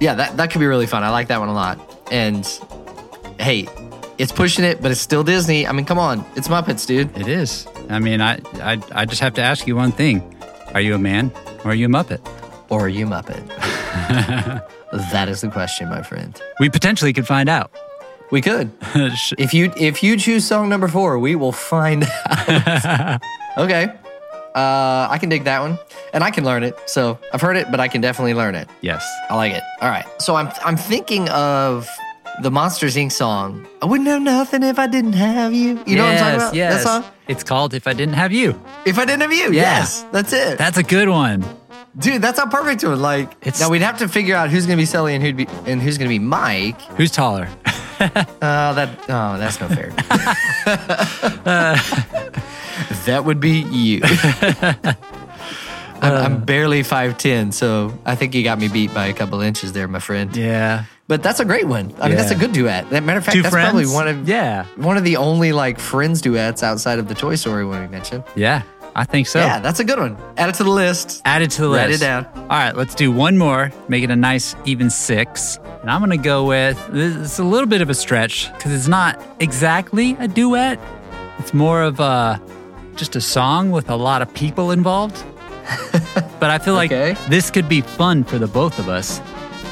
Yeah, 0.00 0.14
that, 0.14 0.36
that 0.36 0.50
could 0.50 0.60
be 0.60 0.66
really 0.66 0.86
fun. 0.86 1.02
I 1.02 1.10
like 1.10 1.28
that 1.28 1.40
one 1.40 1.48
a 1.48 1.54
lot. 1.54 1.78
And 2.10 2.46
hey, 3.40 3.68
it's 4.16 4.32
pushing 4.32 4.64
it, 4.64 4.80
but 4.80 4.90
it's 4.90 5.00
still 5.00 5.24
Disney. 5.24 5.66
I 5.66 5.72
mean, 5.72 5.84
come 5.84 5.98
on. 5.98 6.24
It's 6.36 6.48
Muppets, 6.48 6.86
dude. 6.86 7.16
It 7.16 7.28
is. 7.28 7.66
I 7.90 7.98
mean, 7.98 8.20
I, 8.20 8.40
I 8.60 8.80
I 8.92 9.04
just 9.06 9.20
have 9.20 9.34
to 9.34 9.42
ask 9.42 9.66
you 9.66 9.76
one 9.76 9.92
thing: 9.92 10.22
Are 10.74 10.80
you 10.80 10.94
a 10.94 10.98
man 10.98 11.32
or 11.64 11.72
are 11.72 11.74
you 11.74 11.86
a 11.86 11.88
Muppet? 11.88 12.20
Or 12.70 12.80
are 12.82 12.88
you 12.88 13.06
Muppet? 13.06 13.46
that 15.12 15.28
is 15.28 15.40
the 15.40 15.48
question, 15.48 15.88
my 15.88 16.02
friend. 16.02 16.40
We 16.60 16.68
potentially 16.68 17.12
could 17.12 17.26
find 17.26 17.48
out. 17.48 17.72
We 18.30 18.40
could. 18.40 18.70
If 19.38 19.54
you 19.54 19.72
if 19.76 20.02
you 20.02 20.16
choose 20.16 20.44
song 20.46 20.68
number 20.68 20.88
four, 20.88 21.18
we 21.18 21.34
will 21.34 21.52
find 21.52 22.04
out. 22.30 23.22
okay. 23.56 23.92
Uh, 24.54 25.06
I 25.10 25.18
can 25.20 25.28
dig 25.28 25.44
that 25.44 25.60
one, 25.60 25.78
and 26.12 26.24
I 26.24 26.30
can 26.30 26.44
learn 26.44 26.62
it. 26.64 26.74
So 26.86 27.18
I've 27.32 27.40
heard 27.40 27.56
it, 27.56 27.70
but 27.70 27.78
I 27.80 27.86
can 27.88 28.00
definitely 28.00 28.34
learn 28.34 28.54
it. 28.54 28.68
yes. 28.80 29.06
I 29.30 29.36
like 29.36 29.52
it. 29.52 29.62
All 29.80 29.88
right. 29.88 30.06
So 30.20 30.34
I'm 30.34 30.48
I'm 30.64 30.76
thinking 30.76 31.28
of 31.28 31.88
the 32.42 32.50
Monsters 32.50 32.96
Inc. 32.96 33.12
song. 33.12 33.66
I 33.82 33.86
wouldn't 33.86 34.08
have 34.08 34.22
nothing 34.22 34.62
if 34.62 34.78
I 34.78 34.86
didn't 34.86 35.12
have 35.14 35.52
you. 35.52 35.80
You 35.86 35.96
know 35.96 36.04
what 36.04 36.12
I'm 36.14 36.18
talking 36.18 36.36
about? 36.40 36.54
Yes. 36.54 36.84
That 36.84 37.02
song. 37.02 37.12
It's 37.28 37.44
called 37.44 37.74
"If 37.74 37.86
I 37.86 37.92
Didn't 37.92 38.14
Have 38.14 38.32
You." 38.32 38.60
If 38.86 38.98
I 38.98 39.04
didn't 39.04 39.20
have 39.22 39.32
you, 39.32 39.52
Yeah. 39.52 39.78
yes, 39.78 40.04
that's 40.12 40.32
it, 40.32 40.58
That's 40.58 40.78
a 40.78 40.82
good 40.82 41.08
one. 41.08 41.44
dude. 41.98 42.22
That's 42.22 42.38
how 42.38 42.46
perfect 42.46 42.80
to 42.80 42.92
it. 42.92 42.96
Like 42.96 43.30
It's- 43.42 43.60
now 43.60 43.68
we'd 43.70 43.82
have 43.82 43.98
to 43.98 44.08
figure 44.08 44.34
out 44.34 44.50
who's 44.50 44.66
gonna 44.66 44.76
be 44.78 44.86
Sully 44.86 45.14
and 45.14 45.22
who'd 45.22 45.36
be 45.36 45.46
and 45.66 45.80
who's 45.82 45.98
gonna 45.98 46.08
be 46.08 46.18
Mike. 46.18 46.80
Who's 46.96 47.10
taller? 47.12 47.48
Uh, 48.40 48.72
that 48.74 48.88
oh, 49.08 49.36
that's 49.38 49.60
no 49.60 49.68
fair. 49.68 49.90
that 53.06 53.24
would 53.24 53.40
be 53.40 53.60
you. 53.62 54.00
I'm, 56.00 56.12
I'm 56.12 56.44
barely 56.44 56.84
five 56.84 57.18
ten, 57.18 57.50
so 57.50 57.92
I 58.04 58.14
think 58.14 58.34
you 58.34 58.44
got 58.44 58.58
me 58.60 58.68
beat 58.68 58.94
by 58.94 59.06
a 59.08 59.12
couple 59.12 59.40
inches 59.40 59.72
there, 59.72 59.88
my 59.88 59.98
friend. 59.98 60.34
Yeah. 60.36 60.84
But 61.08 61.22
that's 61.22 61.40
a 61.40 61.44
great 61.44 61.66
one. 61.66 61.92
I 62.00 62.08
mean, 62.08 62.16
that's 62.16 62.30
a 62.30 62.34
Yeah. 62.34 62.40
good 62.40 62.52
duet. 62.52 62.90
That 62.90 63.02
matter 63.02 63.18
of 63.18 63.24
fact, 63.24 63.34
Two 63.34 63.42
that's 63.42 63.52
friends. 63.52 63.70
probably 63.70 63.86
one 63.92 64.06
of 64.06 64.28
yeah. 64.28 64.66
one 64.76 64.96
of 64.96 65.02
the 65.04 65.16
only 65.16 65.52
like 65.52 65.80
friends 65.80 66.20
duets 66.20 66.62
outside 66.62 66.98
of 67.00 67.08
the 67.08 67.14
Toy 67.14 67.34
Story 67.34 67.64
one 67.64 67.80
we 67.82 67.88
mentioned. 67.88 68.22
Yeah. 68.36 68.62
I 68.98 69.04
think 69.04 69.28
so. 69.28 69.38
Yeah, 69.38 69.60
that's 69.60 69.78
a 69.78 69.84
good 69.84 70.00
one. 70.00 70.16
Add 70.36 70.48
it 70.48 70.54
to 70.56 70.64
the 70.64 70.70
list. 70.70 71.22
Add 71.24 71.42
it 71.42 71.52
to 71.52 71.62
the 71.62 71.68
Write 71.70 71.88
list. 71.90 72.02
it 72.02 72.06
down. 72.06 72.26
All 72.34 72.48
right, 72.48 72.74
let's 72.76 72.96
do 72.96 73.12
one 73.12 73.38
more, 73.38 73.70
make 73.88 74.02
it 74.02 74.10
a 74.10 74.16
nice 74.16 74.56
even 74.64 74.90
six. 74.90 75.56
And 75.82 75.88
I'm 75.90 76.00
gonna 76.00 76.16
go 76.16 76.44
with 76.44 76.76
this 76.90 77.14
is 77.14 77.38
a 77.38 77.44
little 77.44 77.68
bit 77.68 77.80
of 77.80 77.90
a 77.90 77.94
stretch 77.94 78.52
because 78.54 78.72
it's 78.72 78.88
not 78.88 79.22
exactly 79.38 80.16
a 80.18 80.26
duet. 80.26 80.80
It's 81.38 81.54
more 81.54 81.82
of 81.82 82.00
a 82.00 82.40
just 82.96 83.14
a 83.14 83.20
song 83.20 83.70
with 83.70 83.88
a 83.88 83.94
lot 83.94 84.20
of 84.20 84.34
people 84.34 84.72
involved. 84.72 85.22
but 86.40 86.50
I 86.50 86.58
feel 86.58 86.74
like 86.74 86.90
Okay. 86.90 87.16
this 87.28 87.50
could 87.52 87.68
be 87.68 87.80
fun 87.82 88.24
for 88.24 88.38
the 88.38 88.48
both 88.48 88.80
of 88.80 88.88
us. 88.88 89.20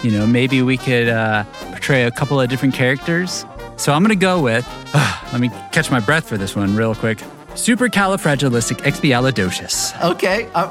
You 0.05 0.13
know, 0.13 0.25
maybe 0.25 0.63
we 0.63 0.77
could 0.77 1.09
uh, 1.09 1.43
portray 1.73 2.05
a 2.05 2.13
couple 2.13 2.41
of 2.41 2.49
different 2.49 2.75
characters. 2.75 3.45
So 3.77 3.93
I'm 3.93 4.03
gonna 4.03 4.15
go 4.15 4.41
with. 4.41 4.65
let 5.33 5.41
me 5.41 5.49
catch 5.73 5.91
my 5.91 5.99
breath 5.99 6.29
for 6.29 6.37
this 6.39 6.55
one 6.55 6.77
real 6.77 6.95
quick. 6.95 7.19
Supercalifragilisticexpialidocious. 7.57 10.03
Okay, 10.03 10.49
I'm, 10.55 10.71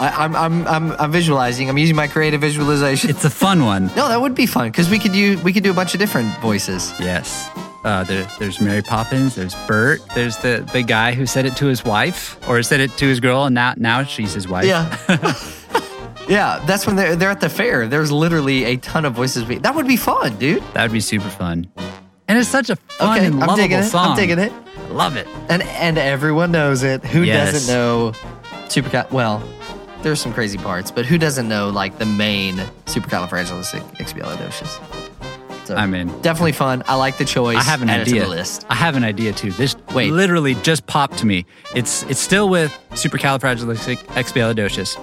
I, 0.00 0.24
I'm 0.24 0.34
I'm 0.36 0.66
I'm 0.66 0.92
I'm 0.92 1.12
visualizing. 1.12 1.68
I'm 1.68 1.76
using 1.78 1.96
my 1.96 2.08
creative 2.08 2.40
visualization. 2.40 3.10
It's 3.10 3.24
a 3.24 3.30
fun 3.30 3.64
one. 3.64 3.86
No, 3.96 4.08
that 4.08 4.20
would 4.20 4.34
be 4.34 4.46
fun 4.46 4.70
because 4.70 4.88
we 4.90 4.98
could 4.98 5.12
do 5.12 5.38
we 5.42 5.52
could 5.52 5.62
do 5.62 5.70
a 5.70 5.74
bunch 5.74 5.94
of 5.94 6.00
different 6.00 6.36
voices. 6.40 6.92
Yes. 7.00 7.48
Uh, 7.84 8.02
there, 8.04 8.26
there's 8.38 8.60
Mary 8.60 8.82
Poppins. 8.82 9.34
There's 9.36 9.54
Bert. 9.66 10.00
There's 10.14 10.36
the, 10.38 10.68
the 10.72 10.82
guy 10.82 11.14
who 11.14 11.26
said 11.26 11.46
it 11.46 11.56
to 11.58 11.66
his 11.66 11.84
wife, 11.84 12.36
or 12.48 12.60
said 12.62 12.80
it 12.80 12.90
to 12.98 13.06
his 13.06 13.20
girl, 13.20 13.44
and 13.44 13.54
now 13.54 13.74
now 13.76 14.02
she's 14.02 14.34
his 14.34 14.48
wife. 14.48 14.66
Yeah. 14.66 14.88
yeah, 16.28 16.62
that's 16.66 16.86
when 16.86 16.96
they're 16.96 17.14
they're 17.16 17.30
at 17.30 17.40
the 17.40 17.48
fair. 17.48 17.86
There's 17.86 18.10
literally 18.10 18.64
a 18.64 18.76
ton 18.78 19.04
of 19.04 19.14
voices. 19.14 19.46
That 19.62 19.74
would 19.74 19.86
be 19.86 19.96
fun, 19.96 20.36
dude. 20.38 20.62
that'd 20.74 20.92
be 20.92 21.00
super 21.00 21.28
fun. 21.30 21.70
And 22.28 22.38
it's 22.38 22.48
such 22.48 22.70
a 22.70 22.76
fun 22.76 23.16
Okay, 23.16 23.26
and 23.26 23.34
I'm 23.34 23.40
lovable 23.40 23.56
digging 23.56 23.78
it. 23.78 23.82
song. 23.84 24.10
I'm 24.10 24.16
digging 24.16 24.38
it. 24.38 24.52
Love 24.90 25.16
it. 25.16 25.26
And 25.48 25.62
and 25.62 25.96
everyone 25.98 26.50
knows 26.52 26.82
it. 26.82 27.02
Who 27.04 27.22
Yes. 27.22 27.52
doesn't 27.52 27.74
know 27.74 28.12
super 28.68 29.06
well, 29.10 29.42
there's 30.02 30.20
some 30.20 30.32
crazy 30.34 30.58
parts, 30.58 30.90
but 30.90 31.06
who 31.06 31.16
doesn't 31.18 31.48
know 31.48 31.70
like 31.70 31.98
the 31.98 32.06
main 32.06 32.56
supercalifragilisticexpialidocious? 32.86 34.78
So 35.66 35.74
I 35.74 35.86
mean, 35.86 36.08
definitely 36.22 36.52
fun. 36.52 36.82
I 36.88 36.94
like 36.94 37.18
the 37.18 37.24
choice. 37.26 37.58
I 37.58 37.62
have 37.62 37.82
an 37.82 37.90
Add 37.90 38.00
idea. 38.02 38.26
list. 38.26 38.64
I 38.70 38.74
have 38.74 38.96
an 38.96 39.04
idea 39.04 39.32
too. 39.32 39.50
This 39.52 39.76
Wait. 39.94 40.12
literally 40.12 40.54
just 40.56 40.86
popped 40.86 41.18
to 41.18 41.26
me. 41.26 41.44
It's 41.74 42.04
it's 42.04 42.20
still 42.20 42.48
with 42.48 42.72
supercalifragilisticexpialidocious. 42.92 44.96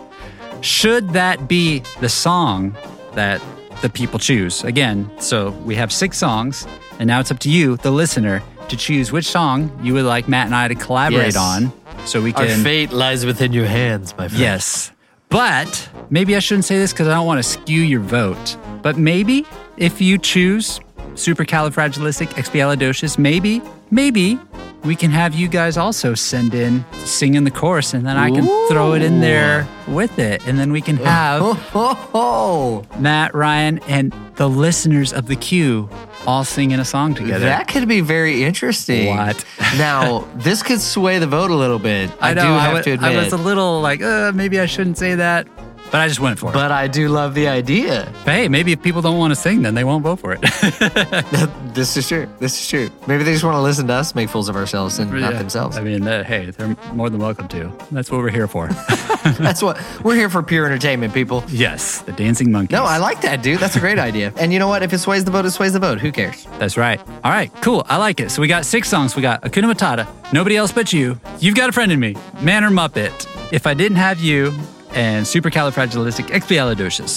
Should 0.64 1.10
that 1.14 1.48
be 1.48 1.84
the 2.00 2.10
song 2.10 2.76
that 3.14 3.42
the 3.86 3.90
people 3.92 4.18
choose? 4.20 4.64
Again, 4.64 5.08
so 5.20 5.52
we 5.64 5.76
have 5.76 5.92
six 5.94 6.18
songs, 6.18 6.66
and 7.00 7.06
now 7.08 7.20
it's 7.20 7.30
up 7.30 7.38
to 7.40 7.50
you, 7.50 7.78
the 7.78 7.92
listener, 7.92 8.42
to 8.70 8.76
choose 8.76 9.12
which 9.12 9.26
song 9.28 9.70
you 9.84 9.94
would 9.94 10.06
like 10.06 10.28
Matt 10.28 10.48
and 10.48 10.56
I 10.56 10.68
to 10.68 10.74
collaborate 10.76 11.36
Yes. 11.36 11.38
on, 11.38 11.72
so 12.06 12.20
we 12.20 12.34
can. 12.34 12.50
Our 12.50 12.56
fate 12.64 12.92
lies 12.92 13.28
within 13.28 13.54
your 13.54 13.68
hands, 13.68 14.16
my 14.18 14.28
friend. 14.28 14.42
Yes. 14.42 14.92
But 15.30 15.88
maybe 16.10 16.36
I 16.36 16.40
shouldn't 16.40 16.66
say 16.66 16.78
this 16.80 16.92
because 16.94 17.08
I 17.08 17.14
don't 17.14 17.28
want 17.28 17.38
to 17.40 17.44
skew 17.44 17.82
your 17.82 18.00
vote. 18.02 18.58
But 18.82 18.98
maybe 18.98 19.46
if 19.78 20.02
you 20.02 20.18
choose 20.18 20.80
supercalifragilisticexpialidocious, 21.14 23.20
maybe, 23.20 23.62
maybe 23.92 24.40
we 24.86 24.96
can 24.96 25.10
have 25.12 25.34
you 25.34 25.48
guys 25.48 25.78
also 25.78 26.14
send 26.14 26.54
in 26.54 26.86
singing 27.06 27.44
the 27.44 27.52
chorus 27.52 27.94
and 27.94 28.06
then 28.06 28.18
I 28.18 28.30
can 28.30 28.46
throw 28.70 28.94
it 28.94 29.02
in 29.02 29.20
there 29.20 29.68
with 29.88 30.20
it. 30.20 30.46
And 30.48 30.60
then 30.60 30.72
we 30.72 30.82
can 30.82 30.98
have 31.06 31.42
Oh, 31.74 32.86
Matt, 33.00 33.34
Ryan, 33.34 33.80
and 33.88 34.14
the 34.36 34.48
listeners 34.48 35.12
of 35.12 35.28
the 35.28 35.36
queue 35.36 35.90
all 36.28 36.44
singing 36.44 36.80
a 36.80 36.86
song 36.86 37.14
together. 37.14 37.46
that 37.46 37.68
could 37.68 37.88
be 37.88 38.02
very 38.02 38.44
interesting. 38.44 39.16
What? 39.16 39.44
now, 39.78 40.28
this 40.36 40.64
could 40.64 40.82
sway 40.82 41.20
the 41.20 41.28
vote 41.28 41.52
a 41.52 41.56
little 41.56 41.80
bit. 41.80 42.12
I, 42.20 42.34
know, 42.34 42.42
do 42.42 42.48
have 42.48 42.74
wa- 42.74 42.82
to 42.82 42.92
admit. 42.92 43.12
I 43.12 43.24
was 43.24 43.34
a 43.34 43.38
little 43.38 43.82
like, 43.82 44.02
uh, 44.02 44.32
maybe 44.34 44.60
I 44.60 44.66
shouldn't 44.66 44.98
say 44.98 45.16
that. 45.16 45.48
But 45.92 46.02
I 46.02 46.08
just 46.08 46.20
went 46.20 46.40
for 46.40 46.50
it. 46.50 46.54
but 46.54 46.72
I 46.72 46.88
do 46.88 47.08
love 47.08 47.36
the 47.36 47.48
idea. 47.48 48.12
But 48.26 48.34
hey, 48.34 48.50
maybe 48.50 48.72
if 48.74 48.82
people 48.82 49.02
don't 49.02 49.18
want 49.18 49.32
to 49.32 49.36
sing, 49.36 49.62
then 49.62 49.76
they 49.76 49.84
won't 49.84 50.04
vote 50.04 50.20
for 50.20 50.34
it. 50.34 50.42
this 51.74 51.96
is 51.96 52.08
true. 52.08 52.28
This 52.40 52.60
is 52.60 52.68
true. 52.68 52.90
Maybe 53.08 53.24
they 53.24 53.32
just 53.32 53.44
want 53.44 53.56
to 53.56 53.62
listen 53.62 53.88
to 53.88 53.94
us 53.94 54.14
make 54.16 54.30
fools 54.30 54.50
of 54.50 54.56
ourselves 54.56 55.00
and 55.00 55.12
not 55.12 55.34
themselves. 55.34 55.78
I 55.78 55.84
mean, 55.84 56.06
uh, 56.08 56.24
hey, 56.24 56.50
they're 56.52 56.76
more 56.94 57.10
than 57.10 57.22
welcome 57.22 57.48
to. 57.50 57.72
That's 57.92 58.12
what 58.12 58.20
we're 58.20 58.30
here 58.32 58.48
for. 58.48 58.68
That's 59.40 59.62
what 59.62 59.80
we're 60.04 60.16
here 60.16 60.30
for 60.30 60.44
pure 60.44 60.66
entertainment, 60.66 61.14
people. 61.14 61.44
yes, 61.48 62.02
the 62.02 62.12
dancing 62.12 62.52
monkeys. 62.52 62.72
No, 62.74 62.84
I 62.84 62.98
like 62.98 63.22
that, 63.22 63.42
dude. 63.42 63.60
That's 63.60 63.76
a 63.76 63.80
great 63.80 64.00
idea. 64.00 64.34
And 64.38 64.52
you 64.52 64.60
know 64.60 64.68
what? 64.68 64.84
If 64.84 64.92
it 64.92 65.00
sways 65.00 65.24
the 65.24 65.32
vote, 65.32 65.46
it 65.46 65.52
sways 65.52 65.74
the 65.74 65.80
vote. 65.80 66.00
Who 66.00 66.12
cares? 66.12 66.46
That's 66.60 66.78
right. 66.78 67.00
All 67.24 67.32
right, 67.32 67.52
cool. 67.62 67.86
I 67.88 67.98
like 67.98 68.20
it. 68.20 68.32
So 68.32 68.42
we 68.42 68.48
got 68.48 68.66
six 68.66 68.90
songs. 68.90 69.16
We 69.16 69.22
got 69.22 69.42
Hakuna 69.44 69.72
Matata, 69.74 70.08
Nobody 70.34 70.58
Else 70.58 70.72
But 70.72 70.92
You, 70.94 71.20
You've 71.40 71.56
Got 71.56 71.70
a 71.70 71.72
Friend 71.72 71.92
in 71.92 72.00
Me, 72.00 72.16
Man 72.42 72.64
or 72.64 72.70
Muppet, 72.70 73.28
If 73.54 73.66
I 73.68 73.74
Didn't 73.74 73.98
Have 73.98 74.20
You, 74.20 74.52
and 74.96 75.26
Supercalifragilisticexpialidocious. 75.26 77.10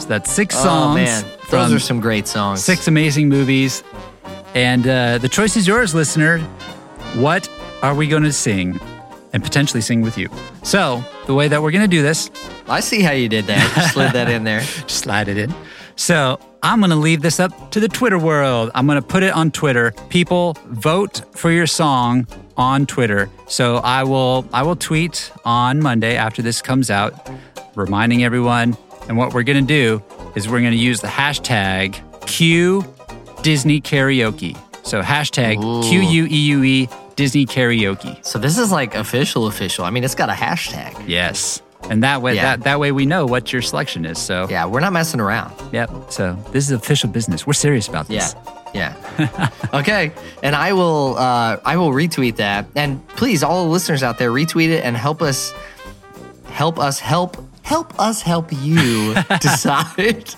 So 0.00 0.08
that's 0.08 0.30
six 0.30 0.56
songs 0.56 0.92
oh 0.92 0.94
man, 0.94 1.24
those 1.50 1.72
are 1.72 1.78
some 1.78 2.00
great 2.00 2.26
songs. 2.26 2.62
six 2.62 2.88
amazing 2.88 3.28
movies. 3.28 3.82
And 4.54 4.86
uh, 4.86 5.18
the 5.18 5.28
choice 5.28 5.56
is 5.56 5.66
yours, 5.66 5.94
listener. 5.94 6.40
What 7.14 7.48
are 7.82 7.94
we 7.94 8.08
going 8.08 8.24
to 8.24 8.32
sing 8.32 8.80
and 9.32 9.42
potentially 9.44 9.80
sing 9.80 10.02
with 10.02 10.18
you? 10.18 10.28
So, 10.64 11.04
the 11.26 11.34
way 11.34 11.46
that 11.46 11.62
we're 11.62 11.70
going 11.70 11.88
to 11.88 11.96
do 11.96 12.02
this, 12.02 12.30
I 12.68 12.80
see 12.80 13.00
how 13.00 13.12
you 13.12 13.28
did 13.28 13.46
that. 13.46 13.76
You 13.76 13.82
slid 13.90 14.12
that 14.12 14.28
in 14.28 14.42
there. 14.42 14.60
just 14.86 14.90
slide 14.90 15.28
it 15.28 15.38
in. 15.38 15.54
So, 15.94 16.40
I'm 16.64 16.80
going 16.80 16.90
to 16.90 16.96
leave 16.96 17.22
this 17.22 17.38
up 17.38 17.70
to 17.70 17.80
the 17.80 17.88
Twitter 17.88 18.18
world. 18.18 18.70
I'm 18.74 18.86
going 18.86 19.00
to 19.00 19.06
put 19.06 19.22
it 19.22 19.32
on 19.32 19.52
Twitter. 19.52 19.92
People 20.08 20.56
vote 20.66 21.22
for 21.36 21.50
your 21.52 21.66
song 21.66 22.26
on 22.60 22.86
Twitter. 22.86 23.28
So 23.48 23.76
I 23.78 24.04
will 24.04 24.44
I 24.52 24.62
will 24.62 24.76
tweet 24.76 25.32
on 25.44 25.80
Monday 25.80 26.14
after 26.16 26.42
this 26.42 26.60
comes 26.62 26.90
out 26.90 27.28
reminding 27.74 28.22
everyone 28.22 28.76
and 29.08 29.16
what 29.16 29.32
we're 29.32 29.42
going 29.42 29.66
to 29.66 29.74
do 29.82 30.02
is 30.36 30.48
we're 30.48 30.60
going 30.60 30.72
to 30.72 30.76
use 30.78 31.00
the 31.00 31.08
hashtag 31.08 31.98
Queue 32.26 32.84
Disney 33.42 33.80
karaoke. 33.80 34.56
So 34.86 35.02
hashtag 35.02 35.56
Q 35.88 36.00
U 36.00 36.26
E 36.26 36.36
U 36.54 36.62
E 36.62 36.88
Disney 37.16 37.46
karaoke. 37.46 38.24
So 38.24 38.38
this 38.38 38.58
is 38.58 38.70
like 38.70 38.94
official, 38.94 39.46
official. 39.46 39.84
I 39.84 39.90
mean, 39.90 40.04
it's 40.04 40.14
got 40.14 40.28
a 40.28 40.32
hashtag. 40.32 41.02
Yes. 41.08 41.62
And 41.88 42.02
that 42.02 42.20
way 42.22 42.34
Yeah. 42.34 42.42
that, 42.56 42.64
that 42.64 42.78
way 42.78 42.92
we 42.92 43.06
know 43.06 43.24
what 43.26 43.52
your 43.52 43.62
selection 43.62 44.04
is. 44.04 44.18
So 44.18 44.46
Yeah, 44.50 44.66
we're 44.66 44.80
not 44.80 44.92
messing 44.92 45.18
around. 45.20 45.52
Yep. 45.72 45.90
So 46.10 46.34
this 46.52 46.64
is 46.66 46.72
official 46.72 47.08
business. 47.08 47.46
We're 47.46 47.54
serious 47.54 47.88
about 47.88 48.06
this. 48.08 48.34
Yeah. 48.34 48.49
okay. 49.74 50.12
And 50.42 50.54
I 50.54 50.72
will 50.72 51.16
uh 51.18 51.58
I 51.64 51.76
will 51.76 51.90
retweet 51.90 52.36
that. 52.36 52.66
And 52.74 53.06
please, 53.08 53.42
all 53.42 53.64
the 53.64 53.70
listeners 53.70 54.02
out 54.02 54.18
there, 54.18 54.30
retweet 54.30 54.68
it 54.68 54.84
and 54.84 54.96
help 54.96 55.22
us 55.22 55.52
help 56.46 56.78
us 56.78 56.98
help 56.98 57.36
help 57.62 57.98
us 58.00 58.22
help 58.22 58.52
you 58.52 59.14
decide 59.40 60.28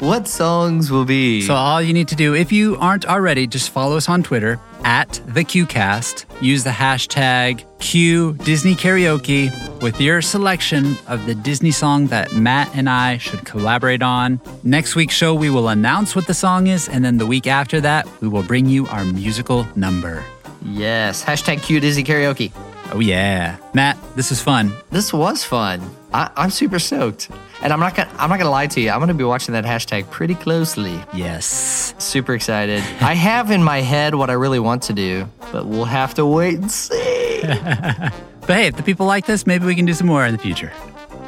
what 0.00 0.26
songs 0.26 0.90
will 0.90 1.04
be. 1.04 1.42
So 1.42 1.54
all 1.54 1.82
you 1.82 1.92
need 1.92 2.08
to 2.08 2.16
do, 2.16 2.34
if 2.34 2.52
you 2.52 2.76
aren't 2.76 3.06
already, 3.06 3.46
just 3.46 3.70
follow 3.70 3.96
us 3.96 4.08
on 4.08 4.22
Twitter 4.22 4.58
at 4.84 5.20
the 5.26 5.44
Queuecast. 5.44 6.24
Use 6.40 6.64
the 6.64 6.70
hashtag 6.70 7.64
Queue 7.80 8.32
Disney 8.44 8.74
Karaoke 8.74 9.50
with 9.82 10.00
your 10.00 10.22
selection 10.22 10.96
of 11.06 11.26
the 11.26 11.34
Disney 11.34 11.70
song 11.70 12.06
that 12.06 12.32
Matt 12.32 12.74
and 12.74 12.88
I 12.88 13.18
should 13.18 13.44
collaborate 13.44 14.02
on. 14.02 14.40
Next 14.62 14.96
week's 14.96 15.14
show, 15.14 15.34
we 15.34 15.50
will 15.50 15.68
announce 15.68 16.16
what 16.16 16.26
the 16.26 16.32
song 16.34 16.66
is, 16.66 16.88
and 16.88 17.04
then 17.04 17.18
the 17.18 17.26
week 17.26 17.46
after 17.46 17.80
that, 17.82 18.08
we 18.22 18.28
will 18.28 18.42
bring 18.42 18.66
you 18.66 18.86
our 18.86 19.04
musical 19.04 19.66
number. 19.76 20.24
yes. 20.64 21.22
Hashtag 21.22 21.62
Queue 21.62 21.80
Disney 21.80 22.04
Karaoke. 22.04 22.52
Oh 22.92 22.98
yeah, 23.00 23.56
Matt, 23.72 23.96
this 24.16 24.32
is 24.32 24.42
fun. 24.42 24.72
This 24.90 25.12
was 25.12 25.44
fun. 25.44 25.80
I, 26.12 26.30
I'm 26.36 26.50
super 26.50 26.78
stoked. 26.80 27.30
And 27.62 27.72
I'm 27.72 27.78
not 27.78 27.94
gonna 27.94 28.10
I'm 28.18 28.30
not 28.30 28.38
gonna 28.38 28.50
lie 28.50 28.66
to 28.68 28.80
you. 28.80 28.90
I'm 28.90 28.98
gonna 29.00 29.14
be 29.14 29.22
watching 29.24 29.52
that 29.52 29.64
hashtag 29.64 30.10
pretty 30.10 30.34
closely. 30.34 30.98
Yes. 31.14 31.94
Super 31.98 32.34
excited. 32.34 32.82
I 33.00 33.14
have 33.14 33.50
in 33.50 33.62
my 33.62 33.80
head 33.80 34.14
what 34.14 34.28
I 34.30 34.32
really 34.32 34.58
want 34.58 34.82
to 34.84 34.92
do, 34.92 35.28
but 35.52 35.66
we'll 35.66 35.84
have 35.84 36.14
to 36.14 36.26
wait 36.26 36.54
and 36.56 36.70
see. 36.70 37.42
But 38.46 38.56
hey, 38.56 38.66
if 38.66 38.76
the 38.76 38.82
people 38.82 39.06
like 39.06 39.26
this, 39.26 39.46
maybe 39.46 39.64
we 39.66 39.76
can 39.76 39.84
do 39.84 39.92
some 39.92 40.08
more 40.08 40.26
in 40.26 40.32
the 40.32 40.38
future. 40.38 40.72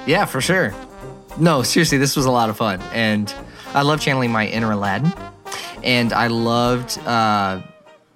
yeah, 0.07 0.25
for 0.25 0.41
sure. 0.41 0.75
No, 1.39 1.63
seriously, 1.63 1.99
this 1.99 2.17
was 2.17 2.25
a 2.25 2.33
lot 2.33 2.51
of 2.51 2.57
fun. 2.57 2.81
And 2.93 3.33
I 3.75 3.83
love 3.83 4.01
channeling 4.01 4.33
my 4.33 4.49
inner 4.49 4.73
Aladdin. 4.73 5.13
And 5.85 6.13
I 6.13 6.27
loved 6.27 6.99
uh, 7.07 7.61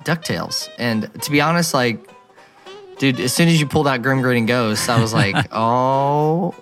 DuckTales. 0.03 0.70
And 0.78 1.09
to 1.22 1.30
be 1.30 1.40
honest, 1.40 1.72
like, 1.72 2.01
dude, 2.99 3.20
as 3.20 3.32
soon 3.32 3.49
as 3.49 3.61
you 3.61 3.66
pulled 3.66 3.86
out 3.88 4.03
Grim 4.03 4.22
Grinning 4.22 4.47
Ghost, 4.47 4.88
I 4.88 5.01
was 5.01 5.12
like, 5.14 5.36
oh, 5.53 6.55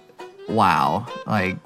wow. 0.49 1.07
Like, 1.26 1.57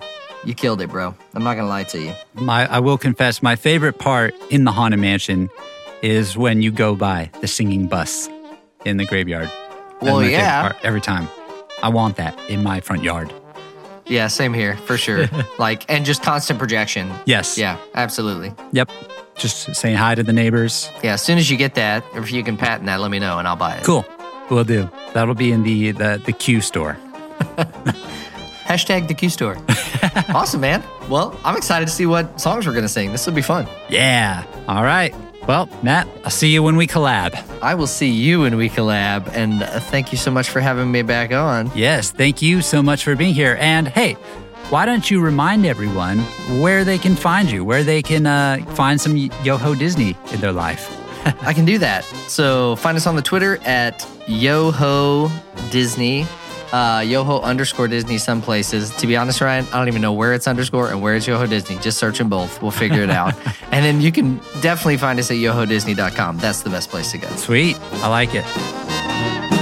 you 0.45 0.55
killed 0.55 0.81
it, 0.81 0.89
bro. 0.91 1.15
I'm 1.35 1.43
not 1.45 1.55
going 1.55 1.65
to 1.65 1.69
lie 1.69 1.85
to 1.85 2.01
you. 2.01 2.15
My, 2.35 2.67
I 2.71 2.79
will 2.81 2.99
confess, 2.99 3.43
my 3.43 3.57
favorite 3.57 3.99
part 3.99 4.35
in 4.51 4.65
the 4.65 4.73
Haunted 4.73 5.01
Mansion 5.01 5.51
is 6.03 6.37
when 6.37 6.63
you 6.63 6.71
go 6.71 6.95
by 6.95 7.31
the 7.41 7.49
singing 7.49 7.87
bus 7.87 8.29
in 8.85 8.97
the 8.97 9.05
graveyard. 9.05 9.49
That's 9.49 10.03
Well, 10.03 10.21
my 10.21 10.29
yeah. 10.29 10.63
part 10.71 10.77
every 10.85 11.01
time. 11.01 11.29
I 11.83 11.89
want 11.89 12.17
that 12.17 12.39
in 12.49 12.63
my 12.63 12.81
front 12.81 13.03
yard. 13.03 13.33
Yeah, 14.07 14.29
same 14.29 14.55
here, 14.55 14.77
for 14.77 14.97
sure. 14.97 15.29
like, 15.59 15.85
and 15.91 16.07
just 16.07 16.23
constant 16.23 16.59
projection. 16.59 17.13
Yes. 17.27 17.59
Yeah, 17.59 17.79
absolutely. 17.95 18.55
Yep. 18.73 18.91
Just 19.37 19.75
saying 19.77 19.97
hi 19.97 20.15
to 20.15 20.23
the 20.23 20.33
neighbors. 20.33 20.91
Yeah, 21.03 21.15
as 21.15 21.23
soon 21.23 21.39
as 21.39 21.51
you 21.51 21.57
get 21.57 21.75
that, 21.75 22.05
or 22.15 22.21
if 22.21 22.33
you 22.33 22.43
can 22.43 22.57
patent 22.57 22.87
that, 22.87 23.01
let 23.01 23.11
me 23.11 23.19
know 23.19 23.39
and 23.39 23.47
I'll 23.47 23.55
buy 23.57 23.77
it. 23.77 23.85
Cool. 23.85 24.05
We'll 24.51 24.65
do. 24.65 24.91
That'll 25.13 25.35
be 25.35 25.53
in 25.53 25.63
the 25.63 25.93
the, 25.93 26.23
the 26.25 26.33
Queue 26.33 26.61
store. 26.61 26.97
Hashtag 28.65 29.09
the 29.09 29.15
Queue 29.15 29.31
store. 29.31 29.57
awesome, 30.35 30.61
man. 30.61 30.83
Well, 31.09 31.39
I'm 31.45 31.57
excited 31.57 31.87
to 31.87 31.93
see 31.93 32.07
what 32.07 32.41
songs 32.41 32.67
we're 32.67 32.75
gonna 32.75 32.89
sing. 32.89 33.13
This 33.13 33.27
will 33.27 33.35
be 33.35 33.43
fun. 33.43 33.67
Yeah. 33.89 34.45
All 34.69 34.85
right. 34.85 35.15
Well, 35.47 35.69
Matt, 35.83 36.07
I'll 36.25 36.31
see 36.31 36.53
you 36.53 36.63
when 36.63 36.77
we 36.77 36.87
collab. 36.87 37.35
I 37.63 37.75
will 37.75 37.87
see 37.87 38.11
you 38.11 38.41
when 38.41 38.57
we 38.57 38.69
collab, 38.69 39.29
and 39.35 39.63
uh, 39.63 39.81
thank 39.81 40.13
you 40.13 40.19
so 40.19 40.31
much 40.31 40.51
for 40.51 40.61
having 40.61 40.93
me 40.93 41.01
back 41.01 41.33
on. 41.33 41.71
Yes, 41.75 42.11
thank 42.11 42.43
you 42.43 42.61
so 42.61 42.83
much 42.83 43.03
for 43.03 43.17
being 43.17 43.33
here. 43.33 43.57
And 43.59 43.89
hey, 43.89 44.13
why 44.69 44.85
don't 44.85 45.11
you 45.11 45.23
remind 45.23 45.65
everyone 45.65 46.19
where 46.61 46.85
they 46.85 46.99
can 46.99 47.17
find 47.17 47.51
you, 47.51 47.65
where 47.65 47.83
they 47.83 48.03
can 48.03 48.27
uh, 48.27 48.59
find 48.75 49.01
some 49.01 49.17
Yo 49.17 49.57
Ho 49.57 49.75
Disney 49.75 50.15
in 50.33 50.41
their 50.41 50.53
life? 50.53 50.95
I 51.43 51.53
can 51.53 51.65
do 51.65 51.79
that. 51.79 52.05
So 52.29 52.77
find 52.77 52.97
us 52.97 53.07
on 53.07 53.17
the 53.17 53.23
Twitter 53.23 53.59
at 53.65 54.07
Yo 54.27 54.71
Ho 54.73 55.31
Disney. 55.71 56.27
Uh, 56.73 57.03
Yoho 57.07 57.41
underscore 57.41 57.89
Disney 57.89 58.19
some 58.19 58.43
places. 58.43 58.91
To 58.97 59.07
be 59.07 59.17
honest, 59.17 59.41
Ryan, 59.41 59.67
I 59.73 59.79
don't 59.79 59.89
even 59.89 60.03
know 60.03 60.13
where 60.13 60.35
it's 60.35 60.47
underscore 60.47 60.91
and 60.91 61.01
where 61.01 61.17
it's 61.17 61.27
Yo 61.27 61.39
Ho 61.39 61.47
Disney. 61.47 61.79
Just 61.79 61.99
search 61.99 62.19
them 62.19 62.29
both. 62.29 62.61
We'll 62.61 62.71
figure 62.71 63.03
it 63.03 63.11
out. 63.11 63.35
and 63.73 63.85
then 63.85 64.01
you 64.03 64.13
can 64.13 64.37
definitely 64.61 64.99
find 64.99 65.19
us 65.19 65.31
at 65.31 65.39
yohodisney.com. 65.39 66.39
That's 66.39 66.63
the 66.63 66.71
best 66.71 66.91
place 66.91 67.11
to 67.13 67.19
go. 67.19 67.29
Sweet. 67.37 67.77
I 67.95 68.09
like 68.09 68.31
it. 68.35 69.58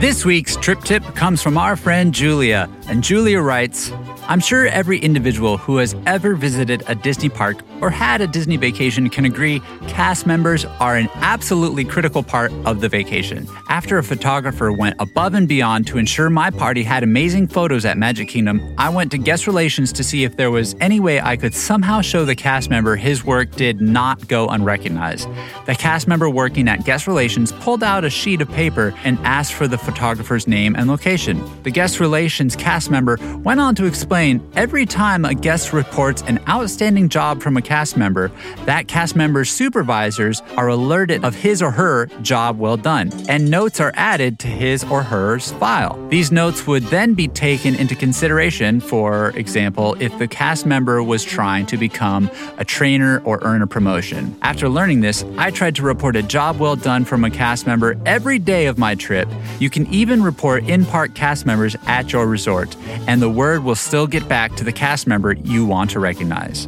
This 0.00 0.24
week's 0.24 0.56
trip 0.56 0.80
tip 0.80 1.02
comes 1.14 1.42
from 1.42 1.58
our 1.58 1.76
friend 1.76 2.14
Julia, 2.14 2.70
and 2.88 3.04
Julia 3.04 3.38
writes 3.42 3.92
I'm 4.28 4.40
sure 4.40 4.66
every 4.66 4.98
individual 4.98 5.58
who 5.58 5.76
has 5.76 5.94
ever 6.06 6.34
visited 6.34 6.82
a 6.86 6.94
Disney 6.94 7.28
park 7.28 7.62
or 7.80 7.90
had 7.90 8.20
a 8.20 8.26
Disney 8.26 8.56
vacation 8.56 9.08
can 9.10 9.24
agree 9.24 9.60
cast 9.88 10.26
members 10.26 10.64
are 10.80 10.96
an 10.96 11.08
absolutely 11.16 11.84
critical 11.84 12.22
part 12.22 12.52
of 12.64 12.80
the 12.80 12.88
vacation. 12.88 13.48
After 13.68 13.98
a 13.98 14.02
photographer 14.02 14.72
went 14.72 14.96
above 14.98 15.34
and 15.34 15.48
beyond 15.48 15.86
to 15.88 15.98
ensure 15.98 16.30
my 16.30 16.50
party 16.50 16.82
had 16.82 17.02
amazing 17.02 17.48
photos 17.48 17.84
at 17.84 17.98
Magic 17.98 18.28
Kingdom, 18.28 18.74
I 18.78 18.88
went 18.88 19.10
to 19.12 19.18
guest 19.18 19.46
relations 19.46 19.92
to 19.94 20.04
see 20.04 20.24
if 20.24 20.36
there 20.36 20.50
was 20.50 20.74
any 20.80 21.00
way 21.00 21.20
I 21.20 21.36
could 21.36 21.54
somehow 21.54 22.00
show 22.00 22.24
the 22.24 22.34
cast 22.34 22.70
member 22.70 22.96
his 22.96 23.24
work 23.24 23.50
did 23.52 23.80
not 23.80 24.28
go 24.28 24.48
unrecognized. 24.48 25.28
The 25.66 25.74
cast 25.74 26.08
member 26.08 26.28
working 26.28 26.68
at 26.68 26.84
guest 26.84 27.06
relations 27.06 27.52
pulled 27.52 27.82
out 27.82 28.04
a 28.04 28.10
sheet 28.10 28.40
of 28.40 28.50
paper 28.50 28.94
and 29.04 29.18
asked 29.20 29.54
for 29.54 29.68
the 29.68 29.78
photographer's 29.78 30.46
name 30.46 30.74
and 30.76 30.88
location. 30.88 31.42
The 31.62 31.70
guest 31.70 32.00
relations 32.00 32.56
cast 32.56 32.90
member 32.90 33.18
went 33.38 33.60
on 33.60 33.74
to 33.76 33.86
explain 33.86 34.40
every 34.54 34.86
time 34.86 35.24
a 35.24 35.34
guest 35.34 35.72
reports 35.72 36.22
an 36.22 36.40
outstanding 36.48 37.08
job 37.08 37.42
from 37.42 37.56
a 37.56 37.62
cast 37.70 37.96
member, 37.96 38.32
that 38.64 38.88
cast 38.88 39.14
member's 39.14 39.48
supervisors 39.48 40.42
are 40.56 40.66
alerted 40.66 41.24
of 41.24 41.36
his 41.36 41.62
or 41.62 41.70
her 41.70 42.06
job 42.20 42.58
well 42.58 42.76
done, 42.76 43.12
and 43.28 43.48
notes 43.48 43.78
are 43.78 43.92
added 43.94 44.40
to 44.40 44.48
his 44.48 44.82
or 44.90 45.04
hers 45.04 45.52
file. 45.52 45.96
These 46.08 46.32
notes 46.32 46.66
would 46.66 46.82
then 46.86 47.14
be 47.14 47.28
taken 47.28 47.76
into 47.76 47.94
consideration, 47.94 48.80
for 48.80 49.30
example, 49.36 49.94
if 50.00 50.18
the 50.18 50.26
cast 50.26 50.66
member 50.66 51.00
was 51.00 51.22
trying 51.22 51.64
to 51.66 51.76
become 51.76 52.28
a 52.58 52.64
trainer 52.64 53.22
or 53.24 53.38
earn 53.42 53.62
a 53.62 53.68
promotion. 53.68 54.36
After 54.42 54.68
learning 54.68 55.02
this, 55.02 55.24
I 55.38 55.52
tried 55.52 55.76
to 55.76 55.82
report 55.82 56.16
a 56.16 56.24
job 56.24 56.58
well 56.58 56.74
done 56.74 57.04
from 57.04 57.24
a 57.24 57.30
cast 57.30 57.68
member 57.68 57.94
every 58.04 58.40
day 58.40 58.66
of 58.66 58.78
my 58.78 58.96
trip. 58.96 59.28
You 59.60 59.70
can 59.70 59.86
even 59.94 60.24
report 60.24 60.64
in 60.68 60.84
park 60.84 61.14
cast 61.14 61.46
members 61.46 61.76
at 61.86 62.12
your 62.12 62.26
resort, 62.26 62.74
and 63.06 63.22
the 63.22 63.30
word 63.30 63.62
will 63.62 63.76
still 63.76 64.08
get 64.08 64.26
back 64.26 64.56
to 64.56 64.64
the 64.64 64.72
cast 64.72 65.06
member 65.06 65.34
you 65.34 65.64
want 65.64 65.90
to 65.90 66.00
recognize. 66.00 66.66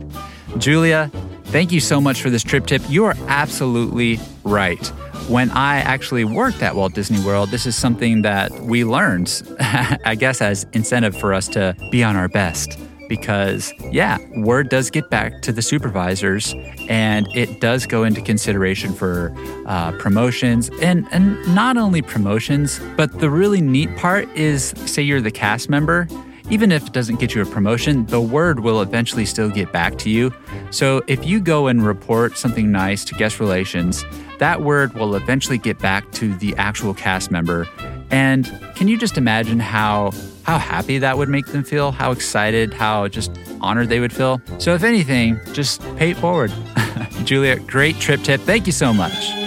Julia, 0.59 1.11
thank 1.45 1.73
you 1.73 1.81
so 1.81 2.01
much 2.01 2.21
for 2.21 2.31
this 2.31 2.43
trip 2.43 2.67
tip. 2.67 2.83
You 2.89 3.05
are 3.07 3.15
absolutely 3.27 4.21
right. 4.45 4.85
When 5.29 5.51
I 5.51 5.79
actually 5.79 6.25
worked 6.25 6.63
at 6.63 6.75
Walt 6.75 6.95
Disney 6.95 7.25
World, 7.25 7.51
this 7.51 7.65
is 7.65 7.77
something 7.77 8.23
that 8.23 8.51
we 8.61 8.85
learned, 8.85 9.43
I 9.61 10.15
guess, 10.15 10.43
as 10.43 10.67
incentive 10.73 11.17
for 11.17 11.33
us 11.33 11.49
to 11.49 11.77
be 11.91 12.05
on 12.05 12.17
our 12.17 12.29
best. 12.29 12.79
Because, 13.09 13.73
yeah, 13.91 14.19
word 14.37 14.69
does 14.69 14.89
get 14.91 15.11
back 15.11 15.43
to 15.43 15.53
the 15.53 15.61
supervisors 15.61 16.55
and 16.89 17.27
it 17.35 17.61
does 17.61 17.85
go 17.85 18.05
into 18.05 18.23
consideration 18.23 18.95
for 18.95 19.35
uh, 19.67 19.93
promotions 19.93 20.71
and, 20.81 21.07
and 21.13 21.55
not 21.55 21.77
only 21.77 22.01
promotions, 22.01 22.81
but 22.97 23.21
the 23.21 23.29
really 23.29 23.61
neat 23.61 23.95
part 23.97 24.29
is 24.35 24.71
say 24.87 25.03
you're 25.03 25.21
the 25.21 25.31
cast 25.31 25.69
member 25.69 26.09
even 26.51 26.73
if 26.73 26.87
it 26.87 26.93
doesn't 26.93 27.21
get 27.21 27.35
you 27.35 27.43
a 27.43 27.47
promotion, 27.47 28.07
the 28.07 28.21
word 28.21 28.61
will 28.61 28.81
eventually 28.81 29.25
still 29.25 29.49
get 29.49 29.73
back 29.73 29.99
to 29.99 30.11
you. 30.11 30.33
So 30.71 31.03
if 31.07 31.25
you 31.25 31.41
go 31.41 31.67
and 31.67 31.85
report 31.85 32.37
something 32.37 32.71
nice 32.71 33.05
to 33.07 33.15
guest 33.15 33.41
relations, 33.41 34.05
that 34.39 34.63
word 34.63 34.95
will 34.95 35.15
eventually 35.15 35.59
get 35.59 35.79
back 35.79 36.11
to 36.13 36.35
the 36.35 36.55
actual 36.57 36.95
cast 36.95 37.31
member. 37.31 37.69
And 38.11 38.47
can 38.75 38.89
you 38.89 38.99
just 38.99 39.17
imagine 39.17 39.61
how 39.61 40.13
how 40.43 40.59
happy 40.59 40.99
that 40.99 41.17
would 41.17 41.29
make 41.29 41.47
them 41.47 41.63
feel? 41.63 41.93
How 41.93 42.11
excited, 42.11 42.75
how 42.75 43.07
just 43.07 43.31
honored 43.61 43.89
they 43.89 44.01
would 44.01 44.13
feel? 44.13 44.43
So 44.59 44.75
if 44.75 44.83
anything, 44.83 45.39
just 45.53 45.81
pay 45.97 46.11
it 46.11 46.17
forward. 46.17 46.53
Julia, 47.25 47.61
great 47.61 48.01
trip 48.01 48.23
tip. 48.23 48.41
Thank 48.41 48.67
you 48.67 48.73
so 48.73 48.93
much. 48.93 49.42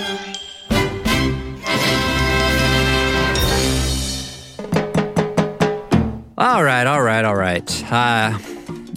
All 6.37 6.65
right, 6.65 6.85
all 6.85 7.01
right, 7.01 7.23
all 7.23 7.35
right. 7.37 7.83
Uh, 7.91 8.37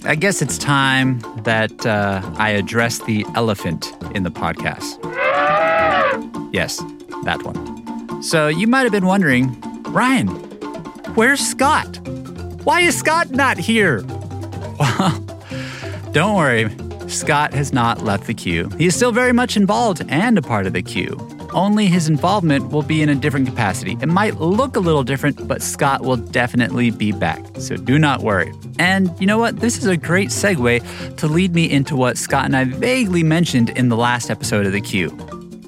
I 0.03 0.15
guess 0.15 0.41
it's 0.41 0.57
time 0.57 1.19
that 1.43 1.85
uh, 1.85 2.21
I 2.35 2.49
address 2.49 2.99
the 2.99 3.25
elephant 3.33 3.93
in 4.13 4.23
the 4.23 4.31
podcast. 4.31 4.97
Yes, 6.53 6.77
that 7.23 7.41
one. 7.43 8.21
So 8.21 8.49
you 8.49 8.67
might 8.67 8.81
have 8.81 8.91
been 8.91 9.05
wondering, 9.05 9.59
Ryan, 9.83 10.27
where's 11.15 11.39
Scott? 11.39 11.99
Why 12.65 12.81
is 12.81 12.97
Scott 12.97 13.31
not 13.31 13.57
here? 13.57 14.03
Well, 14.77 15.25
don't 16.11 16.35
worry. 16.35 16.69
Scott 17.07 17.53
has 17.53 17.71
not 17.71 18.03
left 18.03 18.27
the 18.27 18.33
queue. 18.33 18.67
He 18.77 18.87
is 18.87 18.95
still 18.95 19.13
very 19.13 19.31
much 19.31 19.55
involved 19.55 20.03
and 20.09 20.37
a 20.37 20.41
part 20.41 20.67
of 20.67 20.73
the 20.73 20.83
queue. 20.83 21.17
Only 21.51 21.87
his 21.87 22.07
involvement 22.07 22.69
will 22.71 22.83
be 22.83 23.01
in 23.01 23.09
a 23.09 23.15
different 23.15 23.47
capacity. 23.47 23.97
It 24.01 24.07
might 24.07 24.35
look 24.39 24.75
a 24.75 24.79
little 24.79 25.03
different, 25.03 25.47
but 25.47 25.61
Scott 25.61 26.01
will 26.01 26.17
definitely 26.17 26.91
be 26.91 27.11
back. 27.11 27.43
So 27.57 27.75
do 27.75 27.97
not 27.97 28.21
worry. 28.21 28.53
And 28.77 29.09
you 29.19 29.25
know 29.25 29.37
what? 29.37 29.59
This 29.59 29.77
is 29.77 29.85
a 29.85 29.97
great 29.97 30.29
segue 30.29 31.17
to 31.17 31.27
lead 31.27 31.55
me 31.55 31.69
into 31.69 31.95
what 31.95 32.17
Scott 32.17 32.45
and 32.45 32.55
I 32.55 32.65
vaguely 32.65 33.23
mentioned 33.23 33.71
in 33.71 33.89
the 33.89 33.97
last 33.97 34.29
episode 34.29 34.65
of 34.65 34.71
the 34.71 34.81
queue. 34.81 35.15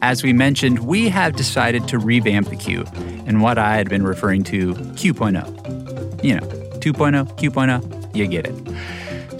As 0.03 0.23
we 0.23 0.33
mentioned, 0.33 0.79
we 0.79 1.09
have 1.09 1.35
decided 1.35 1.87
to 1.87 1.99
revamp 1.99 2.49
the 2.49 2.55
queue 2.55 2.85
and 3.25 3.41
what 3.41 3.57
I 3.57 3.75
had 3.75 3.89
been 3.89 4.03
referring 4.03 4.43
to 4.45 4.73
Queue.0. 4.95 6.23
You 6.23 6.35
know, 6.35 6.47
2.0, 6.79 7.37
Queue.0, 7.37 8.15
you 8.15 8.27
get 8.27 8.47
it. 8.47 8.55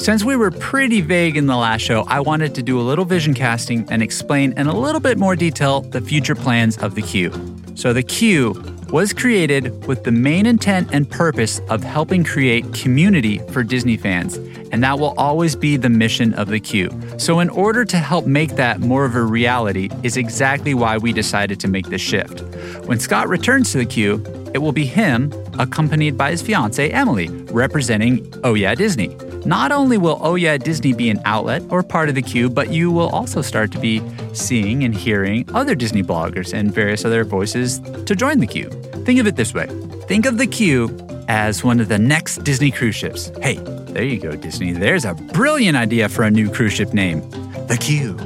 Since 0.02 0.24
we 0.24 0.36
were 0.36 0.50
pretty 0.50 1.00
vague 1.02 1.38
in 1.38 1.46
the 1.46 1.56
last 1.56 1.82
show, 1.82 2.06
I 2.08 2.22
wanted 2.22 2.56
to 2.56 2.64
do 2.64 2.80
a 2.80 2.82
little 2.82 3.06
vision 3.06 3.36
casting 3.36 3.88
and 3.92 4.02
explain 4.02 4.52
in 4.58 4.66
a 4.66 4.76
little 4.76 5.00
bit 5.00 5.20
more 5.20 5.36
detail 5.36 5.82
the 5.82 6.02
future 6.02 6.34
plans 6.34 6.76
of 6.80 6.96
the 6.96 7.04
queue. 7.04 7.32
So, 7.76 7.94
the 7.94 8.02
queue 8.02 8.54
was 8.90 9.14
created 9.14 9.86
with 9.86 10.04
the 10.04 10.12
main 10.12 10.48
intent 10.48 10.90
and 10.92 11.08
purpose 11.08 11.60
of 11.70 11.84
helping 11.84 12.24
create 12.24 12.74
community 12.74 13.38
for 13.52 13.62
Disney 13.62 13.96
fans, 13.96 14.38
and 14.72 14.84
that 14.84 14.98
will 14.98 15.14
always 15.20 15.56
be 15.56 15.78
the 15.78 15.90
mission 15.90 16.34
of 16.34 16.48
the 16.48 16.60
queue. 16.60 16.90
So, 17.18 17.40
in 17.40 17.50
order 17.52 17.86
to 17.86 17.98
help 18.00 18.26
make 18.26 18.56
that 18.56 18.80
more 18.80 19.06
of 19.06 19.14
a 19.14 19.24
reality, 19.24 19.88
is 20.02 20.18
exactly 20.18 20.74
why 20.74 20.98
we 20.98 21.14
decided 21.14 21.60
to 21.60 21.68
make 21.68 21.90
this 21.90 22.02
shift. 22.02 22.42
When 22.88 23.00
Scott 23.00 23.30
returns 23.30 23.72
to 23.74 23.78
the 23.78 23.86
queue, 23.86 24.24
it 24.56 24.58
will 24.58 24.72
be 24.72 24.86
him, 24.86 25.32
accompanied 25.60 26.18
by 26.18 26.32
his 26.32 26.42
fiancee 26.42 26.92
Emily, 26.92 27.28
representing 27.52 28.34
Oh 28.44 28.56
Yeah 28.56 28.74
Disney. 28.74 29.16
Not 29.46 29.72
only 29.72 29.98
will 29.98 30.20
Oh 30.22 30.36
Yeah 30.36 30.58
Disney 30.58 30.94
be 30.94 31.10
an 31.10 31.20
outlet 31.26 31.64
or 31.70 31.84
part 31.84 32.10
of 32.10 32.16
the 32.16 32.22
queue, 32.22 32.50
but 32.50 32.72
you 32.72 32.92
will 32.92 33.10
also 33.10 33.42
start 33.42 33.72
to 33.72 33.80
be 33.80 34.02
seeing 34.34 34.84
and 34.84 34.96
hearing 34.96 35.50
other 35.54 35.76
Disney 35.76 36.04
bloggers 36.04 36.54
and 36.54 36.74
various 36.74 37.06
other 37.06 37.24
voices 37.24 37.80
to 38.06 38.16
join 38.16 38.40
the 38.40 38.48
queue. 38.48 38.70
Think 39.06 39.20
of 39.20 39.28
it 39.28 39.36
this 39.36 39.54
way 39.54 39.68
think 40.12 40.26
of 40.26 40.38
the 40.38 40.46
queue 40.46 40.90
as 41.30 41.64
one 41.64 41.80
of 41.80 41.88
the 41.88 41.98
next 41.98 42.44
Disney 42.44 42.70
cruise 42.70 42.96
ships. 42.96 43.32
Hey, 43.42 43.56
there 43.94 44.04
you 44.04 44.20
go, 44.20 44.36
Disney. 44.36 44.74
There's 44.74 45.06
a 45.06 45.14
brilliant 45.14 45.78
idea 45.78 46.10
for 46.10 46.24
a 46.24 46.30
new 46.30 46.52
cruise 46.52 46.74
ship 46.74 46.94
name 46.94 47.22
The 47.68 47.78
Queue. 47.80 48.18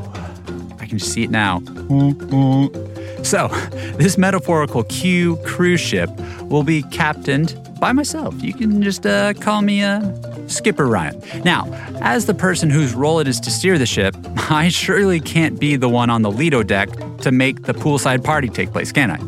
I 0.79 0.87
can 0.87 0.97
see 0.97 1.21
it 1.21 1.29
now. 1.29 1.59
So, 3.21 3.49
this 3.97 4.17
metaphorical 4.17 4.83
Queue 4.85 5.37
cruise 5.45 5.79
ship 5.79 6.09
will 6.41 6.63
be 6.63 6.81
captained 6.83 7.55
by 7.79 7.91
myself. 7.91 8.33
You 8.41 8.55
can 8.55 8.81
just 8.81 9.05
uh, 9.05 9.33
call 9.35 9.61
me 9.61 9.83
uh, 9.83 9.99
Skipper 10.47 10.85
Ryan. 10.85 11.21
Now, 11.43 11.67
as 12.01 12.25
the 12.25 12.33
person 12.33 12.69
whose 12.69 12.93
role 12.93 13.19
it 13.19 13.27
is 13.27 13.39
to 13.41 13.51
steer 13.51 13.77
the 13.77 13.85
ship, 13.85 14.15
I 14.49 14.69
surely 14.69 15.19
can't 15.19 15.59
be 15.59 15.75
the 15.75 15.89
one 15.89 16.09
on 16.09 16.21
the 16.21 16.31
Lido 16.31 16.63
deck 16.63 16.89
to 17.19 17.31
make 17.31 17.63
the 17.63 17.73
poolside 17.73 18.23
party 18.23 18.49
take 18.49 18.71
place, 18.71 18.91
can 18.91 19.11
I? 19.11 19.19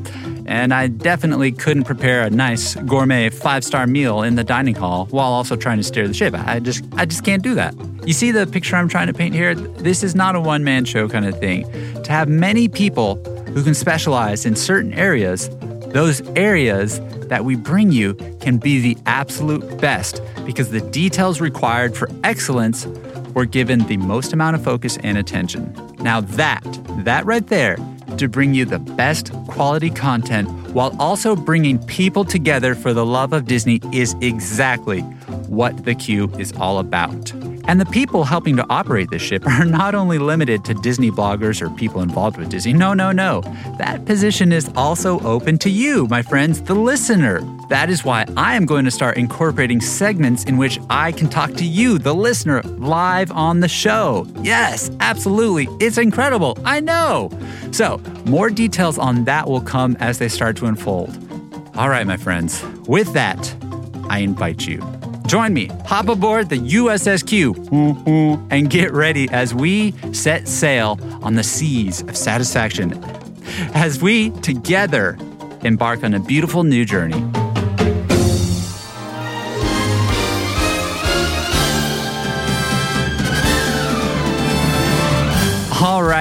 And 0.47 0.73
I 0.73 0.87
definitely 0.87 1.51
couldn't 1.51 1.83
prepare 1.83 2.21
a 2.23 2.29
nice 2.29 2.75
gourmet 2.75 3.29
five-star 3.29 3.85
meal 3.85 4.21
in 4.21 4.35
the 4.35 4.43
dining 4.45 4.75
hall 4.75 5.07
while 5.11 5.33
also 5.33 5.57
trying 5.57 5.77
to 5.77 5.83
steer 5.83 6.07
the 6.07 6.13
ship. 6.13 6.33
I 6.33 6.59
just 6.59 6.85
I 6.95 7.05
just 7.05 7.25
can't 7.25 7.43
do 7.43 7.53
that. 7.55 7.75
You 8.05 8.13
see 8.13 8.31
the 8.31 8.47
picture 8.47 8.77
I'm 8.77 8.87
trying 8.87 9.07
to 9.07 9.13
paint 9.13 9.35
here? 9.35 9.55
This 9.55 10.03
is 10.03 10.15
not 10.15 10.37
a 10.37 10.39
one-man 10.39 10.85
show 10.85 11.09
kind 11.09 11.25
of 11.25 11.37
thing. 11.39 11.69
To 12.03 12.11
have 12.13 12.29
many 12.29 12.69
people 12.69 13.15
who 13.47 13.61
can 13.61 13.73
specialize 13.73 14.45
in 14.45 14.55
certain 14.55 14.93
areas, 14.93 15.49
those 15.97 16.21
areas 16.35 16.99
that 17.27 17.43
we 17.43 17.55
bring 17.55 17.91
you 17.91 18.13
can 18.39 18.59
be 18.59 18.79
the 18.79 18.95
absolute 19.07 19.81
best 19.81 20.21
because 20.45 20.69
the 20.69 20.81
details 20.91 21.41
required 21.41 21.97
for 21.97 22.07
excellence 22.23 22.85
were 23.33 23.45
given 23.45 23.79
the 23.87 23.97
most 23.97 24.31
amount 24.31 24.55
of 24.55 24.63
focus 24.63 24.99
and 25.01 25.17
attention. 25.17 25.73
Now, 25.97 26.21
that, 26.21 26.63
that 26.99 27.25
right 27.25 27.47
there, 27.47 27.77
to 28.19 28.29
bring 28.29 28.53
you 28.53 28.63
the 28.63 28.77
best 28.77 29.31
quality 29.47 29.89
content 29.89 30.47
while 30.71 30.95
also 30.99 31.35
bringing 31.35 31.79
people 31.85 32.23
together 32.23 32.75
for 32.75 32.93
the 32.93 33.05
love 33.05 33.33
of 33.33 33.45
Disney 33.45 33.81
is 33.91 34.15
exactly 34.21 35.01
what 35.49 35.83
the 35.83 35.95
queue 35.95 36.31
is 36.37 36.53
all 36.53 36.77
about. 36.77 37.33
And 37.67 37.79
the 37.79 37.85
people 37.85 38.23
helping 38.23 38.55
to 38.57 38.65
operate 38.69 39.09
this 39.09 39.21
ship 39.21 39.45
are 39.59 39.65
not 39.65 39.93
only 39.93 40.17
limited 40.17 40.63
to 40.65 40.73
Disney 40.73 41.11
bloggers 41.11 41.61
or 41.61 41.69
people 41.69 42.01
involved 42.01 42.37
with 42.37 42.49
Disney. 42.49 42.73
No, 42.73 42.93
no, 42.93 43.11
no. 43.11 43.41
That 43.77 44.05
position 44.05 44.51
is 44.51 44.69
also 44.75 45.19
open 45.19 45.57
to 45.59 45.69
you, 45.69 46.07
my 46.07 46.21
friends, 46.21 46.61
the 46.61 46.75
listener. 46.75 47.41
That 47.69 47.89
is 47.89 48.05
why 48.05 48.25
I 48.37 48.55
am 48.55 48.65
going 48.65 48.85
to 48.85 48.91
start 48.91 49.17
incorporating 49.17 49.81
segments 49.81 50.45
in 50.45 50.57
which 50.57 50.79
I 50.89 51.11
can 51.11 51.29
talk 51.29 51.53
to 51.55 51.65
you, 51.65 51.97
the 51.97 52.15
listener, 52.15 52.61
live 52.63 53.31
on 53.31 53.59
the 53.59 53.67
show. 53.67 54.25
Yes, 54.41 54.89
absolutely. 54.99 55.67
It's 55.79 55.97
incredible. 55.97 56.57
I 56.63 56.79
know. 56.79 57.29
So, 57.71 57.97
more 58.25 58.49
details 58.49 58.97
on 58.97 59.25
that 59.25 59.49
will 59.49 59.61
come 59.61 59.97
as 59.99 60.19
they 60.19 60.29
start 60.29 60.55
to 60.57 60.65
unfold. 60.65 61.15
All 61.75 61.89
right, 61.89 62.07
my 62.07 62.17
friends, 62.17 62.63
with 62.87 63.13
that, 63.13 63.55
I 64.09 64.19
invite 64.19 64.65
you. 64.65 64.79
Join 65.27 65.53
me, 65.53 65.67
hop 65.85 66.07
aboard 66.07 66.47
the 66.47 66.55
USSQ, 66.55 68.47
and 68.49 68.69
get 68.69 68.93
ready 68.93 69.27
as 69.29 69.53
we 69.53 69.91
set 70.13 70.47
sail 70.47 70.97
on 71.21 71.35
the 71.35 71.43
seas 71.43 72.01
of 72.01 72.15
satisfaction 72.15 73.03
as 73.73 74.01
we 74.01 74.29
together 74.41 75.17
embark 75.63 76.03
on 76.03 76.13
a 76.13 76.19
beautiful 76.19 76.63
new 76.63 76.85
journey. 76.85 77.21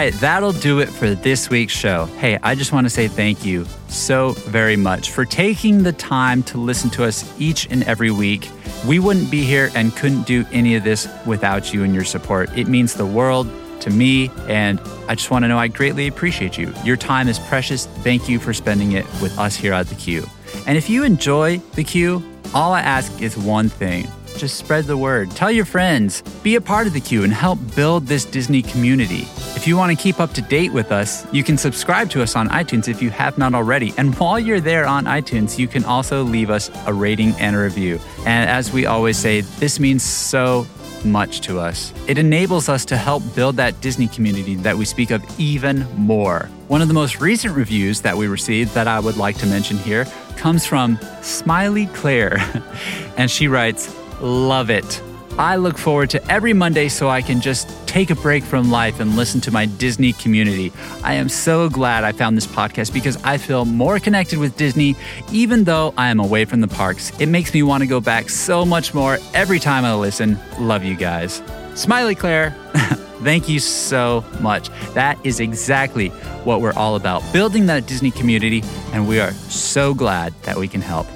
Right, 0.07 0.21
that'll 0.21 0.53
do 0.53 0.79
it 0.79 0.89
for 0.89 1.17
this 1.17 1.51
week's 1.51 1.73
show. 1.73 2.05
Hey, 2.21 2.39
I 2.41 2.55
just 2.55 2.71
want 2.73 2.85
to 2.87 2.91
say 2.91 3.09
thank 3.09 3.45
you 3.45 3.67
so 3.89 4.35
very 4.35 4.77
much 4.77 5.11
for 5.11 5.25
taking 5.25 5.83
the 5.83 5.93
time 5.93 6.45
to 6.45 6.59
listen 6.59 6.91
to 6.91 7.03
us 7.03 7.29
each 7.41 7.67
and 7.73 7.83
every 7.83 8.13
week. 8.13 8.49
We 8.87 9.01
wouldn't 9.01 9.33
be 9.33 9.43
here 9.43 9.69
and 9.75 9.93
couldn't 9.97 10.25
do 10.25 10.45
any 10.53 10.77
of 10.77 10.85
this 10.85 11.09
without 11.27 11.75
you 11.75 11.83
and 11.83 11.93
your 11.93 12.05
support. 12.05 12.57
It 12.57 12.69
means 12.69 12.95
the 12.95 13.05
world 13.05 13.51
to 13.81 13.91
me, 13.91 14.31
and 14.47 14.79
I 15.09 15.17
just 15.17 15.33
want 15.33 15.43
to 15.43 15.49
know 15.49 15.59
I 15.59 15.67
greatly 15.67 16.07
appreciate 16.07 16.57
you. 16.57 16.73
Your 16.85 16.97
time 16.97 17.27
is 17.27 17.41
precious. 17.41 17.87
Thank 17.87 18.29
you 18.29 18.39
for 18.39 18.55
spending 18.55 18.93
it 18.93 19.07
with 19.21 19.37
us 19.41 19.57
here 19.57 19.73
at 19.73 19.89
The 19.89 19.97
Queue. 19.97 20.25
And 20.69 20.79
if 20.79 20.89
you 20.89 21.03
enjoy 21.03 21.59
The 21.75 21.83
Queue, 21.83 22.23
all 22.55 22.73
I 22.73 22.81
ask 22.81 23.21
is 23.21 23.37
one 23.37 23.69
thing 23.69 24.07
just 24.37 24.57
spread 24.57 24.85
the 24.85 24.97
word. 24.97 25.31
Tell 25.33 25.51
your 25.51 25.65
friends. 25.65 26.23
Be 26.43 26.55
a 26.57 26.61
part 26.61 26.87
of 26.87 26.93
the 26.93 27.01
queue 27.01 27.25
and 27.25 27.33
help 27.33 27.59
build 27.75 28.07
this 28.07 28.25
Disney 28.25 28.63
community. 28.63 29.27
If 29.57 29.67
you 29.67 29.77
want 29.77 29.97
to 29.97 30.03
keep 30.03 30.21
up 30.21 30.33
to 30.35 30.43
date 30.43 30.73
with 30.73 30.93
us, 30.93 31.27
you 31.33 31.43
can 31.43 31.57
subscribe 31.57 32.11
to 32.11 32.23
us 32.23 32.37
on 32.37 32.49
iTunes 32.51 32.89
if 32.89 33.01
you 33.01 33.11
have 33.11 33.39
not 33.39 33.55
already. 33.55 33.93
And 33.97 34.15
while 34.17 34.39
you're 34.39 34.61
there 34.61 34.87
on 34.87 35.05
iTunes, 35.05 35.59
you 35.59 35.69
can 35.69 35.85
also 35.85 36.23
leave 36.23 36.51
us 36.51 36.71
a 36.87 36.93
rating 36.93 37.31
and 37.41 37.57
a 37.57 37.59
review. 37.59 37.99
And 38.27 38.49
as 38.49 38.73
we 38.73 38.87
always 38.87 39.17
say, 39.17 39.41
this 39.41 39.81
means 39.81 40.03
so 40.03 40.67
much 41.05 41.41
to 41.43 41.59
us. 41.59 41.93
It 42.07 42.19
enables 42.19 42.69
us 42.69 42.85
to 42.87 42.97
help 42.97 43.23
build 43.35 43.57
that 43.57 43.81
Disney 43.81 44.09
community 44.09 44.57
that 44.57 44.77
we 44.77 44.85
speak 44.85 45.11
of 45.11 45.25
even 45.39 45.87
more. 45.97 46.49
One 46.69 46.83
of 46.83 46.89
the 46.89 46.95
most 46.95 47.21
recent 47.21 47.55
reviews 47.55 48.01
that 48.03 48.17
we 48.17 48.27
received 48.27 48.75
that 48.75 48.89
I 48.89 49.01
would 49.01 49.17
like 49.17 49.39
to 49.39 49.47
mention 49.47 49.79
here 49.79 50.05
comes 50.37 50.67
from 50.67 50.99
Smiley 51.23 51.87
Claire. 51.87 52.39
and 53.17 53.31
she 53.31 53.49
writes, 53.49 53.95
Love 54.21 54.71
it. 54.71 55.03
I 55.39 55.57
look 55.57 55.77
forward 55.77 56.09
to 56.11 56.33
every 56.33 56.55
Monday 56.55 56.89
so 56.89 57.11
I 57.11 57.21
can 57.21 57.43
just 57.43 57.69
take 57.87 58.09
a 58.11 58.15
break 58.15 58.43
from 58.43 58.71
life 58.71 59.01
and 59.01 59.17
listen 59.17 59.41
to 59.43 59.51
my 59.51 59.67
Disney 59.67 60.15
community. 60.15 60.73
I 61.05 61.15
am 61.15 61.29
so 61.29 61.69
glad 61.69 62.05
I 62.05 62.13
found 62.13 62.39
this 62.39 62.47
podcast 62.47 62.93
because 62.95 63.23
I 63.23 63.37
feel 63.37 63.67
more 63.67 63.99
connected 63.99 64.39
with 64.39 64.57
Disney 64.57 64.97
even 65.31 65.65
though 65.65 65.93
I 65.99 66.09
am 66.09 66.21
away 66.21 66.47
from 66.47 66.63
the 66.63 66.69
parks. 66.69 67.13
It 67.21 67.27
makes 67.27 67.53
me 67.53 67.63
want 67.63 67.83
to 67.83 67.87
go 67.87 68.01
back 68.01 68.31
so 68.31 68.65
much 68.65 68.95
more 68.95 69.19
every 69.35 69.59
time 69.59 69.85
I 69.85 69.95
listen. 69.95 70.39
Love 70.59 70.85
you 70.85 70.97
guys. 70.97 71.43
Smiley 71.75 72.15
Claire, 72.15 72.51
thank 73.23 73.51
you 73.51 73.59
so 73.59 74.25
much. 74.41 74.71
That 74.95 75.19
is 75.23 75.41
exactly 75.41 76.09
what 76.45 76.63
we're 76.63 76.73
all 76.73 76.97
about 76.97 77.23
building 77.35 77.67
that 77.67 77.87
Disney 77.87 78.11
community, 78.11 78.63
and 78.95 79.07
we 79.07 79.21
are 79.21 79.33
so 79.33 79.93
glad 79.93 80.33
that 80.45 80.57
we 80.57 80.69
can 80.69 80.81
help. 80.81 81.07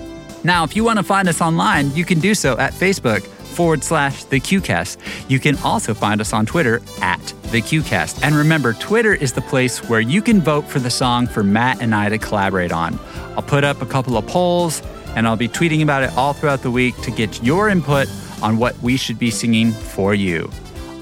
Now, 0.42 0.64
if 0.64 0.74
you 0.74 0.84
want 0.84 0.98
to 0.98 1.02
find 1.02 1.28
us 1.28 1.40
online, 1.40 1.94
you 1.94 2.04
can 2.04 2.20
do 2.20 2.34
so 2.34 2.56
at 2.58 2.72
Facebook 2.72 3.22
forward 3.22 3.84
slash 3.84 4.24
the 4.24 4.40
Queuecast. 4.40 4.96
You 5.28 5.38
can 5.38 5.58
also 5.58 5.92
find 5.92 6.20
us 6.20 6.32
on 6.32 6.46
Twitter 6.46 6.80
at 7.02 7.20
the 7.50 7.60
Queuecast. 7.60 8.22
And 8.22 8.34
remember, 8.34 8.72
Twitter 8.72 9.12
is 9.12 9.32
the 9.32 9.42
place 9.42 9.86
where 9.88 10.00
you 10.00 10.22
can 10.22 10.40
vote 10.40 10.66
for 10.66 10.78
the 10.78 10.90
song 10.90 11.26
for 11.26 11.42
Matt 11.42 11.82
and 11.82 11.94
I 11.94 12.08
to 12.08 12.18
collaborate 12.18 12.72
on. 12.72 12.98
I'll 13.36 13.42
put 13.42 13.64
up 13.64 13.82
a 13.82 13.86
couple 13.86 14.16
of 14.16 14.26
polls 14.26 14.82
and 15.14 15.26
I'll 15.26 15.36
be 15.36 15.48
tweeting 15.48 15.82
about 15.82 16.04
it 16.04 16.12
all 16.16 16.32
throughout 16.32 16.62
the 16.62 16.70
week 16.70 16.96
to 17.02 17.10
get 17.10 17.42
your 17.42 17.68
input 17.68 18.08
on 18.42 18.56
what 18.56 18.78
we 18.78 18.96
should 18.96 19.18
be 19.18 19.30
singing 19.30 19.72
for 19.72 20.14
you. 20.14 20.50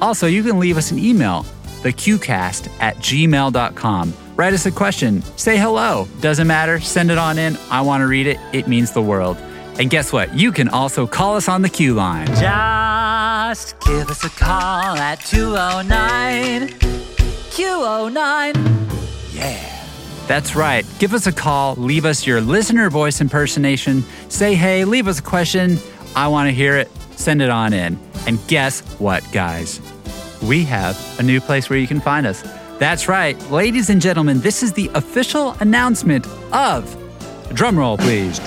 Also, 0.00 0.26
you 0.26 0.42
can 0.42 0.58
leave 0.58 0.76
us 0.76 0.90
an 0.90 0.98
email, 0.98 1.44
thequeuecast 1.82 2.68
at 2.80 2.96
gmail.com. 2.96 4.14
Write 4.38 4.54
us 4.54 4.66
a 4.66 4.70
question, 4.70 5.20
say 5.36 5.58
hello. 5.58 6.06
Doesn't 6.20 6.46
matter, 6.46 6.78
send 6.78 7.10
it 7.10 7.18
on 7.18 7.38
in. 7.38 7.58
I 7.72 7.80
want 7.80 8.02
to 8.02 8.06
read 8.06 8.28
it, 8.28 8.38
it 8.52 8.68
means 8.68 8.92
the 8.92 9.02
world. 9.02 9.36
And 9.80 9.90
guess 9.90 10.12
what? 10.12 10.32
You 10.32 10.52
can 10.52 10.68
also 10.68 11.08
call 11.08 11.34
us 11.34 11.48
on 11.48 11.62
the 11.62 11.68
Queue 11.68 11.94
line. 11.94 12.28
Just 12.28 13.80
give 13.80 14.08
us 14.08 14.22
a 14.22 14.28
call 14.28 14.96
at 14.96 15.18
209 15.22 16.68
Q09. 17.50 18.54
That's 20.28 20.54
right. 20.54 20.86
Give 21.00 21.14
us 21.14 21.26
a 21.26 21.32
call, 21.32 21.74
leave 21.74 22.04
us 22.04 22.24
your 22.24 22.40
listener 22.40 22.90
voice 22.90 23.20
impersonation, 23.20 24.04
say 24.28 24.54
hey, 24.54 24.84
leave 24.84 25.08
us 25.08 25.18
a 25.18 25.22
question. 25.22 25.78
I 26.14 26.28
want 26.28 26.46
to 26.46 26.52
hear 26.52 26.76
it. 26.76 26.88
Send 27.16 27.42
it 27.42 27.50
on 27.50 27.72
in. 27.72 27.98
And 28.28 28.38
guess 28.46 28.82
what, 29.00 29.24
guys? 29.32 29.80
We 30.44 30.62
have 30.62 30.96
a 31.18 31.24
new 31.24 31.40
place 31.40 31.68
where 31.68 31.80
you 31.80 31.88
can 31.88 32.00
find 32.00 32.24
us. 32.24 32.44
That's 32.78 33.08
right. 33.08 33.36
Ladies 33.50 33.90
and 33.90 34.00
gentlemen, 34.00 34.40
this 34.40 34.62
is 34.62 34.72
the 34.72 34.88
official 34.94 35.56
announcement 35.60 36.26
of, 36.52 36.84
drumroll 37.50 37.98
please, 37.98 38.38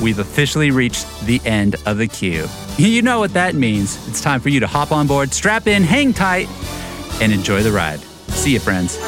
we've 0.00 0.18
officially 0.18 0.70
reached 0.70 1.06
the 1.26 1.40
end 1.44 1.76
of 1.86 1.98
the 1.98 2.06
queue. 2.06 2.46
You 2.78 3.02
know 3.02 3.18
what 3.18 3.34
that 3.34 3.54
means. 3.54 4.08
It's 4.08 4.20
time 4.20 4.40
for 4.40 4.48
you 4.48 4.60
to 4.60 4.66
hop 4.66 4.92
on 4.92 5.06
board, 5.06 5.32
strap 5.32 5.66
in, 5.66 5.82
hang 5.82 6.12
tight, 6.12 6.48
and 7.20 7.32
enjoy 7.32 7.62
the 7.62 7.72
ride. 7.72 8.00
See 8.30 8.54
you, 8.54 8.60
friends. 8.60 8.98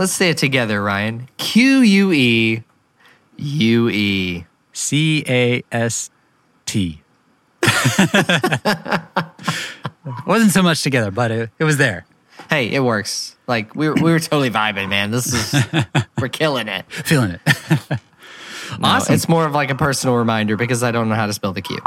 Let's 0.00 0.12
say 0.12 0.30
it 0.30 0.38
together, 0.38 0.82
Ryan. 0.82 1.28
Q 1.36 1.80
U 1.80 2.10
E 2.10 2.62
U 3.36 3.90
E. 3.90 4.46
C 4.72 5.22
A 5.28 5.62
S 5.70 6.08
T. 6.64 7.02
Wasn't 10.26 10.52
so 10.52 10.62
much 10.62 10.82
together, 10.82 11.10
but 11.10 11.30
it, 11.30 11.50
it 11.58 11.64
was 11.64 11.76
there. 11.76 12.06
Hey, 12.48 12.70
it 12.70 12.80
works. 12.80 13.36
Like 13.46 13.74
we 13.76 13.90
were, 13.90 13.94
we 13.94 14.10
were 14.10 14.20
totally 14.20 14.48
vibing, 14.48 14.88
man. 14.88 15.10
This 15.10 15.34
is 15.34 15.66
we're 16.18 16.28
killing 16.28 16.68
it. 16.68 16.90
Feeling 16.90 17.32
it. 17.32 17.42
No, 18.78 18.88
Awesome. 18.88 19.16
It's 19.16 19.28
more 19.28 19.44
of 19.44 19.52
like 19.52 19.68
a 19.70 19.74
personal 19.74 20.14
reminder 20.14 20.56
because 20.56 20.84
I 20.84 20.92
don't 20.92 21.08
know 21.08 21.16
how 21.16 21.26
to 21.26 21.32
spell 21.32 21.52
the 21.52 21.60
Queue. 21.60 21.80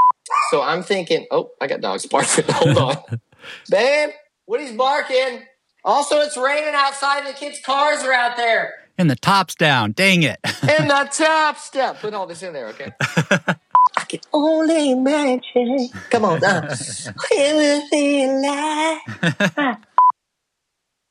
So 0.51 0.61
I'm 0.61 0.83
thinking, 0.83 1.25
oh, 1.31 1.49
I 1.61 1.67
got 1.67 1.79
dogs 1.79 2.05
barking. 2.05 2.43
Hold 2.49 2.77
on. 2.77 2.97
Babe, 3.69 4.09
Woody's 4.47 4.73
barking. 4.73 5.45
Also, 5.85 6.19
it's 6.21 6.37
raining 6.37 6.73
outside 6.75 7.19
and 7.19 7.27
the 7.27 7.33
kids' 7.33 7.59
cars 7.59 8.03
are 8.03 8.13
out 8.13 8.37
there. 8.37 8.73
and 8.97 9.09
the 9.09 9.15
top's 9.15 9.55
down. 9.55 9.91
Dang 9.91 10.23
it. 10.23 10.39
And 10.61 10.89
the 10.89 11.09
top's 11.11 11.63
step. 11.63 11.99
Put 11.99 12.13
all 12.13 12.25
this 12.25 12.41
in 12.43 12.53
there, 12.53 12.67
okay? 12.67 12.93
I 13.01 14.05
can 14.07 14.19
only 14.31 14.91
imagine. 14.91 15.89
Come 16.09 16.25
on, 16.25 16.43
uh. 16.43 16.75